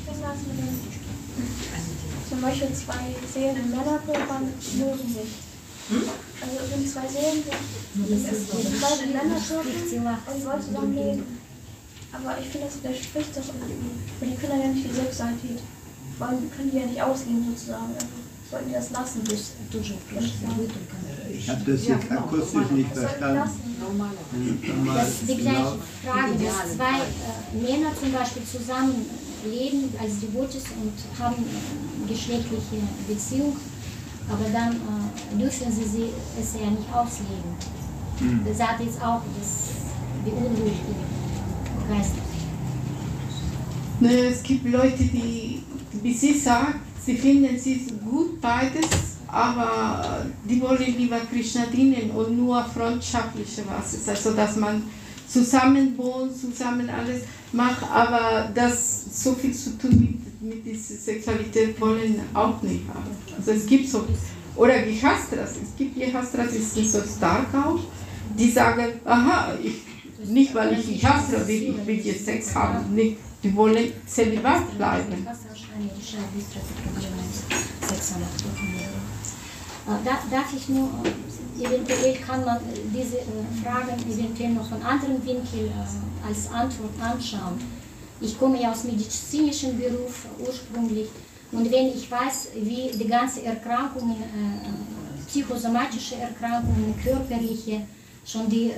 Was 0.07 0.19
sagst 0.19 0.43
du 0.45 0.51
denn? 0.61 0.75
Zum 2.29 2.41
Beispiel 2.41 2.69
zwei 2.73 3.15
Seelen 3.33 3.55
im 3.63 3.69
Männerkörper 3.71 4.41
mögen 4.41 5.07
sich. 5.07 5.31
Also 6.41 6.57
wenn 6.71 6.87
zwei 6.87 7.07
Seelen 7.07 7.43
sind, 7.43 8.09
Если 8.09 8.29
es 8.31 8.49
gibt 8.49 8.79
zwei 8.79 8.95
в 8.95 9.13
Männerkörper 9.13 9.63
мужских 9.63 9.89
телах 9.89 10.19
und 10.33 10.45
wollen 10.45 10.61
zusammenleben. 10.61 11.23
Aber 12.12 12.38
ich 12.40 12.48
finde, 12.48 12.66
das 12.66 12.82
widerspricht 12.82 13.36
doch 13.36 13.48
irgendwie. 13.54 13.94
Weil 14.18 14.30
die 14.30 14.36
können 14.36 14.60
ja 14.60 14.68
nicht 14.68 14.90
die 14.90 14.94
Sexualität. 14.94 15.60
Vor 16.18 16.28
allem 16.28 16.50
können 16.50 16.70
die 16.70 16.78
ja 16.78 16.86
nicht 16.86 17.02
ausleben 17.02 17.44
sozusagen. 17.54 17.94
Also, 17.94 18.20
sollten 18.50 18.68
die 18.68 18.74
das 18.74 18.90
lassen. 18.90 19.20
Das, 19.24 19.52
das 19.70 19.86
ich 21.32 21.48
habe 21.48 21.72
das 21.72 21.86
ja, 21.86 21.94
jetzt 21.94 22.08
genau, 22.08 22.20
akustisch 22.20 22.70
nicht 22.70 22.92
verstanden. 22.92 23.50
Das 24.86 25.08
ist 25.08 25.28
die 25.28 25.36
gleiche 25.36 25.78
Frage, 26.04 26.32
dass 26.44 26.76
zwei 26.76 26.98
äh, 27.00 27.62
Männer 27.62 27.90
zum 27.98 28.12
Beispiel 28.12 28.42
zusammen 28.44 29.06
leben 29.44 29.94
als 30.00 30.20
Devotis 30.20 30.64
und 30.82 31.22
haben 31.22 31.44
geschlechtliche 32.08 32.82
Beziehung, 33.08 33.56
aber 34.28 34.50
dann 34.52 34.74
äh, 34.74 35.38
dürfen 35.38 35.72
sie, 35.72 35.84
sie 35.84 36.08
es 36.38 36.54
ja 36.60 36.70
nicht 36.70 36.92
ausleben. 36.92 37.54
Mhm. 38.20 38.44
Das 38.46 38.58
sagt 38.58 38.80
jetzt 38.80 39.00
auch 39.00 39.22
dass 39.38 39.70
die 40.26 40.30
beunruhigt. 40.30 40.82
Geister. 41.90 42.22
Ne, 44.00 44.28
es 44.30 44.42
gibt 44.42 44.66
Leute, 44.70 45.02
die, 45.02 45.62
wie 46.02 46.14
sie 46.14 46.38
sagt, 46.38 46.78
sie 47.04 47.16
finden 47.16 47.58
sie 47.58 47.86
gut 48.08 48.40
beides, 48.40 48.88
aber 49.26 50.24
die 50.48 50.60
wollen 50.60 50.96
lieber 50.96 51.20
Krishna 51.30 51.66
dienen 51.66 52.10
und 52.12 52.36
nur 52.36 52.64
freundschaftliche 52.64 53.62
Basis. 53.62 54.08
Also 54.08 54.32
dass 54.32 54.56
man 54.56 54.84
zusammen 55.28 55.96
wohnt, 55.98 56.36
zusammen 56.36 56.88
alles 56.88 57.22
macht, 57.52 57.82
aber 57.90 58.50
das 58.54 59.22
so 59.22 59.34
viel 59.34 59.52
zu 59.52 59.76
tun 59.78 59.90
mit, 60.40 60.54
mit 60.54 60.66
dieser 60.66 60.94
Sexualität 60.94 61.80
wollen 61.80 62.20
auch 62.32 62.62
nicht 62.62 62.88
haben. 62.88 63.10
Also 63.36 63.50
es 63.50 63.66
gibt 63.66 63.88
so, 63.88 64.06
oder 64.56 64.78
Gehastras, 64.82 65.50
es 65.62 65.76
gibt 65.76 65.96
Gehastras, 65.96 66.52
die 66.52 66.58
sind 66.58 66.86
so 66.88 67.00
stark 67.02 67.54
auch, 67.54 67.80
die 68.38 68.50
sagen, 68.50 68.86
aha, 69.04 69.54
ich, 69.62 69.89
nicht, 70.26 70.54
weil 70.54 70.72
ich 70.72 70.86
nicht 70.86 71.02
Wissenschaftler 71.02 71.40
bin, 71.40 71.80
ich 71.80 71.86
will 71.86 72.00
jetzt 72.00 72.24
Sex 72.24 72.54
haben. 72.54 72.94
Nicht. 72.94 73.16
Die 73.42 73.56
wollen 73.56 73.92
zelibat 74.06 74.76
bleiben. 74.76 75.26
Äh, 79.86 80.04
darf 80.30 80.52
ich 80.54 80.68
nur, 80.68 80.90
äh, 81.04 81.64
eventuell 81.64 82.16
kann 82.16 82.44
man 82.44 82.58
diese 82.94 83.18
äh, 83.18 83.24
Fragen 83.64 83.98
eventuell 84.12 84.50
noch 84.50 84.68
von 84.68 84.82
anderen 84.82 85.24
Winkel 85.24 85.72
als 86.26 86.52
Antwort 86.52 86.92
anschauen. 87.00 87.58
Ich 88.20 88.38
komme 88.38 88.60
ja 88.60 88.72
aus 88.72 88.84
medizinischem 88.84 89.78
Beruf 89.78 90.26
ursprünglich 90.38 91.08
und 91.52 91.72
wenn 91.72 91.86
ich 91.86 92.10
weiß, 92.10 92.48
wie 92.56 92.90
die 92.92 93.08
ganzen 93.08 93.44
Erkrankungen, 93.44 94.22
psychosomatische 95.26 96.16
Erkrankungen, 96.16 96.94
körperliche 97.02 97.72
Erkrankungen, 97.72 97.99
schon 98.24 98.48
die 98.48 98.70
äh, 98.70 98.74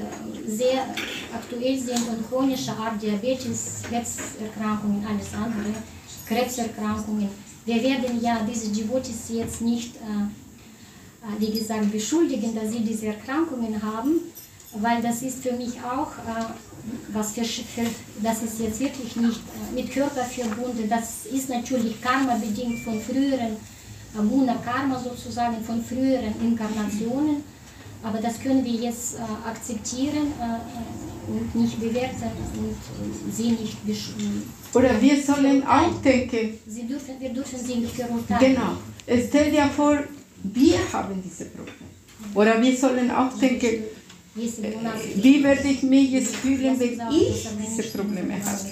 sehr 0.46 0.86
aktuell 1.34 1.78
sind 1.78 2.08
und 2.08 2.28
chronische 2.28 2.72
Art 2.72 3.02
Diabetes, 3.02 3.82
Herzerkrankungen, 3.90 5.04
alles 5.06 5.34
andere, 5.34 5.74
Krebserkrankungen. 6.26 7.28
Wir 7.64 7.82
werden 7.82 8.20
ja 8.20 8.40
diese 8.48 8.68
Devotees 8.70 9.28
jetzt 9.30 9.60
nicht, 9.60 9.96
äh, 9.96 9.98
äh, 9.98 11.40
wie 11.40 11.58
gesagt, 11.58 11.90
beschuldigen, 11.92 12.54
dass 12.54 12.72
sie 12.72 12.80
diese 12.80 13.06
Erkrankungen 13.08 13.80
haben, 13.82 14.20
weil 14.74 15.02
das 15.02 15.22
ist 15.22 15.42
für 15.42 15.52
mich 15.52 15.74
auch, 15.82 16.12
was 17.12 17.32
für, 17.32 17.44
für, 17.44 17.84
das 18.22 18.42
ist 18.42 18.58
jetzt 18.58 18.80
wirklich 18.80 19.14
nicht 19.16 19.40
mit 19.74 19.92
Körper 19.92 20.24
verbunden, 20.24 20.88
das 20.88 21.26
ist 21.26 21.50
natürlich 21.50 22.00
Karma 22.00 22.36
bedingt 22.36 22.78
von 22.82 22.98
früheren, 22.98 23.58
Guna 24.16 24.54
Karma 24.64 24.98
sozusagen, 24.98 25.62
von 25.62 25.84
früheren 25.84 26.34
Inkarnationen. 26.40 27.44
Aber 28.02 28.18
das 28.20 28.40
können 28.40 28.64
wir 28.64 28.72
jetzt 28.72 29.14
äh, 29.14 29.48
akzeptieren 29.48 30.32
äh, 30.40 30.44
äh 30.44 31.02
und 31.28 31.54
nicht 31.54 31.78
bewerten 31.78 32.30
und 32.58 33.32
sie 33.32 33.50
nicht 33.52 33.86
beschuldigen. 33.86 34.42
Äh, 34.74 34.76
Oder 34.76 35.00
wir 35.00 35.22
sollen 35.22 35.64
auch 35.64 36.02
denken. 36.02 36.58
Sie 36.66 36.86
dürfen, 36.86 37.14
wir 37.20 37.28
dürfen 37.30 37.58
sie 37.58 37.76
nicht 37.76 37.94
verurteilen. 37.94 38.56
Genau. 38.56 38.72
Stell 39.28 39.52
dir 39.52 39.68
vor, 39.68 39.98
wir 40.42 40.78
haben 40.92 41.22
diese 41.22 41.44
Probleme. 41.44 41.92
Oder 42.34 42.60
wir 42.60 42.76
sollen 42.76 43.10
auch 43.10 43.32
denken, 43.38 43.66
äh, 43.66 43.82
wie 45.16 45.44
werde 45.44 45.68
ich 45.68 45.82
mich 45.82 46.10
jetzt 46.10 46.36
fühlen, 46.36 46.78
wenn 46.80 46.98
ich 47.10 47.48
diese 47.68 47.88
Probleme 47.96 48.34
habe? 48.34 48.68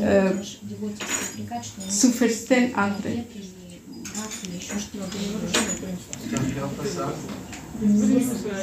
Äh, 0.00 0.32
zu 1.88 2.10
verstehen 2.12 2.74
andere. 2.74 3.24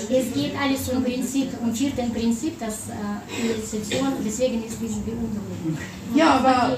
Es 0.10 0.34
geht 0.34 0.54
alles 0.58 0.90
um 0.90 1.04
Prinzip, 1.04 1.50
um 1.62 1.74
vierten 1.76 2.14
Prinzip, 2.14 2.58
das 2.60 2.88
äh, 2.90 3.42
Investition, 3.46 4.08
deswegen 4.26 4.64
ist 4.64 4.78
diese 4.82 5.02
Beunruhigung. 5.02 5.78
Ja, 6.16 6.36
aber 6.40 6.78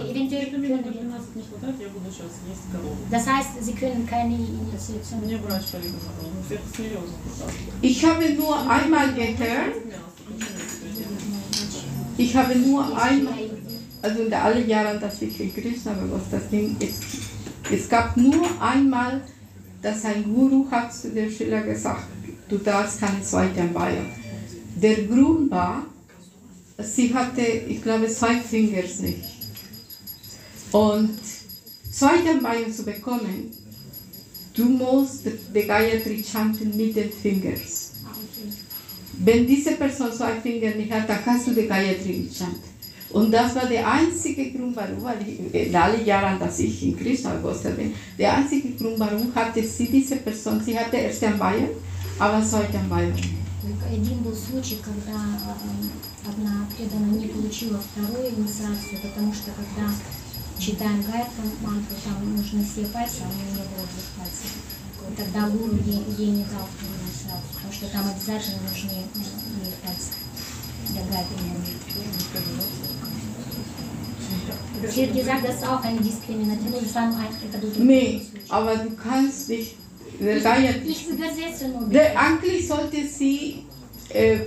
Das 3.11 3.27
heißt, 3.27 3.49
Sie 3.61 3.73
können 3.73 4.07
keine 4.07 4.35
Investition. 4.35 5.21
Ich 7.81 8.03
habe 8.05 8.29
nur 8.33 8.69
einmal 8.69 9.13
gehört. 9.13 9.75
Ich 12.17 12.35
habe 12.35 12.55
nur 12.55 12.83
einmal, 12.97 13.33
also 14.01 14.23
in 14.23 14.33
alle 14.33 14.65
Jahren, 14.65 14.99
dass 14.99 15.21
ich 15.21 15.37
gegrüßt 15.37 15.85
habe, 15.85 16.11
was 16.11 16.29
das 16.31 16.49
Ding 16.49 16.75
ist 16.79 17.22
es 17.73 17.89
gab 17.89 18.15
nur 18.15 18.45
einmal, 18.61 19.21
dass 19.81 20.05
ein 20.05 20.23
Guru 20.23 20.69
hat 20.69 20.93
zu 20.93 21.09
der 21.09 21.29
Schüler 21.29 21.61
gesagt, 21.61 22.07
du 22.47 22.57
darfst 22.57 22.99
keine 22.99 23.21
zweite 23.23 23.73
Weihe. 23.73 24.05
Der 24.75 25.03
Grund 25.03 25.49
war, 25.49 25.85
sie 26.77 27.13
hatte, 27.13 27.41
ich 27.41 27.81
glaube, 27.81 28.07
zwei 28.07 28.35
Fingers 28.35 28.99
nicht. 28.99 29.23
Und 30.71 31.17
zweite 31.91 32.41
Weihe 32.43 32.71
zu 32.71 32.83
bekommen, 32.83 33.51
du 34.53 34.65
musst 34.65 35.25
die 35.25 35.67
Gayatri 35.67 36.23
chanten 36.23 36.75
mit 36.77 36.95
den 36.95 37.11
Fingern. 37.11 37.59
Wenn 39.19 39.45
diese 39.45 39.71
Person 39.73 40.11
zwei 40.11 40.39
Finger 40.41 40.75
nicht 40.75 40.91
hat, 40.91 41.09
dann 41.09 41.23
kannst 41.23 41.47
du 41.47 41.51
die 41.51 41.67
Gayatri 41.67 42.19
nicht 42.19 42.37
chanten. 42.37 42.72
Und 43.12 43.32
das 43.32 43.54
war 43.54 43.66
der 43.66 43.90
einzige 43.90 44.50
Grund, 44.52 44.76
warum, 44.76 45.02
weil 45.02 45.16
ich, 45.26 45.54
in 45.54 45.74
allen 45.74 46.04
Jahren, 46.04 46.38
dass 46.38 46.58
ich 46.58 46.82
in 46.82 46.96
Krishna 46.96 47.34
gewusst 47.36 47.62
bin, 47.62 47.94
der 48.18 48.36
einzige 48.36 48.72
Grund, 48.72 48.98
warum 48.98 49.34
hatte 49.34 49.62
sie 49.62 49.86
diese 49.86 50.16
Person, 50.16 50.60
sie 50.60 50.78
hatte 50.78 50.98
erst 50.98 51.24
ein 51.24 51.38
Bayern, 51.38 51.70
aber 52.18 52.44
zweite 52.44 52.78
Bayern. 52.88 53.16
Только 53.62 53.86
один 53.86 54.22
был 54.22 54.34
случай, 54.34 54.78
когда 54.82 55.18
э, 55.18 56.30
одна 56.30 56.66
преданная 56.76 57.18
не 57.18 57.26
получила 57.26 57.80
вторую 57.80 58.30
инициацию, 58.30 59.00
потому 59.02 59.32
что 59.34 59.50
когда 59.52 59.92
читаем 60.58 61.02
гайку 61.02 61.42
мантру, 61.60 61.96
там 62.04 62.36
нужны 62.36 62.64
все 62.64 62.86
пальцы, 62.86 63.24
а 63.24 63.28
у 63.28 63.34
нее 63.34 63.50
не 63.52 63.66
было 63.68 63.84
двух 63.84 64.08
пальцев. 64.16 64.52
И 65.10 65.14
тогда 65.16 65.48
гуру 65.48 65.76
ей, 65.84 66.04
ей 66.16 66.30
не 66.30 66.44
дал 66.44 66.64
вторую 66.64 66.96
инициацию, 67.02 67.52
потому 67.54 67.72
что 67.72 67.86
там 67.88 68.08
обязательно 68.08 68.62
нужны 68.62 69.04
э, 69.04 69.64
ей 69.64 69.74
пальцы 69.82 70.12
для 70.88 71.02
гайки. 71.02 71.34
Sie 74.89 75.03
hat 75.03 75.13
gesagt, 75.13 75.47
das 75.47 75.55
ist 75.55 75.67
auch 75.67 75.83
eine 75.83 75.99
Diskriminierung. 75.99 76.85
Verhandlung. 76.85 77.85
Nee, 77.85 78.21
aber 78.49 78.75
du 78.75 78.91
kannst 78.95 79.49
nicht. 79.49 79.75
Ich, 80.19 80.89
ich 80.89 81.09
übersetze 81.09 81.69
nur. 81.69 81.89
Der, 81.89 82.19
eigentlich 82.19 82.67
sollte 82.67 83.07
sie 83.07 83.65
äh, 84.09 84.39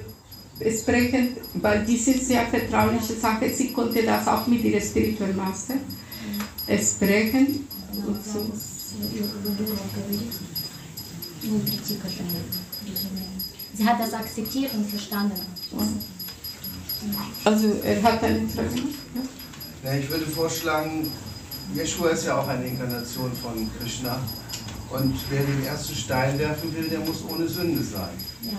sprechen, 0.70 1.36
weil 1.54 1.84
diese 1.84 2.12
sehr 2.18 2.46
vertrauliche 2.46 3.14
Sache, 3.14 3.50
sie 3.50 3.72
konnte 3.72 4.02
das 4.02 4.26
auch 4.28 4.46
mit 4.46 4.62
ihrer 4.62 4.80
spirituellen 4.80 5.36
Master 5.36 5.74
äh, 6.66 6.78
sprechen. 6.78 7.66
Und 8.06 8.24
so. 8.24 8.46
Sie 13.74 13.84
hat 13.86 14.00
das 14.00 14.14
akzeptiert 14.14 14.72
und 14.74 14.88
verstanden. 14.88 15.40
Also 17.44 17.68
er 17.84 18.02
hat 18.02 18.22
eine 18.22 18.48
Frage. 18.48 18.68
Ja. 19.14 19.22
Ja, 19.86 19.94
ich 19.94 20.10
würde 20.10 20.26
vorschlagen, 20.26 21.08
Yeshua 21.72 22.08
ist 22.08 22.26
ja 22.26 22.36
auch 22.40 22.48
eine 22.48 22.66
Inkarnation 22.66 23.30
von 23.40 23.70
Krishna. 23.78 24.18
Und 24.90 25.14
wer 25.30 25.44
den 25.44 25.64
ersten 25.64 25.94
Stein 25.94 26.36
werfen 26.40 26.74
will, 26.74 26.88
der 26.88 26.98
muss 26.98 27.22
ohne 27.30 27.46
Sünde 27.46 27.84
sein. 27.84 28.10
Ja. 28.42 28.50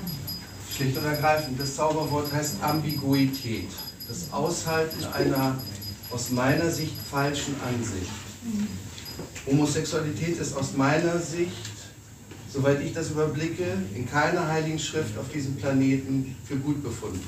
Schlicht 0.74 0.98
und 0.98 1.04
ergreifend. 1.04 1.60
Das 1.60 1.76
Zauberwort 1.76 2.32
heißt 2.32 2.64
Ambiguität. 2.64 3.68
das 4.08 4.32
Aushalten 4.32 5.04
einer 5.04 5.58
aus 6.12 6.30
meiner 6.30 6.70
Sicht 6.70 6.95
falschen 7.12 7.56
Ansicht. 7.68 8.12
Homosexualität 9.45 10.40
ist 10.40 10.56
aus 10.56 10.78
meiner 10.78 11.20
Sicht, 11.20 11.52
soweit 12.54 12.82
ich 12.82 12.94
das 12.94 13.12
überblicke, 13.12 13.66
in 13.94 14.10
keiner 14.10 14.48
heiligen 14.48 14.80
Schrift 14.80 15.18
auf 15.18 15.28
diesem 15.34 15.58
Planeten 15.58 16.38
für 16.45 16.56
gut 16.56 16.82
befunden. 16.82 17.20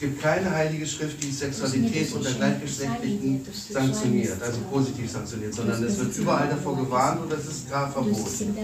Es 0.00 0.08
gibt 0.08 0.22
keine 0.22 0.50
heilige 0.50 0.86
Schrift, 0.86 1.22
die 1.22 1.30
Sexualität 1.30 2.10
unter 2.14 2.30
Gleichgeschlechtlichen 2.30 3.44
sanktioniert, 3.70 4.42
also 4.42 4.60
positiv 4.72 5.10
sanktioniert, 5.10 5.52
sondern 5.52 5.84
es 5.84 5.98
wird 5.98 6.16
überall 6.16 6.48
davor 6.48 6.74
gewarnt 6.74 7.20
und 7.20 7.30
das 7.30 7.44
ist 7.44 7.68
gar 7.68 7.92
verboten. 7.92 8.56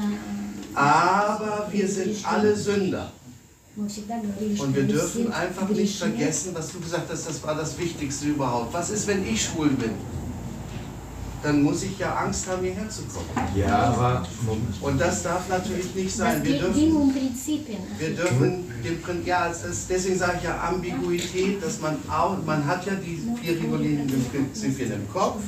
Aber 0.72 1.68
wir 1.70 1.86
sind 1.86 2.16
alle 2.26 2.56
Sünder. 2.56 3.12
Und 3.76 4.74
wir 4.74 4.84
dürfen 4.84 5.30
einfach 5.30 5.68
nicht 5.68 5.98
vergessen, 5.98 6.52
was 6.54 6.72
du 6.72 6.80
gesagt 6.80 7.10
hast, 7.10 7.28
das 7.28 7.42
war 7.42 7.54
das 7.54 7.78
Wichtigste 7.78 8.28
überhaupt. 8.28 8.72
Was 8.72 8.88
ist, 8.88 9.06
wenn 9.06 9.22
ich 9.28 9.44
schwul 9.44 9.68
bin? 9.68 9.90
Dann 11.42 11.62
muss 11.62 11.82
ich 11.82 11.98
ja 11.98 12.14
Angst 12.16 12.48
haben, 12.48 12.62
hierher 12.62 12.88
zu 12.88 13.02
kommen. 13.02 13.28
Ja, 13.54 13.94
aber. 13.94 14.26
Und 14.80 15.00
das 15.00 15.22
darf 15.22 15.48
natürlich 15.48 15.94
nicht 15.94 16.14
sein. 16.14 16.42
Wir 16.44 16.58
dürfen, 16.58 17.14
wir 17.98 18.10
dürfen 18.14 18.64
dem 18.82 19.02
Prinzip, 19.02 19.26
ja, 19.26 19.48
das, 19.48 19.86
deswegen 19.88 20.18
sage 20.18 20.38
ich 20.38 20.44
ja 20.44 20.60
Ambiguität, 20.60 21.62
dass 21.62 21.80
man 21.80 21.96
auch, 22.08 22.36
man 22.44 22.66
hat 22.66 22.86
ja 22.86 22.94
die 22.94 23.22
vier 23.40 23.60
regulierenden 23.60 24.24
Prinzipien 24.26 24.92
im 24.92 25.12
Kopf, 25.12 25.42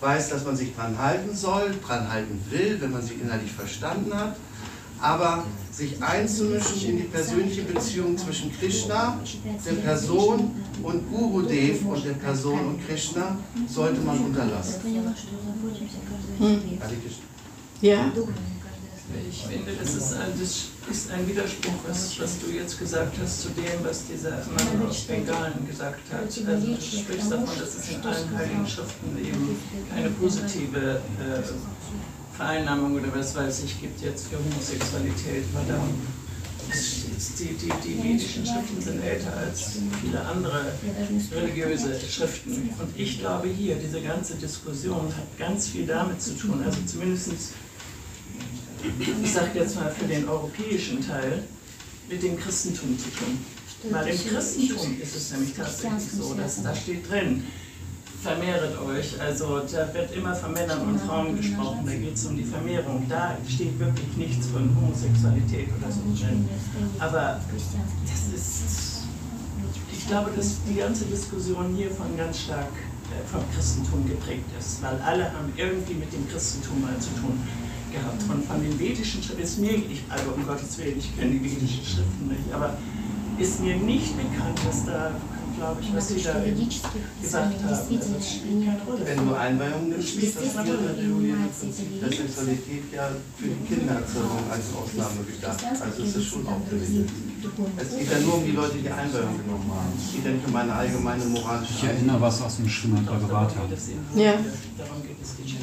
weiß, 0.00 0.30
dass 0.30 0.44
man 0.44 0.56
sich 0.56 0.74
dran 0.74 0.98
halten 0.98 1.34
soll, 1.36 1.74
dran 1.86 2.10
halten 2.10 2.40
will, 2.50 2.80
wenn 2.80 2.92
man 2.92 3.02
sie 3.02 3.14
innerlich 3.14 3.52
verstanden 3.52 4.14
hat 4.14 4.36
aber 5.04 5.44
sich 5.74 6.00
einzumischen 6.00 6.88
in 6.88 6.96
die 6.98 7.02
persönliche 7.04 7.62
Beziehung 7.62 8.16
zwischen 8.16 8.52
Krishna, 8.56 9.20
der 9.66 9.72
Person 9.72 10.52
und 10.82 11.10
Gurudev 11.10 11.84
und 11.86 12.04
der 12.04 12.12
Person 12.12 12.60
und 12.60 12.86
Krishna 12.86 13.36
sollte 13.66 14.00
man 14.02 14.18
unterlassen. 14.20 14.80
Hm. 16.38 16.60
Ja. 17.80 18.12
Ich 19.28 19.42
finde, 19.42 19.72
das 19.78 19.94
ist 19.94 20.14
ein, 20.14 20.32
das 20.38 20.70
ist 20.90 21.10
ein 21.10 21.28
Widerspruch, 21.28 21.74
was, 21.86 22.18
was 22.18 22.38
du 22.40 22.50
jetzt 22.50 22.78
gesagt 22.78 23.16
hast, 23.22 23.42
zu 23.42 23.48
dem, 23.50 23.84
was 23.84 24.06
dieser 24.06 24.30
Mann 24.30 24.88
aus 24.88 25.02
Bengalen 25.02 25.66
gesagt 25.66 26.00
hat. 26.10 26.22
Also 26.22 26.40
du 26.40 26.80
sprichst 26.80 27.30
davon, 27.30 27.58
dass 27.58 27.76
es 27.76 27.90
in 27.90 28.00
allen 28.02 28.38
Heiligen 28.38 28.66
Schriften 28.66 29.18
eben 29.18 29.56
eine 29.94 30.08
positive 30.10 31.00
äh, 31.20 31.42
Vereinnahmung 32.36 32.94
oder 32.94 33.14
was 33.14 33.34
weiß 33.34 33.64
ich 33.64 33.80
gibt 33.80 34.02
jetzt 34.02 34.28
für 34.28 34.36
Homosexualität, 34.38 35.44
da 35.68 35.78
die, 37.38 37.54
die, 37.54 37.72
die 37.84 38.02
vedischen 38.02 38.44
Schriften 38.44 38.80
sind 38.80 39.02
älter 39.02 39.36
als 39.36 39.78
viele 40.00 40.20
andere 40.20 40.72
religiöse 41.32 42.00
Schriften. 42.00 42.70
Und 42.80 42.98
ich 42.98 43.20
glaube 43.20 43.48
hier, 43.48 43.76
diese 43.76 44.00
ganze 44.00 44.34
Diskussion 44.34 45.06
hat 45.06 45.38
ganz 45.38 45.68
viel 45.68 45.86
damit 45.86 46.20
zu 46.20 46.36
tun, 46.36 46.62
also 46.64 46.78
zumindest, 46.86 47.30
ich 48.98 49.32
sage 49.32 49.58
jetzt 49.58 49.76
mal 49.76 49.90
für 49.90 50.06
den 50.06 50.28
europäischen 50.28 51.06
Teil, 51.06 51.44
mit 52.08 52.22
dem 52.22 52.38
Christentum 52.38 52.98
zu 52.98 53.10
tun. 53.10 53.38
Weil 53.90 54.08
im 54.08 54.18
Christentum 54.18 55.00
ist 55.00 55.14
es 55.14 55.30
nämlich 55.32 55.54
tatsächlich 55.54 56.10
so, 56.10 56.34
dass 56.34 56.62
da 56.62 56.74
steht 56.74 57.08
drin, 57.08 57.44
vermehret 58.24 58.74
euch. 58.80 59.20
Also 59.20 59.60
da 59.70 59.92
wird 59.92 60.16
immer 60.16 60.34
von 60.34 60.52
Männern 60.52 60.80
und 60.80 60.98
Frauen 60.98 61.36
gesprochen, 61.36 61.84
da 61.84 61.92
geht 61.92 62.14
es 62.14 62.24
um 62.24 62.36
die 62.36 62.44
Vermehrung. 62.44 63.04
Da 63.08 63.36
steht 63.46 63.78
wirklich 63.78 64.16
nichts 64.16 64.46
von 64.46 64.74
Homosexualität 64.74 65.68
oder 65.78 65.92
so 65.92 66.00
drin. 66.16 66.48
Aber 66.98 67.40
das 68.08 68.34
ist, 68.34 69.02
ich 69.92 70.06
glaube, 70.06 70.30
dass 70.34 70.56
die 70.68 70.76
ganze 70.76 71.04
Diskussion 71.04 71.74
hier 71.76 71.90
von 71.90 72.16
ganz 72.16 72.40
stark 72.40 72.72
äh, 73.12 73.20
vom 73.30 73.42
Christentum 73.54 74.08
geprägt 74.08 74.48
ist, 74.58 74.82
weil 74.82 74.98
alle 75.04 75.24
haben 75.24 75.52
irgendwie 75.56 75.94
mit 75.94 76.10
dem 76.12 76.26
Christentum 76.28 76.80
mal 76.80 76.98
zu 76.98 77.10
tun 77.20 77.38
gehabt. 77.92 78.22
Und 78.28 78.44
von 78.46 78.62
den 78.62 78.78
vedischen 78.78 79.22
Schriften 79.22 79.42
ist 79.42 79.58
mir, 79.58 79.74
ich, 79.74 80.02
also 80.08 80.30
um 80.34 80.46
Gottes 80.46 80.78
Willen, 80.78 80.98
ich 80.98 81.14
kenne 81.16 81.32
die 81.32 81.44
vedischen 81.44 81.84
Schriften 81.84 82.28
nicht, 82.28 82.52
aber 82.52 82.78
ist 83.38 83.60
mir 83.60 83.76
nicht 83.76 84.16
bekannt, 84.16 84.58
dass 84.66 84.86
da 84.86 85.10
glaube 85.56 85.80
ich, 85.80 85.94
was 85.94 86.08
Sie 86.08 86.22
da 86.22 86.34
gesagt 87.22 87.54
haben. 87.62 87.68
Also 87.68 89.04
Wenn 89.04 89.28
du 89.28 89.34
Einweihung 89.34 89.88
nimmst, 89.88 90.08
spielt 90.08 90.36
das 90.36 90.56
regulierende 90.58 91.48
Prinzip 91.58 92.00
der 92.00 92.08
Sexualität 92.10 92.84
ja 92.92 93.08
für 93.38 93.48
die 93.48 93.66
Kindererzeugung 93.66 94.44
als 94.50 94.64
Ausnahme 94.74 95.24
gedacht. 95.24 95.64
Also 95.64 96.02
ist 96.02 96.16
das 96.16 96.24
schon 96.24 96.46
auch 96.46 96.60
geregelt. 96.68 97.10
Es 97.76 97.98
geht 97.98 98.10
ja 98.10 98.18
nur 98.20 98.34
um 98.34 98.44
die 98.44 98.52
Leute, 98.52 98.76
die 98.78 98.88
Einweihung 98.88 99.36
genommen 99.38 99.70
haben. 99.70 99.92
Es 99.96 100.14
geht 100.14 100.24
ja 100.24 100.30
nicht 100.32 100.48
um 100.48 100.56
eine 100.56 100.72
allgemeine 100.72 101.24
moralische 101.26 101.74
Ich 101.76 101.84
erinnere 101.84 102.20
was 102.20 102.42
aus 102.42 102.56
dem 102.56 102.68
Schwimmbad. 102.68 103.04
Ja. 104.14 104.32
Darum 104.78 105.02
geht 105.02 105.16
es 105.22 105.36
die 105.36 105.54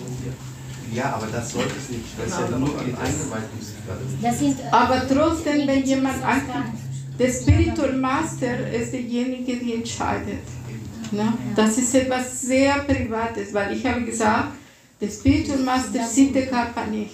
ja, 0.94 1.14
aber 1.16 1.28
das 1.28 1.54
sollte 1.54 1.72
es 1.78 1.90
nicht. 1.90 2.04
Das 2.18 2.28
ist 2.28 2.52
ja 2.52 2.58
nur 2.58 2.70
die 2.70 2.94
Eingeweihten. 2.94 4.58
Aber 4.72 5.08
trotzdem, 5.08 5.68
wenn 5.68 5.86
jemand 5.86 6.22
ankommt, 6.22 6.76
der 7.22 7.32
Spiritual 7.32 7.94
Master 7.94 8.72
ist 8.72 8.94
derjenige, 8.94 9.58
der 9.58 9.76
entscheidet. 9.76 10.46
Ne? 11.12 11.34
Das 11.56 11.78
ist 11.78 11.94
etwas 11.94 12.42
sehr 12.42 12.80
Privates, 12.80 13.54
weil 13.54 13.78
ich 13.78 13.86
habe 13.86 14.02
gesagt, 14.04 14.54
der 15.00 15.10
Spiritual 15.10 15.60
Master 15.60 16.08
sieht 16.08 16.34
den 16.34 16.50
Körper 16.50 16.88
nicht. 16.88 17.12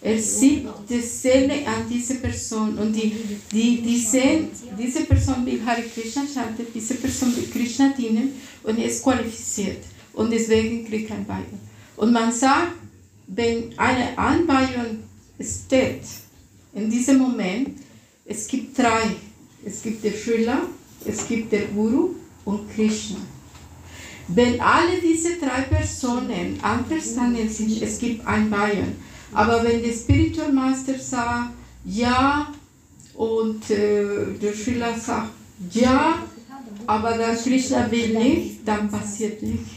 Er 0.00 0.18
sieht 0.18 0.66
die 0.88 1.00
Seele 1.00 1.66
an 1.66 1.88
diese 1.88 2.16
Person 2.16 2.78
und 2.78 2.92
die, 2.92 3.12
die, 3.52 3.80
die 3.82 3.98
sehen, 3.98 4.48
diese 4.76 5.04
Person 5.04 5.46
will 5.46 5.60
Hare 5.64 5.82
Krishna 5.82 6.22
chanten, 6.22 6.66
diese 6.74 6.94
Person 6.94 7.34
will 7.36 7.48
Krishna 7.48 7.92
dienen 7.96 8.32
und 8.64 8.78
ist 8.78 9.02
qualifiziert 9.04 9.84
und 10.14 10.32
deswegen 10.32 10.84
kriegt 10.84 11.10
er 11.10 11.16
ein 11.16 11.26
Bein. 11.26 11.46
Und 11.96 12.12
man 12.12 12.32
sagt, 12.32 12.74
wenn 13.28 13.76
eine 13.76 14.16
Anweihung 14.16 14.98
steht, 15.40 16.02
in 16.74 16.90
diesem 16.90 17.18
Moment, 17.18 17.70
es 18.24 18.46
gibt 18.46 18.78
drei. 18.78 19.16
Es 19.64 19.82
gibt 19.82 20.04
der 20.04 20.12
Schüler, 20.12 20.62
es 21.04 21.26
gibt 21.26 21.52
der 21.52 21.66
Guru 21.66 22.14
und 22.44 22.74
Krishna. 22.74 23.18
Wenn 24.28 24.60
alle 24.60 25.00
diese 25.02 25.36
drei 25.38 25.62
Personen 25.62 26.58
einverstanden 26.62 27.48
sind, 27.48 27.82
es 27.82 27.98
gibt 27.98 28.26
ein 28.26 28.50
Bayern. 28.50 28.94
Aber 29.32 29.62
wenn 29.64 29.82
der 29.82 29.92
Spiritual 29.92 30.52
Master 30.52 30.98
sagt 30.98 31.54
ja 31.84 32.52
und 33.14 33.70
äh, 33.70 34.34
der 34.40 34.52
Schüler 34.52 34.94
sagt 34.98 35.30
ja, 35.72 36.22
aber 36.86 37.12
der 37.16 37.34
Krishna 37.36 37.90
will 37.90 38.18
nicht, 38.18 38.60
dann 38.66 38.90
passiert 38.90 39.42
nichts. 39.42 39.70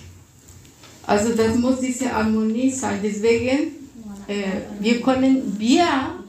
Also 1.08 1.34
das 1.34 1.58
muss 1.58 1.80
diese 1.80 2.12
Harmonie 2.14 2.72
sein. 2.72 3.00
Deswegen, 3.04 3.74
äh, 4.28 4.62
wir 4.80 5.02
können, 5.02 5.56
wir 5.58 6.21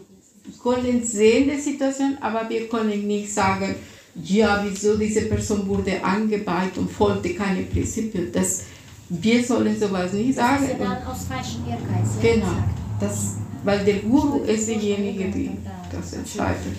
können 0.62 1.04
sehen 1.04 1.50
die 1.50 1.60
Situation, 1.60 2.18
aber 2.20 2.48
wir 2.48 2.68
können 2.68 3.06
nicht 3.06 3.32
sagen, 3.32 3.74
ja, 4.14 4.64
wieso 4.68 4.96
diese 4.96 5.22
Person 5.22 5.66
wurde 5.66 6.02
angeweiht 6.04 6.76
und 6.76 6.90
folgte 6.90 7.34
keine 7.34 7.62
Prinzipien. 7.62 8.30
Das, 8.32 8.64
wir 9.08 9.42
sollen 9.44 9.78
sowas 9.78 10.12
nicht 10.12 10.36
sagen. 10.36 10.64
Das 10.64 10.72
ist 10.72 10.78
ja 10.78 10.84
dann 10.84 11.06
aus 11.06 11.24
falschem 11.24 11.62
Ehrgeiz. 11.68 12.10
Genau, 12.20 12.64
das, 13.00 13.36
weil 13.64 13.84
der 13.84 14.00
Guru 14.00 14.42
ist 14.42 14.68
derjenige, 14.68 15.30
der 15.30 15.50
das 15.92 16.12
entscheidet. 16.12 16.76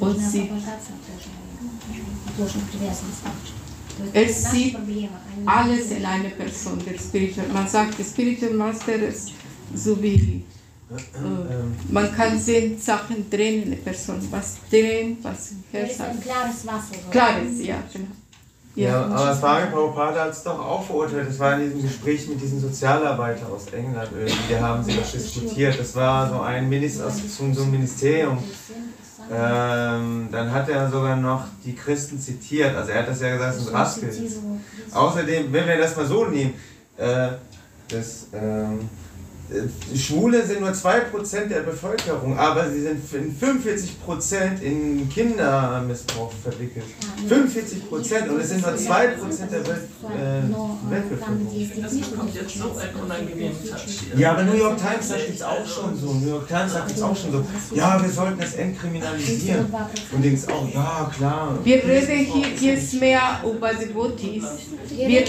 Und 0.00 0.20
sieht, 0.20 0.50
er 4.12 4.28
sieht 4.28 4.76
alles 5.44 5.90
in 5.90 6.04
einer 6.04 6.28
Person, 6.30 6.78
der 6.84 6.98
Spiritual. 6.98 7.48
Man 7.48 7.68
sagt, 7.68 7.98
der 7.98 8.04
Spiritual 8.04 8.52
Master 8.54 8.94
ist 8.94 9.30
so 9.74 10.00
wie 10.02 10.44
man 11.90 12.14
kann 12.14 12.38
sehen, 12.38 12.78
Sachen 12.80 13.28
drehen 13.28 13.64
in 13.64 13.70
der 13.70 13.78
Person, 13.78 14.26
was 14.30 14.56
drehen, 14.70 15.18
was 15.22 15.52
ist 15.72 16.00
ein 16.00 16.20
klares 16.20 16.66
Wasser. 16.66 16.96
Klares, 17.10 17.60
ja, 17.60 17.76
genau. 17.92 18.08
Ja, 18.74 18.90
ja 18.90 19.04
aber 19.06 19.34
Swami 19.34 19.66
Prabhupada 19.72 20.24
hat 20.24 20.30
es 20.30 20.42
doch 20.44 20.58
auch 20.58 20.84
verurteilt. 20.84 21.28
Das 21.28 21.38
war 21.40 21.60
in 21.60 21.64
diesem 21.64 21.82
Gespräch 21.82 22.28
mit 22.28 22.40
diesem 22.40 22.60
Sozialarbeiter 22.60 23.48
aus 23.48 23.66
England 23.72 24.10
irgendwie. 24.16 24.54
Da 24.54 24.60
haben 24.60 24.84
sie 24.84 24.96
das 24.96 25.12
diskutiert. 25.12 25.78
Das 25.78 25.96
war 25.96 26.30
so 26.30 26.40
ein 26.40 26.68
Minister 26.68 27.06
aus 27.06 27.14
so 27.36 27.42
einem 27.42 27.70
Ministerium. 27.72 28.38
Ähm, 29.30 30.28
dann 30.30 30.52
hat 30.52 30.68
er 30.68 30.88
sogar 30.90 31.16
noch 31.16 31.44
die 31.64 31.74
Christen 31.74 32.18
zitiert. 32.18 32.74
Also 32.74 32.92
er 32.92 33.00
hat 33.00 33.08
das 33.08 33.20
ja 33.20 33.32
gesagt, 33.32 33.56
das 33.56 33.64
sind 33.64 33.74
Raskels. 33.74 34.18
Außerdem, 34.94 35.52
wenn 35.52 35.66
wir 35.66 35.76
das 35.76 35.96
mal 35.96 36.06
so 36.06 36.24
nehmen, 36.26 36.54
äh, 36.96 37.30
das, 37.88 38.28
ähm, 38.32 38.78
äh, 38.80 39.07
Schwule 39.96 40.44
sind 40.44 40.60
nur 40.60 40.70
2% 40.70 41.46
der 41.46 41.60
Bevölkerung, 41.60 42.38
aber 42.38 42.68
sie 42.68 42.82
sind 42.82 43.00
in 43.14 43.34
45% 43.34 44.60
in 44.60 45.08
Kindermissbrauch 45.08 46.30
verwickelt. 46.42 46.84
45% 47.28 48.28
und 48.28 48.40
es 48.40 48.48
sind 48.50 48.60
nur 48.60 48.74
2% 48.74 49.50
der 49.50 49.66
Welt, 49.66 49.88
äh, 50.04 50.90
Weltbevölkerung. 50.90 51.82
Das 51.82 51.96
bekommt 51.96 52.34
jetzt 52.34 52.58
so 52.58 52.64
einen 52.78 52.94
unangenehmen 53.02 53.56
Touch 53.66 53.80
hier. 53.86 54.20
Ja, 54.20 54.32
aber 54.32 54.44
New 54.44 54.54
York 54.54 54.76
Times 54.76 55.08
sagt 55.08 55.28
jetzt 55.28 55.42
auch 55.42 55.66
schon 55.66 55.96
so. 55.96 56.12
New 56.12 56.28
York 56.28 56.48
Times 56.48 56.72
sagt 56.74 56.90
jetzt 56.90 57.02
auch 57.02 57.16
schon 57.16 57.32
so, 57.32 57.44
ja, 57.74 58.02
wir 58.02 58.10
sollten 58.10 58.42
es 58.42 58.54
entkriminalisieren. 58.54 59.66
Und 60.12 60.24
denkst 60.24 60.42
auch, 60.48 60.68
ja, 60.74 61.10
klar. 61.16 61.58
Wir 61.64 61.82
reden 61.84 62.32
hier 62.58 62.72
jetzt 62.72 63.00
mehr 63.00 63.40
über 63.50 63.72
die 63.72 63.94
Votis. 63.94 64.44
Wir, 64.90 65.08
wir, 65.08 65.26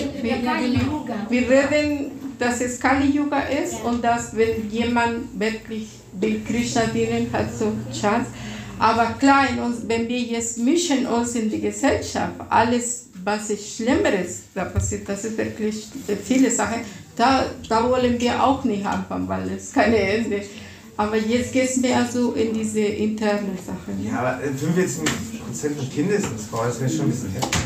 wir 1.29 1.69
reden, 1.71 2.18
dass 2.39 2.61
es 2.61 2.79
Kali 2.79 3.11
Yuga 3.11 3.41
ist 3.41 3.83
und 3.83 4.03
dass, 4.03 4.35
wenn 4.35 4.69
jemand 4.71 5.39
wirklich 5.39 5.89
den 6.13 6.43
Krishna 6.45 6.83
dienen 6.85 7.29
hat, 7.31 7.53
so 7.53 7.73
Chance. 7.91 8.31
Aber 8.79 9.07
klar, 9.19 9.49
in 9.49 9.59
uns, 9.59 9.79
wenn 9.87 10.07
wir 10.07 10.19
jetzt 10.19 10.57
mischen 10.57 11.05
uns 11.05 11.35
in 11.35 11.49
die 11.49 11.59
Gesellschaft, 11.59 12.33
alles, 12.49 13.09
was 13.25 13.49
ist 13.49 13.75
Schlimmeres 13.75 14.43
da 14.55 14.63
passiert, 14.65 15.07
das 15.09 15.25
ist 15.25 15.37
wirklich 15.37 15.87
viele 16.23 16.49
Sachen, 16.49 16.79
da, 17.17 17.45
da 17.67 17.89
wollen 17.89 18.19
wir 18.19 18.41
auch 18.41 18.63
nicht 18.63 18.85
anfangen, 18.85 19.27
weil 19.27 19.51
es 19.51 19.73
keine 19.73 19.97
Ende 19.97 20.41
aber 20.99 21.15
jetzt 21.15 21.53
geht 21.53 21.69
es 21.69 21.77
mehr 21.77 22.05
so 22.11 22.33
in 22.33 22.53
diese 22.53 22.81
internen 22.81 23.57
Sachen. 23.65 24.05
Ja, 24.05 24.19
aber 24.19 24.39
45% 24.43 25.77
von 25.77 25.89
Kindesmissbrauch, 25.89 26.65
das 26.65 26.81
wäre 26.81 26.89
schon 26.89 27.05
ein 27.05 27.11
bisschen 27.11 27.31
heftig. 27.31 27.61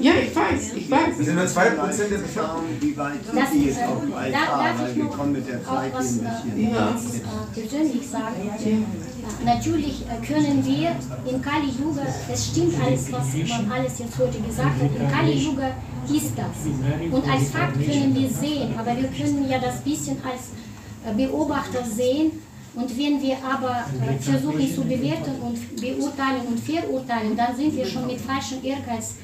Ja, 0.00 0.12
ich 0.14 0.34
weiß, 0.34 0.72
ich 0.74 0.90
weiß. 0.90 1.18
Das 1.18 1.26
sind 1.26 1.34
nur 1.34 1.44
2% 1.44 2.08
der 2.08 2.16
Bevölkerung. 2.16 2.64
Wie 2.80 2.96
weit 2.96 3.12
sind 3.26 3.52
die 3.52 3.58
äh, 3.58 3.68
jetzt 3.68 3.82
auf 3.82 4.00
dem 4.00 4.14
Altar? 4.14 4.74
Weil 4.78 4.96
wir 4.96 5.04
kommen 5.04 5.32
mit 5.32 5.46
der 5.46 5.62
Zeit 5.62 5.94
ein 5.94 6.00
äh, 6.00 6.02
bisschen. 6.02 6.74
ganz 6.74 7.14
äh, 7.14 7.60
persönlich 7.60 8.08
sagen. 8.08 8.50
Äh, 8.64 9.44
Natürlich 9.44 10.04
äh, 10.08 10.26
können 10.26 10.64
wir 10.64 10.96
in 11.30 11.42
Kali 11.42 11.68
Yuga, 11.78 12.06
es 12.32 12.46
stimmt 12.46 12.74
alles, 12.82 13.12
was 13.12 13.26
man 13.50 13.70
alles 13.70 13.98
jetzt 13.98 14.18
heute 14.18 14.40
gesagt 14.40 14.80
hat, 14.80 14.98
in 14.98 15.10
Kali 15.10 15.32
Yuga 15.32 15.72
ist 16.08 16.32
das. 16.38 17.12
Und 17.12 17.30
als 17.30 17.50
Fakt 17.50 17.74
können 17.74 18.14
wir 18.14 18.30
sehen, 18.30 18.72
aber 18.78 18.96
wir 18.96 19.08
können 19.08 19.46
ja 19.46 19.58
das 19.58 19.82
bisschen 19.82 20.16
als 20.24 21.14
Beobachter 21.14 21.84
sehen. 21.84 22.47
Und 22.74 22.96
wenn 22.98 23.20
wir 23.20 23.36
aber 23.42 23.84
äh, 24.06 24.18
versuchen 24.22 24.74
zu 24.74 24.82
bewerten 24.82 25.32
und 25.40 25.76
beurteilen 25.80 26.46
und 26.46 26.60
verurteilen, 26.60 27.36
dann 27.36 27.56
sind 27.56 27.74
wir 27.76 27.86
schon 27.86 28.06
mit 28.06 28.20
falschem 28.20 28.62
Ehrgeiz 28.62 29.14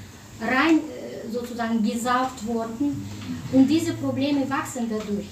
rein 0.40 0.78
äh, 0.78 1.30
sozusagen 1.30 1.82
gesaugt 1.82 2.46
worden. 2.46 3.06
Und 3.52 3.68
diese 3.68 3.92
Probleme 3.94 4.48
wachsen 4.48 4.90
dadurch. 4.90 5.26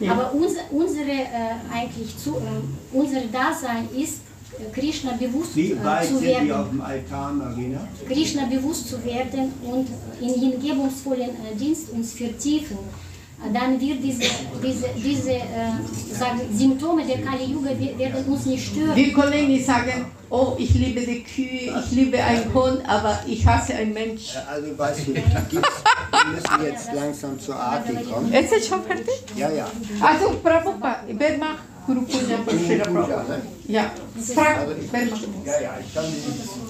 Ja. 0.00 0.12
Aber 0.12 0.32
unser, 0.34 0.60
unsere, 0.70 1.10
äh, 1.10 1.54
eigentlich 1.72 2.16
zu, 2.16 2.36
äh, 2.36 2.96
unser 2.96 3.20
Dasein 3.20 3.88
ist, 3.96 4.20
äh, 4.58 4.70
Krishna 4.72 5.12
bewusst 5.12 5.56
Wie 5.56 5.76
weit 5.82 6.06
zu 6.06 6.18
sind 6.18 6.24
die 6.24 6.52
auf 6.52 6.66
werden. 6.66 6.70
dem 6.72 6.80
Altar, 6.80 7.32
Marina? 7.32 7.88
Krishna 8.06 8.46
bewusst 8.46 8.88
zu 8.88 9.04
werden 9.04 9.52
und 9.62 9.88
in 10.20 10.40
hingebungsvollen 10.40 11.30
äh, 11.30 11.56
Dienst 11.58 11.90
uns 11.90 12.12
vertiefen. 12.12 12.78
Dann 13.52 13.80
wird 13.80 14.02
diese, 14.02 14.20
diese, 14.62 14.86
diese 14.96 15.32
äh, 15.32 15.72
sagen, 16.12 16.40
Symptome 16.52 17.04
der 17.04 17.22
Kali 17.22 17.44
Yuga 17.52 17.70
we- 17.70 17.98
werden 17.98 18.24
uns 18.26 18.46
nicht 18.46 18.68
stören. 18.68 18.94
Wir 18.94 19.12
können 19.12 19.48
nicht 19.48 19.66
sagen, 19.66 20.06
oh, 20.30 20.54
ich 20.58 20.72
liebe 20.74 21.00
die 21.00 21.22
Kühe, 21.24 21.74
ich 21.84 21.90
liebe 21.90 22.22
einen 22.22 22.52
Hund, 22.54 22.80
aber 22.88 23.18
ich 23.26 23.44
hasse 23.46 23.74
einen 23.74 23.92
Mensch. 23.92 24.34
Also 24.48 24.78
weißt 24.78 25.08
du, 25.08 25.14
wir 25.14 25.22
müssen 25.22 26.64
jetzt 26.64 26.92
langsam 26.94 27.38
zur 27.40 27.56
Arti 27.56 27.94
kommen. 28.08 28.32
Ist 28.32 28.52
es 28.52 28.68
schon 28.68 28.82
fertig? 28.84 29.22
Ja, 29.36 29.50
ja. 29.50 29.66
Also, 30.00 30.30
Prabhupada, 30.42 31.00
wer 31.08 31.38
macht 31.38 31.62
Guru 31.86 32.02
Puja 32.02 32.38
von 32.46 32.58
Srila 32.58 32.84
Prabhupada? 32.84 33.36
Ja, 33.66 33.90
frag, 34.34 34.66
wer 34.92 35.04
macht 35.06 35.22
Ja, 35.44 35.52
ja, 35.60 35.70
ich 35.84 35.94
kann 35.94 36.04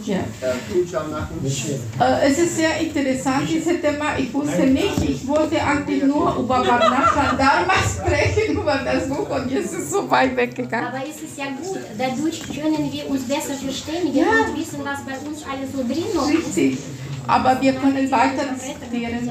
die 0.05 0.11
Ja. 0.11 0.19
äh, 0.19 0.55
Puja 0.73 1.01
machen. 1.11 1.37
Äh, 1.45 2.29
Es 2.31 2.39
ist 2.39 2.57
sehr 2.57 2.81
interessant, 2.81 3.49
dieses 3.49 3.81
Thema. 3.81 4.17
Ich 4.19 4.33
wusste 4.33 4.67
nicht, 4.67 5.03
ich 5.07 5.27
wollte 5.29 5.63
eigentlich 5.63 6.03
nur 6.05 6.35
über 6.37 6.67
Varnashram 6.67 7.37
Dharma 7.37 7.75
sprechen, 7.97 8.55
über 8.55 8.81
das 8.85 9.09
Buch 9.09 9.29
und 9.29 9.51
jetzt 9.51 9.73
ist 9.73 9.79
es 9.85 9.91
so 9.91 10.11
weit 10.11 10.35
weggegangen. 10.37 10.87
Aber 10.89 11.03
es 11.05 11.17
ist 11.23 11.37
ja 11.37 11.47
gut, 11.61 11.79
dadurch 11.99 12.43
können 12.55 12.91
wir 12.93 13.11
uns 13.11 13.23
besser 13.25 13.55
verständigen 13.55 14.17
Ja. 14.17 14.47
und 14.49 14.57
wissen, 14.59 14.81
was 14.83 15.01
bei 15.05 15.19
uns 15.29 15.43
alles 15.45 15.73
so 15.73 15.83
drin 15.83 16.05
ist. 16.15 16.47
Richtig. 16.47 16.79
Aber 17.27 17.61
wir 17.61 17.73
können 17.75 18.11
weiter 18.11 18.45
diskutieren. 18.55 19.31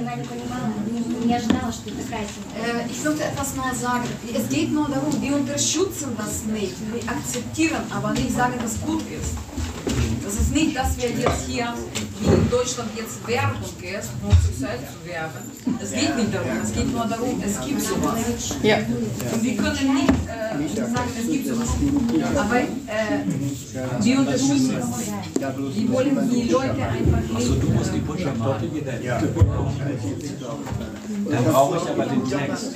Äh, 1.23 2.89
ich 2.89 3.03
möchte 3.03 3.23
etwas 3.23 3.55
noch 3.55 3.73
sagen. 3.73 4.07
Es 4.33 4.49
geht 4.49 4.71
nur 4.71 4.87
darum, 4.89 5.21
wir 5.21 5.35
unterstützen 5.35 6.15
das 6.17 6.43
nicht. 6.43 6.75
Wir 6.91 7.09
akzeptieren, 7.09 7.81
aber 7.89 8.11
nicht 8.11 8.31
sagen, 8.31 8.53
dass 8.61 8.81
gut 8.81 9.03
ist. 9.11 9.35
Das 10.23 10.33
ist 10.35 10.53
nicht, 10.53 10.75
dass 10.77 10.97
wir 10.97 11.09
jetzt 11.09 11.45
hier, 11.47 11.73
wie 12.19 12.25
in 12.27 12.49
Deutschland 12.49 12.89
jetzt 12.95 13.27
Werbung 13.27 13.61
ist, 13.61 14.09
homosexuell 14.21 14.79
zu 14.79 15.09
werben. 15.09 15.41
Es 15.81 15.91
geht 15.91 16.15
nicht 16.15 16.33
darum. 16.33 16.49
Es 16.63 16.71
geht 16.73 16.91
nur 16.93 17.05
darum, 17.05 17.41
es 17.45 17.59
gibt 17.65 17.81
sowas. 17.81 18.19
Ja. 18.63 18.77
Und 18.77 19.43
wir 19.43 19.55
können 19.57 19.93
nicht 19.95 20.09
äh, 20.27 20.81
sagen, 20.81 21.11
es 21.19 21.27
gibt 21.31 21.47
sowas. 21.47 21.69
Aber 22.37 22.59
äh, 22.59 22.65
wir 24.01 24.19
unterstützen 24.19 24.75
es 24.79 24.97
nicht. 24.97 25.11
Wir 25.39 25.93
wollen 25.93 26.29
die 26.29 26.49
Leute 26.49 26.69
einfach 26.71 27.35
Also 27.35 27.53
nicht. 27.53 27.63
du 27.63 27.69
musst 27.69 27.93
die 27.93 27.99
Botschaft 27.99 28.39
dorthin 28.39 28.71
Dann 31.29 31.43
brauche 31.45 31.77
ich 31.77 31.89
aber 31.89 32.05
den 32.05 32.29
Text. 32.29 32.71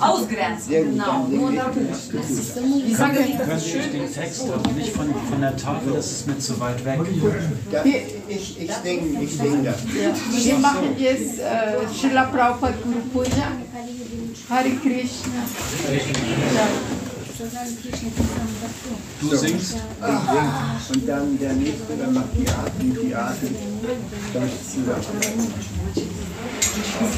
Ausgrenzen, 0.00 0.70
genau. 0.70 1.26
Nur 1.28 1.52
darum. 1.52 1.88
Ich 2.86 2.96
sage 2.96 3.20
nicht, 3.20 3.40
dass 3.40 3.48
es 3.48 3.68
schön 3.68 3.80
ich 3.80 3.90
den 3.90 4.04
ist. 4.04 4.14
Text 4.14 4.42
aber 4.48 4.72
nicht 4.72 4.90
von, 4.92 5.06
von 5.30 5.40
der 5.40 5.56
Tafel, 5.56 5.95
das 5.96 6.12
ist 6.12 6.26
mir 6.26 6.38
zu 6.38 6.60
weit 6.60 6.84
weg. 6.84 6.98
Ja, 7.72 7.84
ich, 8.28 8.60
ich 8.60 8.72
singe 8.72 9.22
ich 9.22 9.36
sing 9.36 9.64
das. 9.64 9.76
Wir 10.44 10.58
machen 10.58 10.94
jetzt 10.98 11.38
äh, 11.38 11.86
Srila 11.98 12.24
Prabhupada 12.24 12.74
Guru 12.82 13.00
Puja. 13.12 13.52
Hare 14.48 14.70
Krishna. 14.82 15.42
Ja. 16.54 16.68
Du 19.20 19.36
singst? 19.36 19.54
Ich 19.54 19.76
sing. 19.76 20.94
Und 20.94 21.08
dann 21.08 21.38
der 21.38 21.52
nächste, 21.54 21.94
der 21.98 22.08
macht 22.08 22.28
die 22.34 22.48
Arti, 22.48 23.06
die 23.06 23.14
Arti. 23.14 23.48
Das 24.32 24.50
zusammen. 24.72 25.52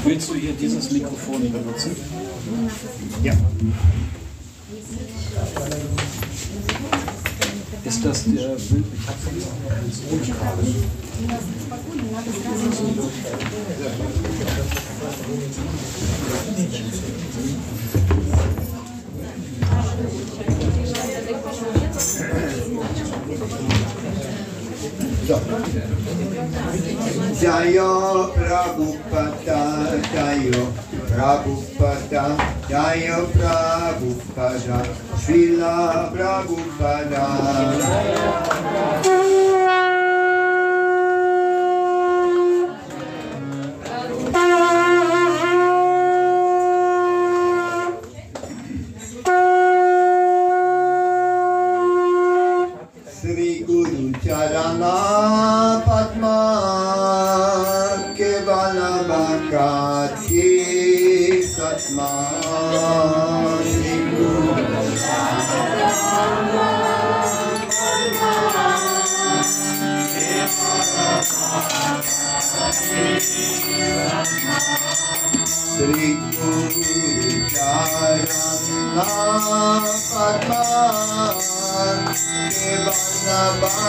Willst 0.05 0.31
du 0.31 0.35
hier 0.35 0.53
dieses 0.53 0.91
Mikrofon 0.91 1.53
benutzen? 1.53 1.97
Ja. 3.23 3.35
Ist 7.89 8.05
das 8.05 8.25
der, 8.25 8.33
ich 8.33 8.71
habe 9.07 9.19
vergessen, 9.19 9.79
das 9.81 10.01
Tonschale. 23.31 23.78
Jayo 27.37 28.33
Prabhupada, 28.33 29.61
Jayo 30.09 30.73
Prabhupada, 31.05 32.33
Jayo 32.65 33.29
Prabhupada, 33.37 34.89
Srila 35.21 36.09
Prabhupada. 36.17 37.29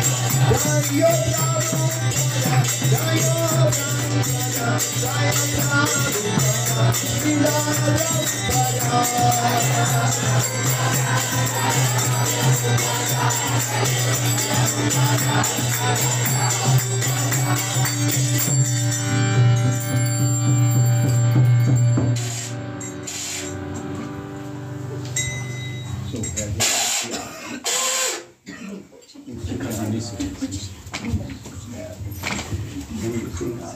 So, 0.00 0.78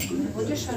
ich 0.02 0.68